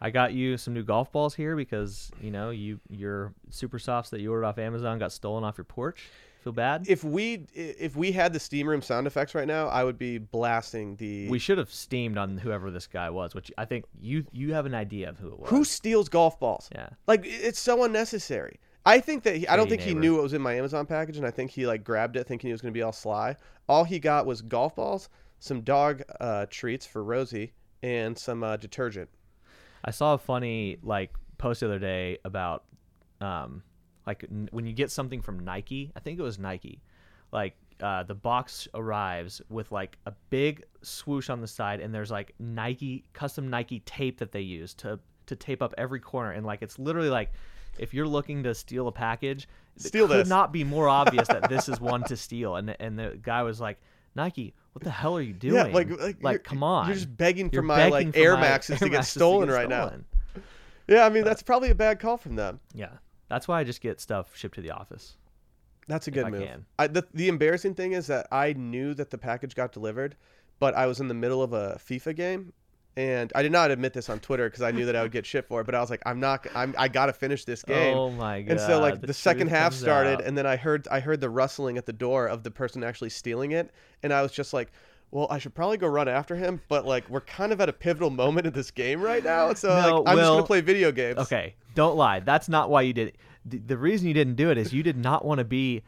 I 0.00 0.10
got 0.10 0.32
you 0.32 0.56
some 0.56 0.74
new 0.74 0.82
golf 0.82 1.12
balls 1.12 1.34
here 1.34 1.56
because 1.56 2.10
you 2.22 2.30
know 2.30 2.50
you 2.50 2.80
your 2.88 3.34
super 3.50 3.78
softs 3.78 4.10
that 4.10 4.20
you 4.20 4.30
ordered 4.32 4.46
off 4.46 4.58
Amazon 4.58 4.98
got 4.98 5.12
stolen 5.12 5.44
off 5.44 5.58
your 5.58 5.64
porch. 5.64 6.08
Feel 6.42 6.54
bad? 6.54 6.86
If 6.88 7.04
we 7.04 7.46
if 7.52 7.96
we 7.96 8.12
had 8.12 8.32
the 8.32 8.40
steam 8.40 8.66
room 8.66 8.80
sound 8.80 9.06
effects 9.06 9.34
right 9.34 9.46
now, 9.46 9.68
I 9.68 9.84
would 9.84 9.98
be 9.98 10.16
blasting 10.16 10.96
the. 10.96 11.28
we 11.28 11.38
should 11.38 11.58
have 11.58 11.70
steamed 11.70 12.16
on 12.16 12.38
whoever 12.38 12.70
this 12.70 12.86
guy 12.86 13.10
was, 13.10 13.34
which 13.34 13.52
I 13.58 13.66
think 13.66 13.84
you 14.00 14.24
you 14.32 14.54
have 14.54 14.64
an 14.64 14.74
idea 14.74 15.10
of 15.10 15.18
who 15.18 15.28
it 15.28 15.38
was. 15.38 15.50
Who 15.50 15.64
steals 15.64 16.08
golf 16.08 16.40
balls? 16.40 16.70
Yeah. 16.72 16.88
Like 17.06 17.22
it's 17.24 17.60
so 17.60 17.84
unnecessary. 17.84 18.58
I 18.86 19.00
think 19.00 19.24
that 19.24 19.36
he, 19.36 19.46
I 19.46 19.56
don't 19.56 19.68
think 19.68 19.82
he 19.82 19.92
knew 19.92 20.14
what 20.14 20.22
was 20.22 20.32
in 20.32 20.40
my 20.40 20.54
Amazon 20.54 20.86
package, 20.86 21.18
and 21.18 21.26
I 21.26 21.30
think 21.30 21.50
he 21.50 21.66
like 21.66 21.84
grabbed 21.84 22.16
it 22.16 22.26
thinking 22.26 22.48
he 22.48 22.52
was 22.52 22.62
going 22.62 22.72
to 22.72 22.78
be 22.78 22.82
all 22.82 22.92
sly. 22.92 23.36
All 23.68 23.84
he 23.84 23.98
got 23.98 24.24
was 24.24 24.40
golf 24.40 24.74
balls, 24.74 25.10
some 25.38 25.60
dog 25.60 26.02
uh, 26.20 26.46
treats 26.48 26.86
for 26.86 27.04
Rosie, 27.04 27.52
and 27.82 28.16
some 28.16 28.42
uh, 28.42 28.56
detergent. 28.56 29.10
I 29.84 29.90
saw 29.90 30.14
a 30.14 30.18
funny 30.18 30.78
like 30.82 31.12
post 31.38 31.60
the 31.60 31.66
other 31.66 31.78
day 31.78 32.18
about 32.24 32.64
um 33.20 33.62
like 34.06 34.24
n- 34.24 34.48
when 34.52 34.66
you 34.66 34.72
get 34.72 34.90
something 34.90 35.20
from 35.20 35.40
Nike, 35.40 35.92
I 35.96 36.00
think 36.00 36.18
it 36.18 36.22
was 36.22 36.38
Nike, 36.38 36.80
like 37.32 37.54
uh, 37.80 38.02
the 38.02 38.14
box 38.14 38.68
arrives 38.74 39.40
with 39.48 39.72
like 39.72 39.96
a 40.06 40.12
big 40.28 40.64
swoosh 40.82 41.30
on 41.30 41.40
the 41.40 41.46
side, 41.46 41.80
and 41.80 41.94
there's 41.94 42.10
like 42.10 42.34
Nike 42.38 43.04
custom 43.12 43.48
Nike 43.48 43.80
tape 43.80 44.18
that 44.18 44.32
they 44.32 44.40
use 44.42 44.74
to 44.74 44.98
to 45.26 45.36
tape 45.36 45.62
up 45.62 45.72
every 45.78 46.00
corner, 46.00 46.32
and 46.32 46.44
like 46.44 46.60
it's 46.62 46.78
literally 46.78 47.08
like 47.10 47.32
if 47.78 47.94
you're 47.94 48.06
looking 48.08 48.42
to 48.42 48.54
steal 48.54 48.88
a 48.88 48.92
package, 48.92 49.48
it 49.76 49.82
Steal 49.82 50.08
could 50.08 50.20
this. 50.20 50.28
not 50.28 50.52
be 50.52 50.64
more 50.64 50.88
obvious 50.88 51.28
that 51.28 51.48
this 51.48 51.68
is 51.68 51.80
one 51.80 52.02
to 52.04 52.16
steal. 52.16 52.56
And 52.56 52.76
and 52.80 52.98
the 52.98 53.18
guy 53.22 53.42
was 53.42 53.60
like, 53.60 53.80
Nike, 54.14 54.54
what 54.72 54.82
the 54.84 54.90
hell 54.90 55.16
are 55.16 55.22
you 55.22 55.32
doing? 55.32 55.54
Yeah, 55.54 55.64
like 55.72 55.90
like, 56.00 56.16
you're- 56.20 56.38
come 56.38 56.62
on, 56.62 56.86
you're 56.86 56.94
just 56.94 57.16
begging 57.16 57.48
for 57.48 57.56
You're 57.56 57.62
my 57.62 57.76
begging 57.90 58.08
like 58.08 58.16
Air 58.16 58.36
Maxes 58.36 58.78
to 58.78 58.84
Air 58.86 58.90
get 58.90 58.96
Maxes 58.98 59.12
stolen 59.12 59.48
get 59.48 59.54
right 59.54 59.68
now. 59.68 59.92
Yeah, 60.88 61.06
I 61.06 61.08
mean 61.08 61.24
that's 61.24 61.42
probably 61.42 61.70
a 61.70 61.74
bad 61.74 62.00
call 62.00 62.16
from 62.16 62.36
them. 62.36 62.60
Yeah, 62.74 62.90
that's 63.28 63.46
why 63.46 63.60
I 63.60 63.64
just 63.64 63.80
get 63.80 64.00
stuff 64.00 64.36
shipped 64.36 64.56
to 64.56 64.60
the 64.60 64.70
office. 64.72 65.16
That's 65.86 66.06
a 66.06 66.10
good 66.10 66.24
I 66.26 66.30
move. 66.30 66.48
I, 66.78 66.86
the 66.86 67.06
the 67.14 67.28
embarrassing 67.28 67.74
thing 67.74 67.92
is 67.92 68.06
that 68.08 68.26
I 68.32 68.52
knew 68.52 68.94
that 68.94 69.10
the 69.10 69.18
package 69.18 69.54
got 69.54 69.72
delivered, 69.72 70.16
but 70.58 70.74
I 70.74 70.86
was 70.86 71.00
in 71.00 71.08
the 71.08 71.14
middle 71.14 71.42
of 71.42 71.52
a 71.52 71.78
FIFA 71.84 72.16
game, 72.16 72.52
and 72.96 73.32
I 73.34 73.42
did 73.42 73.52
not 73.52 73.70
admit 73.70 73.92
this 73.92 74.08
on 74.08 74.18
Twitter 74.18 74.48
because 74.48 74.62
I 74.62 74.72
knew 74.72 74.84
that 74.86 74.96
I 74.96 75.02
would 75.02 75.12
get 75.12 75.24
shit 75.24 75.46
for 75.46 75.60
it. 75.60 75.64
But 75.64 75.74
I 75.74 75.80
was 75.80 75.90
like, 75.90 76.02
I'm 76.04 76.18
not. 76.18 76.46
I'm. 76.54 76.74
I 76.76 76.88
gotta 76.88 77.12
finish 77.12 77.44
this 77.44 77.64
oh 77.68 77.72
game. 77.72 77.96
Oh 77.96 78.10
my 78.10 78.42
god! 78.42 78.50
and 78.52 78.60
so 78.60 78.80
like 78.80 79.00
the, 79.00 79.14
second 79.14 79.48
half 79.48 79.72
started, 79.72 80.20
out. 80.20 80.24
and 80.24 80.36
then 80.36 80.46
I 80.46 80.56
heard 80.56 80.88
I 80.90 81.00
heard 81.00 81.20
the 81.20 81.30
rustling 81.30 81.78
at 81.78 81.86
the 81.86 81.92
door 81.92 82.26
of 82.26 82.42
the 82.42 82.50
person 82.50 82.82
actually 82.82 83.10
stealing 83.10 83.52
it, 83.52 83.70
and 84.02 84.12
I 84.12 84.22
was 84.22 84.32
just 84.32 84.52
like. 84.52 84.72
Well, 85.12 85.26
I 85.28 85.40
should 85.40 85.56
probably 85.56 85.76
go 85.76 85.88
run 85.88 86.06
after 86.06 86.36
him, 86.36 86.60
but 86.68 86.86
like 86.86 87.10
we're 87.10 87.22
kind 87.22 87.50
of 87.50 87.60
at 87.60 87.68
a 87.68 87.72
pivotal 87.72 88.10
moment 88.10 88.46
in 88.46 88.52
this 88.52 88.70
game 88.70 89.00
right 89.00 89.24
now, 89.24 89.52
so 89.54 89.68
No, 89.68 89.96
like, 90.02 90.12
I'm 90.12 90.16
just 90.18 90.30
gonna 90.30 90.42
play 90.44 90.60
video 90.60 90.92
games. 90.92 91.18
Okay, 91.18 91.56
don't 91.74 91.96
lie. 91.96 92.20
That's 92.20 92.48
not 92.48 92.70
why 92.70 92.82
you 92.82 92.92
did 92.92 93.08
it. 93.08 93.16
The, 93.44 93.58
the 93.58 93.76
reason 93.76 94.06
you 94.06 94.14
didn't 94.14 94.36
do 94.36 94.52
it 94.52 94.58
is 94.58 94.72
you 94.72 94.84
did 94.84 94.96
not 94.96 95.24
want 95.24 95.38
to 95.38 95.44
be 95.44 95.82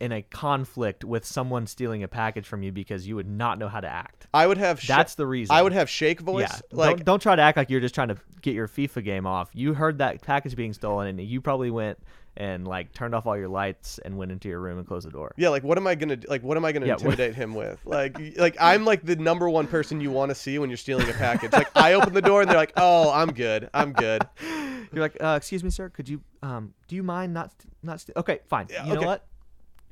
in 0.00 0.12
a 0.12 0.22
conflict 0.22 1.04
with 1.04 1.24
someone 1.24 1.66
stealing 1.66 2.02
a 2.02 2.08
package 2.08 2.46
from 2.46 2.62
you 2.62 2.70
because 2.72 3.06
you 3.06 3.16
would 3.16 3.28
not 3.28 3.58
know 3.58 3.68
how 3.68 3.80
to 3.80 3.88
act. 3.88 4.26
I 4.32 4.46
would 4.46 4.58
have. 4.58 4.80
Sh- 4.80 4.88
That's 4.88 5.14
the 5.16 5.26
reason. 5.26 5.54
I 5.54 5.62
would 5.62 5.72
have 5.72 5.90
shake 5.90 6.20
voice. 6.20 6.42
Yeah, 6.48 6.58
like 6.72 6.96
don't, 6.98 7.04
don't 7.06 7.22
try 7.22 7.36
to 7.36 7.42
act 7.42 7.56
like 7.56 7.70
you're 7.70 7.80
just 7.80 7.94
trying 7.94 8.08
to 8.08 8.16
get 8.42 8.54
your 8.54 8.68
FIFA 8.68 9.04
game 9.04 9.26
off. 9.26 9.50
You 9.54 9.74
heard 9.74 9.98
that 9.98 10.22
package 10.22 10.54
being 10.56 10.72
stolen, 10.72 11.08
and 11.08 11.20
you 11.20 11.40
probably 11.40 11.70
went 11.70 11.98
and 12.36 12.68
like 12.68 12.92
turned 12.92 13.16
off 13.16 13.26
all 13.26 13.36
your 13.36 13.48
lights 13.48 13.98
and 14.04 14.16
went 14.16 14.30
into 14.30 14.48
your 14.48 14.60
room 14.60 14.78
and 14.78 14.86
closed 14.86 15.04
the 15.04 15.10
door. 15.10 15.32
Yeah, 15.36 15.48
like 15.48 15.64
what 15.64 15.76
am 15.76 15.88
I 15.88 15.96
gonna 15.96 16.14
do? 16.16 16.28
like? 16.28 16.42
What 16.44 16.56
am 16.56 16.64
I 16.64 16.70
gonna 16.70 16.86
Yeah, 16.86 16.92
intimidate 16.92 17.34
him 17.42 17.54
with? 17.54 17.80
Like, 17.84 18.16
like 18.36 18.56
I'm 18.60 18.84
like 18.84 19.04
the 19.04 19.16
number 19.16 19.48
one 19.50 19.66
person 19.66 20.00
you 20.00 20.12
want 20.12 20.30
to 20.30 20.34
see 20.36 20.58
when 20.60 20.70
you're 20.70 20.76
stealing 20.76 21.08
a 21.08 21.12
package. 21.14 21.52
Like 21.52 21.68
I 21.76 21.94
open 21.94 22.14
the 22.14 22.22
door 22.22 22.40
and 22.42 22.48
they're 22.50 22.56
like, 22.56 22.72
"Oh, 22.76 23.10
I'm 23.10 23.32
good, 23.32 23.68
I'm 23.74 23.92
good." 23.92 24.22
You're 24.90 25.02
like, 25.02 25.22
uh, 25.22 25.34
excuse 25.36 25.62
me, 25.62 25.68
sir. 25.68 25.90
Could 25.90 26.08
you, 26.08 26.22
um, 26.42 26.72
do 26.86 26.96
you 26.96 27.02
mind 27.02 27.34
not, 27.34 27.50
st- 27.52 27.72
not? 27.82 28.00
St- 28.00 28.16
okay, 28.16 28.38
fine. 28.48 28.68
Yeah, 28.70 28.86
you 28.86 28.92
okay. 28.92 29.00
know 29.02 29.06
what? 29.06 29.26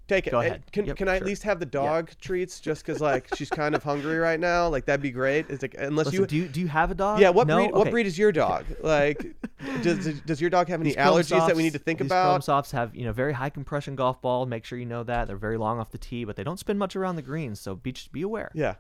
Take 0.09 0.29
it. 0.29 0.31
Go 0.31 0.39
ahead. 0.41 0.63
Can 0.71 0.85
Yep, 0.87 0.97
can 0.99 1.09
I 1.09 1.17
at 1.17 1.25
least 1.25 1.43
have 1.43 1.59
the 1.59 1.67
dog 1.67 2.13
treats 2.21 2.61
just 2.61 2.87
because 2.87 3.01
like 3.01 3.27
she's 3.35 3.51
kind 3.51 3.75
of 3.75 3.83
hungry 3.83 4.19
right 4.19 4.39
now? 4.39 4.69
Like 4.69 4.85
that'd 4.85 5.03
be 5.03 5.11
great. 5.11 5.47
It's 5.51 5.63
like 5.63 5.75
unless 5.77 6.07
Listen, 6.07 6.21
you. 6.21 6.27
do 6.29 6.37
you 6.37 6.47
do 6.49 6.61
you 6.61 6.69
have 6.69 6.93
a 6.93 6.95
dog? 6.95 7.19
yeah, 7.19 7.31
what 7.31 7.49
no? 7.49 7.57
breed? 7.57 7.73
What 7.75 7.91
breed 7.91 8.07
is 8.07 8.17
your 8.17 8.31
dog? 8.31 8.67
Like, 8.83 9.35
does 9.83 10.21
does 10.21 10.41
your 10.41 10.49
dog 10.51 10.69
have 10.69 10.81
any 10.81 10.91
These 10.91 10.97
allergies 10.97 11.47
that 11.49 11.57
we 11.57 11.65
need 11.65 11.71
to 11.73 11.79
Softs- 11.79 11.85
think 11.85 11.99
these 11.99 12.07
about? 12.07 12.31
Chrome 12.31 12.43
softs 12.43 12.71
have 12.71 12.95
you 12.95 13.05
know 13.05 13.13
very 13.13 13.33
high 13.33 13.51
compression 13.51 13.97
golf 13.97 14.23
ball. 14.23 14.47
Make 14.47 14.65
sure 14.65 14.79
you 14.79 14.87
know 14.87 15.03
that 15.03 15.27
they're 15.27 15.37
very 15.37 15.57
long 15.59 15.81
off 15.81 15.91
the 15.91 15.99
tee, 15.99 16.25
but 16.25 16.37
they 16.37 16.45
don't 16.45 16.59
spin 16.61 16.79
much 16.79 16.95
around 16.95 17.17
the 17.17 17.23
greens. 17.23 17.59
So 17.59 17.75
be 17.75 17.91
just 17.91 18.13
be 18.13 18.23
aware. 18.23 18.53
Yeah, 18.55 18.75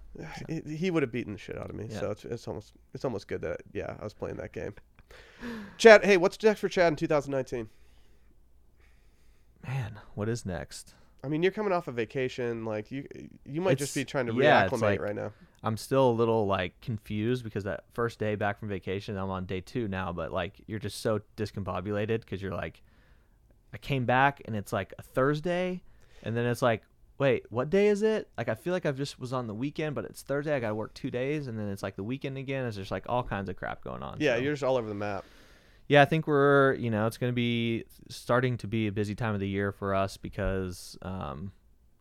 he- 0.49 0.77
he 0.77 0.91
would 0.93 1.03
have 1.03 1.11
beaten 1.11 1.33
the 1.33 1.39
shit 1.41 1.59
out 1.59 1.71
of 1.71 1.75
me. 1.75 1.89
Yeah. 1.91 1.99
So 2.01 2.11
it's, 2.13 2.25
it's 2.25 2.47
almost 2.47 2.73
it's 2.95 3.05
almost 3.05 3.27
good 3.27 3.41
that 3.43 3.63
yeah 3.73 3.97
I 3.99 4.05
was 4.05 4.15
playing 4.15 4.37
that 4.37 4.53
game. 4.53 4.75
Chad, 5.77 6.05
hey, 6.05 6.17
what's 6.19 6.41
next 6.43 6.61
for 6.61 6.69
Chad 6.69 6.93
in 6.93 6.97
2019? 6.97 7.69
Man, 9.67 9.99
what 10.15 10.29
is 10.29 10.47
next? 10.47 10.95
I 11.27 11.29
mean, 11.29 11.43
you're 11.43 11.51
coming 11.51 11.73
off 11.73 11.89
a 11.89 11.93
vacation. 11.93 12.65
Like 12.65 12.93
you, 12.93 13.05
you 13.45 13.61
might 13.61 13.79
just 13.79 13.97
be 13.97 14.05
trying 14.05 14.27
to 14.27 14.35
yeah, 14.35 14.65
it's 14.65 14.73
reacclimate 14.73 14.81
like- 14.81 15.01
right 15.01 15.15
now. 15.17 15.33
I'm 15.65 15.77
still 15.77 16.09
a 16.09 16.13
little 16.13 16.47
like 16.47 16.81
confused 16.81 17.43
because 17.43 17.65
that 17.65 17.85
first 17.93 18.21
day 18.21 18.37
back 18.37 18.61
from 18.61 18.69
vacation, 18.69 19.17
I'm 19.17 19.31
on 19.31 19.47
day 19.47 19.61
two 19.61 19.89
now, 19.89 20.13
but 20.13 20.33
like 20.33 20.55
you're 20.69 20.79
just 20.79 21.01
so 21.01 21.21
discombobulated 21.37 22.21
because 22.21 22.41
you're 22.41 22.55
like, 22.55 22.81
I 23.75 23.79
came 23.79 24.05
back 24.05 24.43
and 24.45 24.55
it's 24.55 24.73
like 24.73 24.95
a 25.01 25.03
Thursday, 25.03 25.83
and 26.23 26.37
then 26.37 26.47
it's 26.47 26.63
like, 26.63 26.83
wait, 27.19 27.51
what 27.51 27.69
day 27.71 27.89
is 27.89 28.03
it? 28.03 28.29
Like 28.39 28.49
I 28.49 28.55
feel 28.55 28.73
like 28.73 28.87
I've 28.87 28.97
just 28.97 29.19
was 29.19 29.33
on 29.33 29.49
the 29.49 29.55
weekend, 29.55 29.97
but 29.97 30.05
it's 30.05 30.23
Thursday. 30.23 30.55
I 30.55 30.61
got 30.61 30.69
to 30.69 30.75
work 30.77 30.95
two 30.95 31.11
days, 31.11 31.49
and 31.49 31.59
then 31.59 31.69
it's 31.69 31.83
like 31.83 31.97
the 31.97 32.05
weekend 32.05 32.39
again. 32.39 32.65
It's 32.67 32.77
just 32.77 32.93
like 32.93 33.07
all 33.09 33.25
kinds 33.25 33.49
of 33.49 33.57
crap 33.57 33.83
going 33.83 34.05
on. 34.05 34.19
Yeah, 34.21 34.37
so- 34.37 34.43
you're 34.43 34.53
just 34.53 34.63
all 34.63 34.77
over 34.77 34.89
the 34.89 34.95
map. 34.95 35.25
Yeah, 35.89 36.03
I 36.03 36.05
think 36.05 36.27
we're 36.27 36.75
you 36.75 36.91
know 36.91 37.07
it's 37.07 37.19
going 37.19 37.33
to 37.33 37.35
be 37.35 37.85
starting 38.09 38.57
to 38.59 38.67
be 38.67 38.87
a 38.87 38.93
busy 38.93 39.15
time 39.15 39.35
of 39.35 39.41
the 39.41 39.49
year 39.49 39.73
for 39.73 39.95
us 39.95 40.17
because 40.17 40.99
um, 41.03 41.53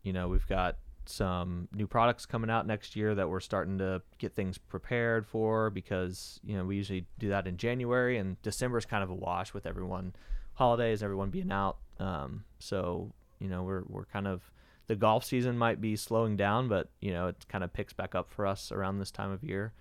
you 0.03 0.13
know 0.13 0.27
we've 0.27 0.47
got 0.47 0.77
some 1.07 1.67
new 1.71 1.85
products 1.85 2.25
coming 2.25 2.49
out 2.49 2.65
next 2.65 2.95
year 2.95 3.13
that 3.13 3.29
we're 3.29 3.39
starting 3.39 3.77
to 3.77 4.01
get 4.17 4.35
things 4.35 4.57
prepared 4.57 5.27
for 5.27 5.69
because 5.69 6.39
you 6.43 6.57
know 6.57 6.65
we 6.65 6.75
usually 6.75 7.05
do 7.19 7.29
that 7.29 7.47
in 7.47 7.57
January 7.57 8.17
and 8.17 8.41
December 8.41 8.77
is 8.77 8.85
kind 8.85 9.03
of 9.03 9.09
a 9.09 9.13
wash 9.13 9.53
with 9.53 9.67
everyone 9.67 10.13
holidays 10.53 11.03
everyone 11.03 11.29
being 11.29 11.51
out. 11.51 11.77
Um, 11.99 12.43
so 12.59 13.13
you 13.39 13.49
know 13.49 13.63
we're 13.63 13.83
we're 13.87 14.05
kind 14.05 14.27
of 14.27 14.49
the 14.87 14.95
golf 14.95 15.23
season 15.23 15.57
might 15.57 15.81
be 15.81 15.95
slowing 15.95 16.37
down 16.37 16.67
but 16.67 16.89
you 17.01 17.11
know 17.11 17.27
it 17.27 17.45
kind 17.49 17.63
of 17.63 17.73
picks 17.73 17.93
back 17.93 18.15
up 18.15 18.31
for 18.31 18.47
us 18.47 18.71
around 18.71 18.97
this 18.97 19.11
time 19.11 19.31
of 19.31 19.43
year. 19.43 19.73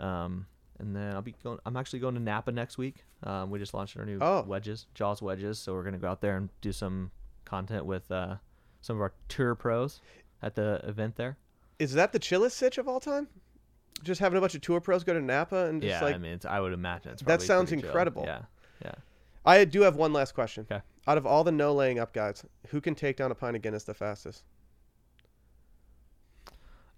Um, 0.00 0.46
and 0.78 0.94
then 0.94 1.14
I'll 1.14 1.22
be 1.22 1.34
going. 1.42 1.58
I'm 1.64 1.76
actually 1.76 2.00
going 2.00 2.14
to 2.14 2.20
Napa 2.20 2.52
next 2.52 2.78
week. 2.78 3.04
Um, 3.22 3.50
we 3.50 3.58
just 3.58 3.74
launched 3.74 3.96
our 3.96 4.04
new 4.04 4.18
Oh. 4.20 4.42
wedges, 4.46 4.86
Jaws 4.94 5.22
wedges. 5.22 5.58
So 5.58 5.72
we're 5.74 5.84
gonna 5.84 5.98
go 5.98 6.08
out 6.08 6.20
there 6.20 6.36
and 6.36 6.48
do 6.60 6.72
some 6.72 7.10
content 7.44 7.84
with 7.86 8.10
uh, 8.10 8.36
some 8.80 8.96
of 8.96 9.02
our 9.02 9.12
tour 9.28 9.54
pros 9.54 10.00
at 10.42 10.54
the 10.54 10.80
event 10.84 11.16
there. 11.16 11.36
Is 11.78 11.92
that 11.94 12.12
the 12.12 12.18
chillest 12.18 12.56
sitch 12.56 12.78
of 12.78 12.88
all 12.88 13.00
time? 13.00 13.28
Just 14.02 14.20
having 14.20 14.36
a 14.36 14.40
bunch 14.40 14.54
of 14.54 14.60
tour 14.60 14.80
pros 14.80 15.04
go 15.04 15.14
to 15.14 15.20
Napa 15.20 15.66
and 15.66 15.80
just 15.80 15.90
yeah, 15.90 16.04
like 16.04 16.14
I 16.14 16.18
mean, 16.18 16.32
it's, 16.32 16.44
I 16.44 16.60
would 16.60 16.72
imagine 16.72 17.12
it's 17.12 17.22
That 17.22 17.40
sounds 17.42 17.68
pretty 17.70 17.82
chill. 17.82 17.90
incredible. 17.90 18.24
Yeah, 18.26 18.42
yeah. 18.84 18.92
I 19.46 19.64
do 19.64 19.82
have 19.82 19.96
one 19.96 20.12
last 20.12 20.34
question. 20.34 20.66
Okay. 20.70 20.82
Out 21.06 21.18
of 21.18 21.26
all 21.26 21.44
the 21.44 21.52
no 21.52 21.72
laying 21.74 21.98
up 21.98 22.12
guys, 22.12 22.44
who 22.68 22.80
can 22.80 22.94
take 22.94 23.16
down 23.16 23.30
a 23.30 23.34
pint 23.34 23.56
of 23.56 23.62
Guinness 23.62 23.84
the 23.84 23.94
fastest? 23.94 24.42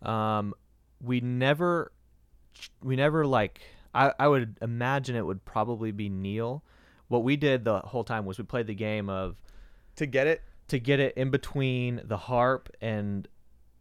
Um, 0.03 0.55
we 1.01 1.21
never, 1.21 1.93
we 2.83 2.97
never 2.97 3.27
like. 3.27 3.61
I 3.95 4.13
I 4.19 4.29
would 4.29 4.59
imagine 4.63 5.17
it 5.17 5.27
would 5.27 5.45
probably 5.45 5.93
be 5.93 6.09
Neil. 6.09 6.63
What 7.09 7.23
we 7.23 7.37
did 7.37 7.65
the 7.65 7.79
whole 7.81 8.05
time 8.05 8.25
was 8.25 8.39
we 8.39 8.45
played 8.45 8.67
the 8.67 8.75
game 8.75 9.09
of 9.09 9.37
To 9.97 10.07
get 10.07 10.27
it, 10.27 10.43
to 10.69 10.79
get 10.79 11.01
it 11.01 11.17
in 11.17 11.31
between 11.31 12.03
the 12.05 12.17
harp 12.17 12.69
and 12.81 13.27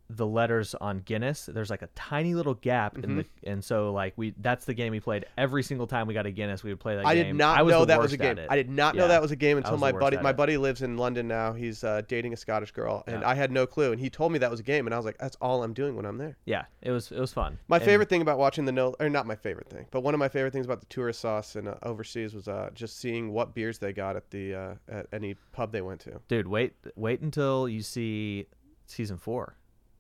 the 0.10 0.26
letters 0.28 0.76
on 0.76 1.00
Guinness. 1.00 1.48
There's 1.52 1.70
like 1.72 1.82
a 1.82 1.90
tiny 1.96 2.36
little 2.36 2.54
gap 2.54 2.96
in 2.96 3.02
the, 3.02 3.08
Mm-hmm. 3.24 3.50
and 3.50 3.64
so 3.64 3.92
like 3.92 4.14
we 4.18 4.34
that's 4.40 4.66
the 4.66 4.74
game 4.74 4.92
we 4.92 5.00
played 5.00 5.26
every 5.38 5.64
single 5.64 5.88
time 5.88 6.06
we 6.06 6.14
got 6.14 6.26
a 6.28 6.32
Guinness. 6.32 6.64
We 6.64 6.70
would 6.70 6.80
play 6.80 6.96
that 6.96 7.06
I 7.06 7.16
game. 7.16 7.26
did 7.28 7.36
not 7.36 7.60
I 7.60 7.64
know 7.64 7.86
that 7.86 8.00
was 8.00 8.14
a 8.14 8.18
game. 8.18 8.40
I 8.50 8.56
did 8.56 8.70
not 8.70 8.96
know 8.96 9.08
that 9.08 9.22
was 9.22 9.32
a 9.32 9.36
game 9.36 9.58
until 9.58 9.78
my 9.78 9.92
buddy. 9.92 10.18
My 10.18 10.30
it. 10.30 10.38
buddy 10.38 10.58
lives 10.58 10.82
in 10.84 10.98
London 10.98 11.28
now. 11.28 11.54
He's 11.54 11.84
uh, 11.84 12.02
dating 12.08 12.34
a 12.34 12.38
Scottish 12.38 12.72
girl, 12.72 13.04
and 13.08 13.22
Yeah. 13.22 13.30
I 13.30 13.34
had 13.34 13.52
no 13.52 13.66
clue. 13.66 13.92
And 13.94 14.00
he 14.00 14.10
told 14.10 14.32
me 14.32 14.38
that 14.40 14.52
was 14.52 14.60
a 14.60 14.64
game, 14.64 14.86
and 14.86 14.94
I 14.94 14.98
was 14.98 15.06
like, 15.06 15.18
"That's 15.18 15.38
all 15.42 15.64
I'm 15.64 15.74
doing 15.74 15.96
when 15.96 16.06
I'm 16.06 16.18
there." 16.18 16.38
Yeah, 16.46 16.66
it 16.82 16.92
was 16.92 17.12
it 17.12 17.20
was 17.20 17.34
fun. 17.34 17.58
My 17.68 17.78
And- 17.78 17.86
favorite 17.86 18.08
thing 18.10 18.22
about 18.22 18.38
watching 18.38 18.66
the 18.66 18.72
no, 18.72 18.96
or 19.00 19.10
not 19.10 19.26
my 19.26 19.36
favorite 19.36 19.70
thing, 19.70 19.88
but 19.92 20.02
one 20.02 20.14
of 20.14 20.20
my 20.20 20.30
favorite 20.30 20.54
things 20.54 20.66
about 20.68 20.82
the 20.82 20.86
tourist 20.88 21.20
sauce 21.22 21.56
and 21.56 21.68
uh, 21.68 21.76
overseas 21.84 22.34
was 22.36 22.48
uh, 22.48 22.70
just 22.76 23.00
seeing 23.00 23.32
what 23.32 23.56
beers 23.56 23.80
they 23.80 23.92
got 23.94 24.16
at 24.16 24.30
the 24.30 24.54
uh, 24.54 24.74
at 24.88 25.08
any 25.12 25.36
pub 25.52 25.72
they 25.72 25.82
went 25.82 26.02
to. 26.02 26.20
dude. 26.28 26.48
Wait 26.48 26.74
wait 26.96 27.22
until 27.22 27.68
you 27.68 27.82
see 27.82 28.46
season 28.86 29.18
four, 29.18 29.56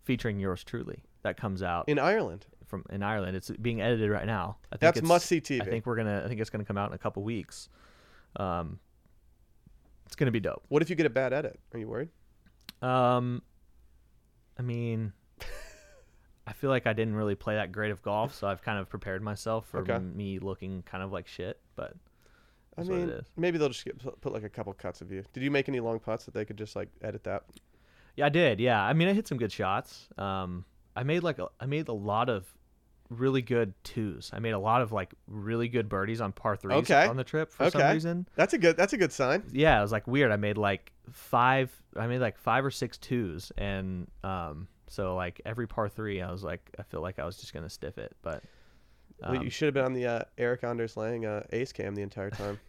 featuring 0.06 0.40
yours 0.40 0.64
truly. 0.64 1.04
That 1.24 1.38
comes 1.38 1.62
out 1.64 1.90
In 1.90 2.00
Ireland, 2.00 2.46
from 2.68 2.86
in 2.92 3.02
Ireland. 3.04 3.36
It's 3.36 3.50
being 3.50 3.82
edited 3.82 4.10
right 4.12 4.26
now. 4.28 4.58
I 4.72 4.76
think 4.76 4.80
that's 4.82 4.98
it's- 5.00 5.08
must 5.08 5.26
see 5.26 5.42
TV. 5.42 5.62
I 5.62 5.66
think 5.66 5.86
we're 5.86 5.96
gonna. 5.98 6.22
I 6.24 6.28
think 6.28 6.40
it's 6.40 6.50
gonna 6.50 6.64
come 6.66 6.78
out 6.78 6.90
in 6.90 6.96
a 6.96 7.00
couple 7.00 7.24
weeks. 7.24 7.68
Um, 8.38 8.80
it's 10.06 10.16
gonna 10.16 10.32
be 10.32 10.40
dope. 10.40 10.64
What 10.70 10.82
if 10.82 10.90
you 10.90 10.96
get 10.96 11.06
a 11.06 11.10
bad 11.10 11.34
edit? 11.34 11.60
Are 11.74 11.80
you 11.80 11.88
worried? 11.88 12.10
Um, 12.82 13.42
I 14.60 14.62
mean, 14.62 15.14
I 16.48 16.54
feel 16.54 16.70
like 16.70 16.86
I 16.86 16.94
didn't 16.94 17.16
really 17.16 17.36
play 17.36 17.56
that 17.56 17.72
great 17.72 17.92
of 17.92 18.02
golf, 18.04 18.34
so 18.36 18.48
I've 18.48 18.62
kind 18.62 18.78
of 18.78 18.88
prepared 18.90 19.24
myself 19.24 19.68
for 19.68 19.80
Okay. 19.80 19.98
me 19.98 20.38
looking 20.40 20.84
kind 20.84 21.04
of 21.04 21.12
like 21.12 21.28
shit. 21.28 21.60
But 21.76 21.94
I 22.78 22.82
That's 22.84 22.90
what 22.90 23.00
it 23.00 23.08
mean, 23.08 23.22
maybe 23.36 23.58
they'll 23.58 23.70
just 23.70 23.84
get, 23.86 23.98
put 23.98 24.22
put, 24.22 24.32
like 24.34 24.44
a 24.44 24.50
couple 24.50 24.72
cuts 24.74 25.02
of 25.02 25.12
you. 25.12 25.24
Did 25.34 25.42
you 25.42 25.50
make 25.50 25.68
any 25.70 25.80
long 25.80 26.00
putts 26.00 26.26
that 26.26 26.34
they 26.36 26.46
could 26.46 26.58
just 26.58 26.76
like 26.76 26.90
edit 27.02 27.24
that? 27.24 27.44
Yeah, 28.16 28.28
I 28.28 28.30
did. 28.30 28.60
Yeah, 28.60 28.82
I 28.82 28.94
mean, 28.94 29.08
I 29.08 29.14
hit 29.14 29.28
some 29.28 29.38
good 29.38 29.52
shots. 29.52 30.08
Um, 30.18 30.66
I 30.96 31.04
made 31.04 31.24
like 31.24 31.40
a, 31.40 31.48
I 31.60 31.66
made 31.66 31.88
a 31.90 31.94
lot 31.94 32.30
of 32.30 32.46
really 33.10 33.42
good 33.42 33.74
twos. 33.84 34.32
I 34.34 34.40
made 34.40 34.52
a 34.54 34.60
lot 34.60 34.82
of 34.82 34.92
like 34.92 35.14
really 35.28 35.68
good 35.68 35.90
birdies 35.90 36.22
on 36.22 36.32
par 36.32 36.56
threes 36.56 36.78
Okay. 36.90 37.06
on 37.06 37.18
the 37.18 37.24
trip 37.24 37.52
for 37.52 37.70
some 37.70 37.82
reason. 37.94 38.28
That's 38.36 38.54
a 38.54 38.58
good. 38.58 38.78
That's 38.78 38.94
a 38.94 38.98
good 38.98 39.12
sign. 39.12 39.44
yeah, 39.52 39.78
it 39.78 39.82
was 39.82 39.92
like 39.92 40.08
weird. 40.08 40.32
I 40.32 40.38
made 40.38 40.58
like 40.58 40.92
five. 41.12 41.72
I 41.98 42.08
made 42.08 42.20
like 42.20 42.38
five 42.38 42.64
or 42.66 42.72
six 42.72 42.98
twos, 42.98 43.52
and 43.58 44.08
um, 44.24 44.68
so 44.88 45.16
like 45.16 45.42
every 45.46 45.68
par 45.68 45.90
three, 45.90 46.22
I 46.22 46.32
was 46.32 46.44
like, 46.44 46.70
I 46.80 46.84
feel 46.84 47.02
like 47.02 47.20
I 47.20 47.26
was 47.26 47.38
just 47.38 47.54
gonna 47.54 47.70
stiff 47.70 47.98
it, 47.98 48.16
but 48.22 48.44
Well, 49.22 49.36
um, 49.38 49.44
you 49.44 49.50
should 49.50 49.66
have 49.68 49.74
been 49.74 49.86
on 49.86 49.94
the 49.94 50.06
uh, 50.08 50.22
Erik 50.38 50.64
Anders 50.64 50.96
Lang 50.98 51.26
uh, 51.26 51.44
ace 51.52 51.74
cam 51.74 51.96
the 51.96 52.02
entire 52.02 52.30
time. 52.32 52.60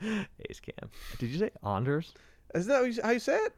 ace 0.48 0.60
cam. 0.60 0.90
Did 1.18 1.30
you 1.30 1.38
say 1.38 1.50
Anders? 1.64 2.14
Is 2.54 2.66
that 2.66 2.98
how 3.02 3.10
you 3.10 3.18
say 3.18 3.36
it? 3.36 3.54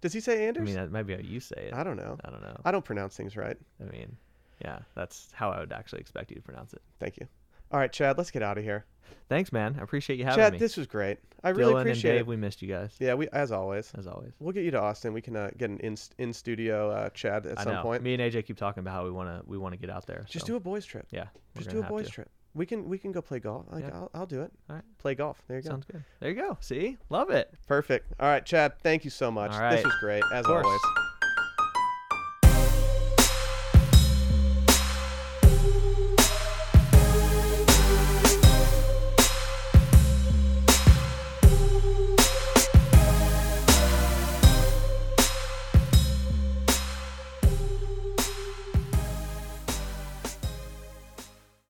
Does 0.00 0.12
he 0.12 0.20
say 0.20 0.46
Anders? 0.48 0.62
I 0.62 0.64
mean, 0.64 0.74
that 0.76 0.90
might 0.90 1.06
be 1.06 1.14
how 1.14 1.20
you 1.20 1.40
say 1.40 1.68
it. 1.68 1.74
I 1.74 1.82
don't 1.84 1.96
know. 1.96 2.16
I 2.24 2.30
don't 2.30 2.42
know. 2.42 2.56
I 2.64 2.70
don't 2.70 2.84
pronounce 2.84 3.16
things 3.16 3.36
right. 3.36 3.56
I 3.80 3.84
mean, 3.90 4.16
yeah, 4.64 4.78
that's 4.94 5.28
how 5.32 5.50
I 5.50 5.60
would 5.60 5.72
actually 5.72 6.00
expect 6.00 6.30
you 6.30 6.36
to 6.36 6.42
pronounce 6.42 6.72
it. 6.72 6.80
Thank 6.98 7.18
you. 7.18 7.26
All 7.72 7.78
right, 7.78 7.92
Chad, 7.92 8.18
let's 8.18 8.30
get 8.30 8.42
out 8.42 8.58
of 8.58 8.64
here. 8.64 8.84
Thanks, 9.28 9.52
man. 9.52 9.76
I 9.78 9.82
appreciate 9.82 10.18
you 10.18 10.24
having 10.24 10.38
Chad, 10.42 10.52
me. 10.54 10.58
Chad, 10.58 10.64
this 10.64 10.76
was 10.76 10.86
great. 10.86 11.18
I 11.44 11.52
Dylan 11.52 11.56
really 11.56 11.70
and 11.72 11.80
appreciate 11.80 12.12
Dave, 12.12 12.20
it. 12.22 12.26
we 12.26 12.36
missed 12.36 12.62
you 12.62 12.68
guys 12.68 12.94
Yeah, 12.98 13.14
we 13.14 13.28
as 13.28 13.52
always. 13.52 13.92
as 13.96 14.06
always. 14.06 14.32
We'll 14.40 14.52
get 14.52 14.64
you 14.64 14.70
to 14.72 14.80
Austin. 14.80 15.12
We 15.12 15.20
can 15.20 15.36
uh, 15.36 15.50
get 15.56 15.70
an 15.70 15.78
in 15.80 15.96
in 16.18 16.32
studio 16.32 16.90
uh, 16.90 17.10
Chad 17.10 17.46
at 17.46 17.58
I 17.60 17.64
some 17.64 17.74
know. 17.74 17.82
point. 17.82 18.02
Me 18.02 18.14
and 18.14 18.22
AJ 18.22 18.46
keep 18.46 18.56
talking 18.56 18.80
about 18.80 18.92
how 18.92 19.04
we 19.04 19.10
wanna 19.10 19.42
we 19.46 19.56
wanna 19.58 19.76
get 19.76 19.90
out 19.90 20.06
there. 20.06 20.24
Just 20.28 20.46
so, 20.46 20.52
do 20.52 20.56
a 20.56 20.60
boys 20.60 20.84
trip. 20.84 21.06
yeah. 21.10 21.26
Just 21.56 21.70
do 21.70 21.80
a 21.80 21.82
boys 21.82 22.06
to. 22.06 22.12
trip. 22.12 22.30
We 22.54 22.66
can 22.66 22.88
we 22.88 22.98
can 22.98 23.12
go 23.12 23.22
play 23.22 23.38
golf. 23.38 23.66
Like, 23.70 23.84
Yeah. 23.84 23.90
I'll, 23.94 24.10
I'll 24.14 24.26
do 24.26 24.42
it. 24.42 24.50
All 24.68 24.76
right. 24.76 24.84
Play 24.98 25.14
golf. 25.14 25.40
There 25.46 25.56
you 25.58 25.62
go. 25.62 25.70
Sounds 25.70 25.84
good. 25.84 26.02
There 26.18 26.30
you 26.30 26.36
go. 26.36 26.58
See, 26.60 26.96
love 27.08 27.30
it. 27.30 27.52
Perfect. 27.68 28.12
All 28.18 28.28
right, 28.28 28.44
Chad. 28.44 28.72
Thank 28.82 29.04
you 29.04 29.10
so 29.10 29.30
much. 29.30 29.52
This 29.76 29.84
was 29.84 29.94
great 30.00 30.24
as 30.32 30.46
always. 30.46 30.80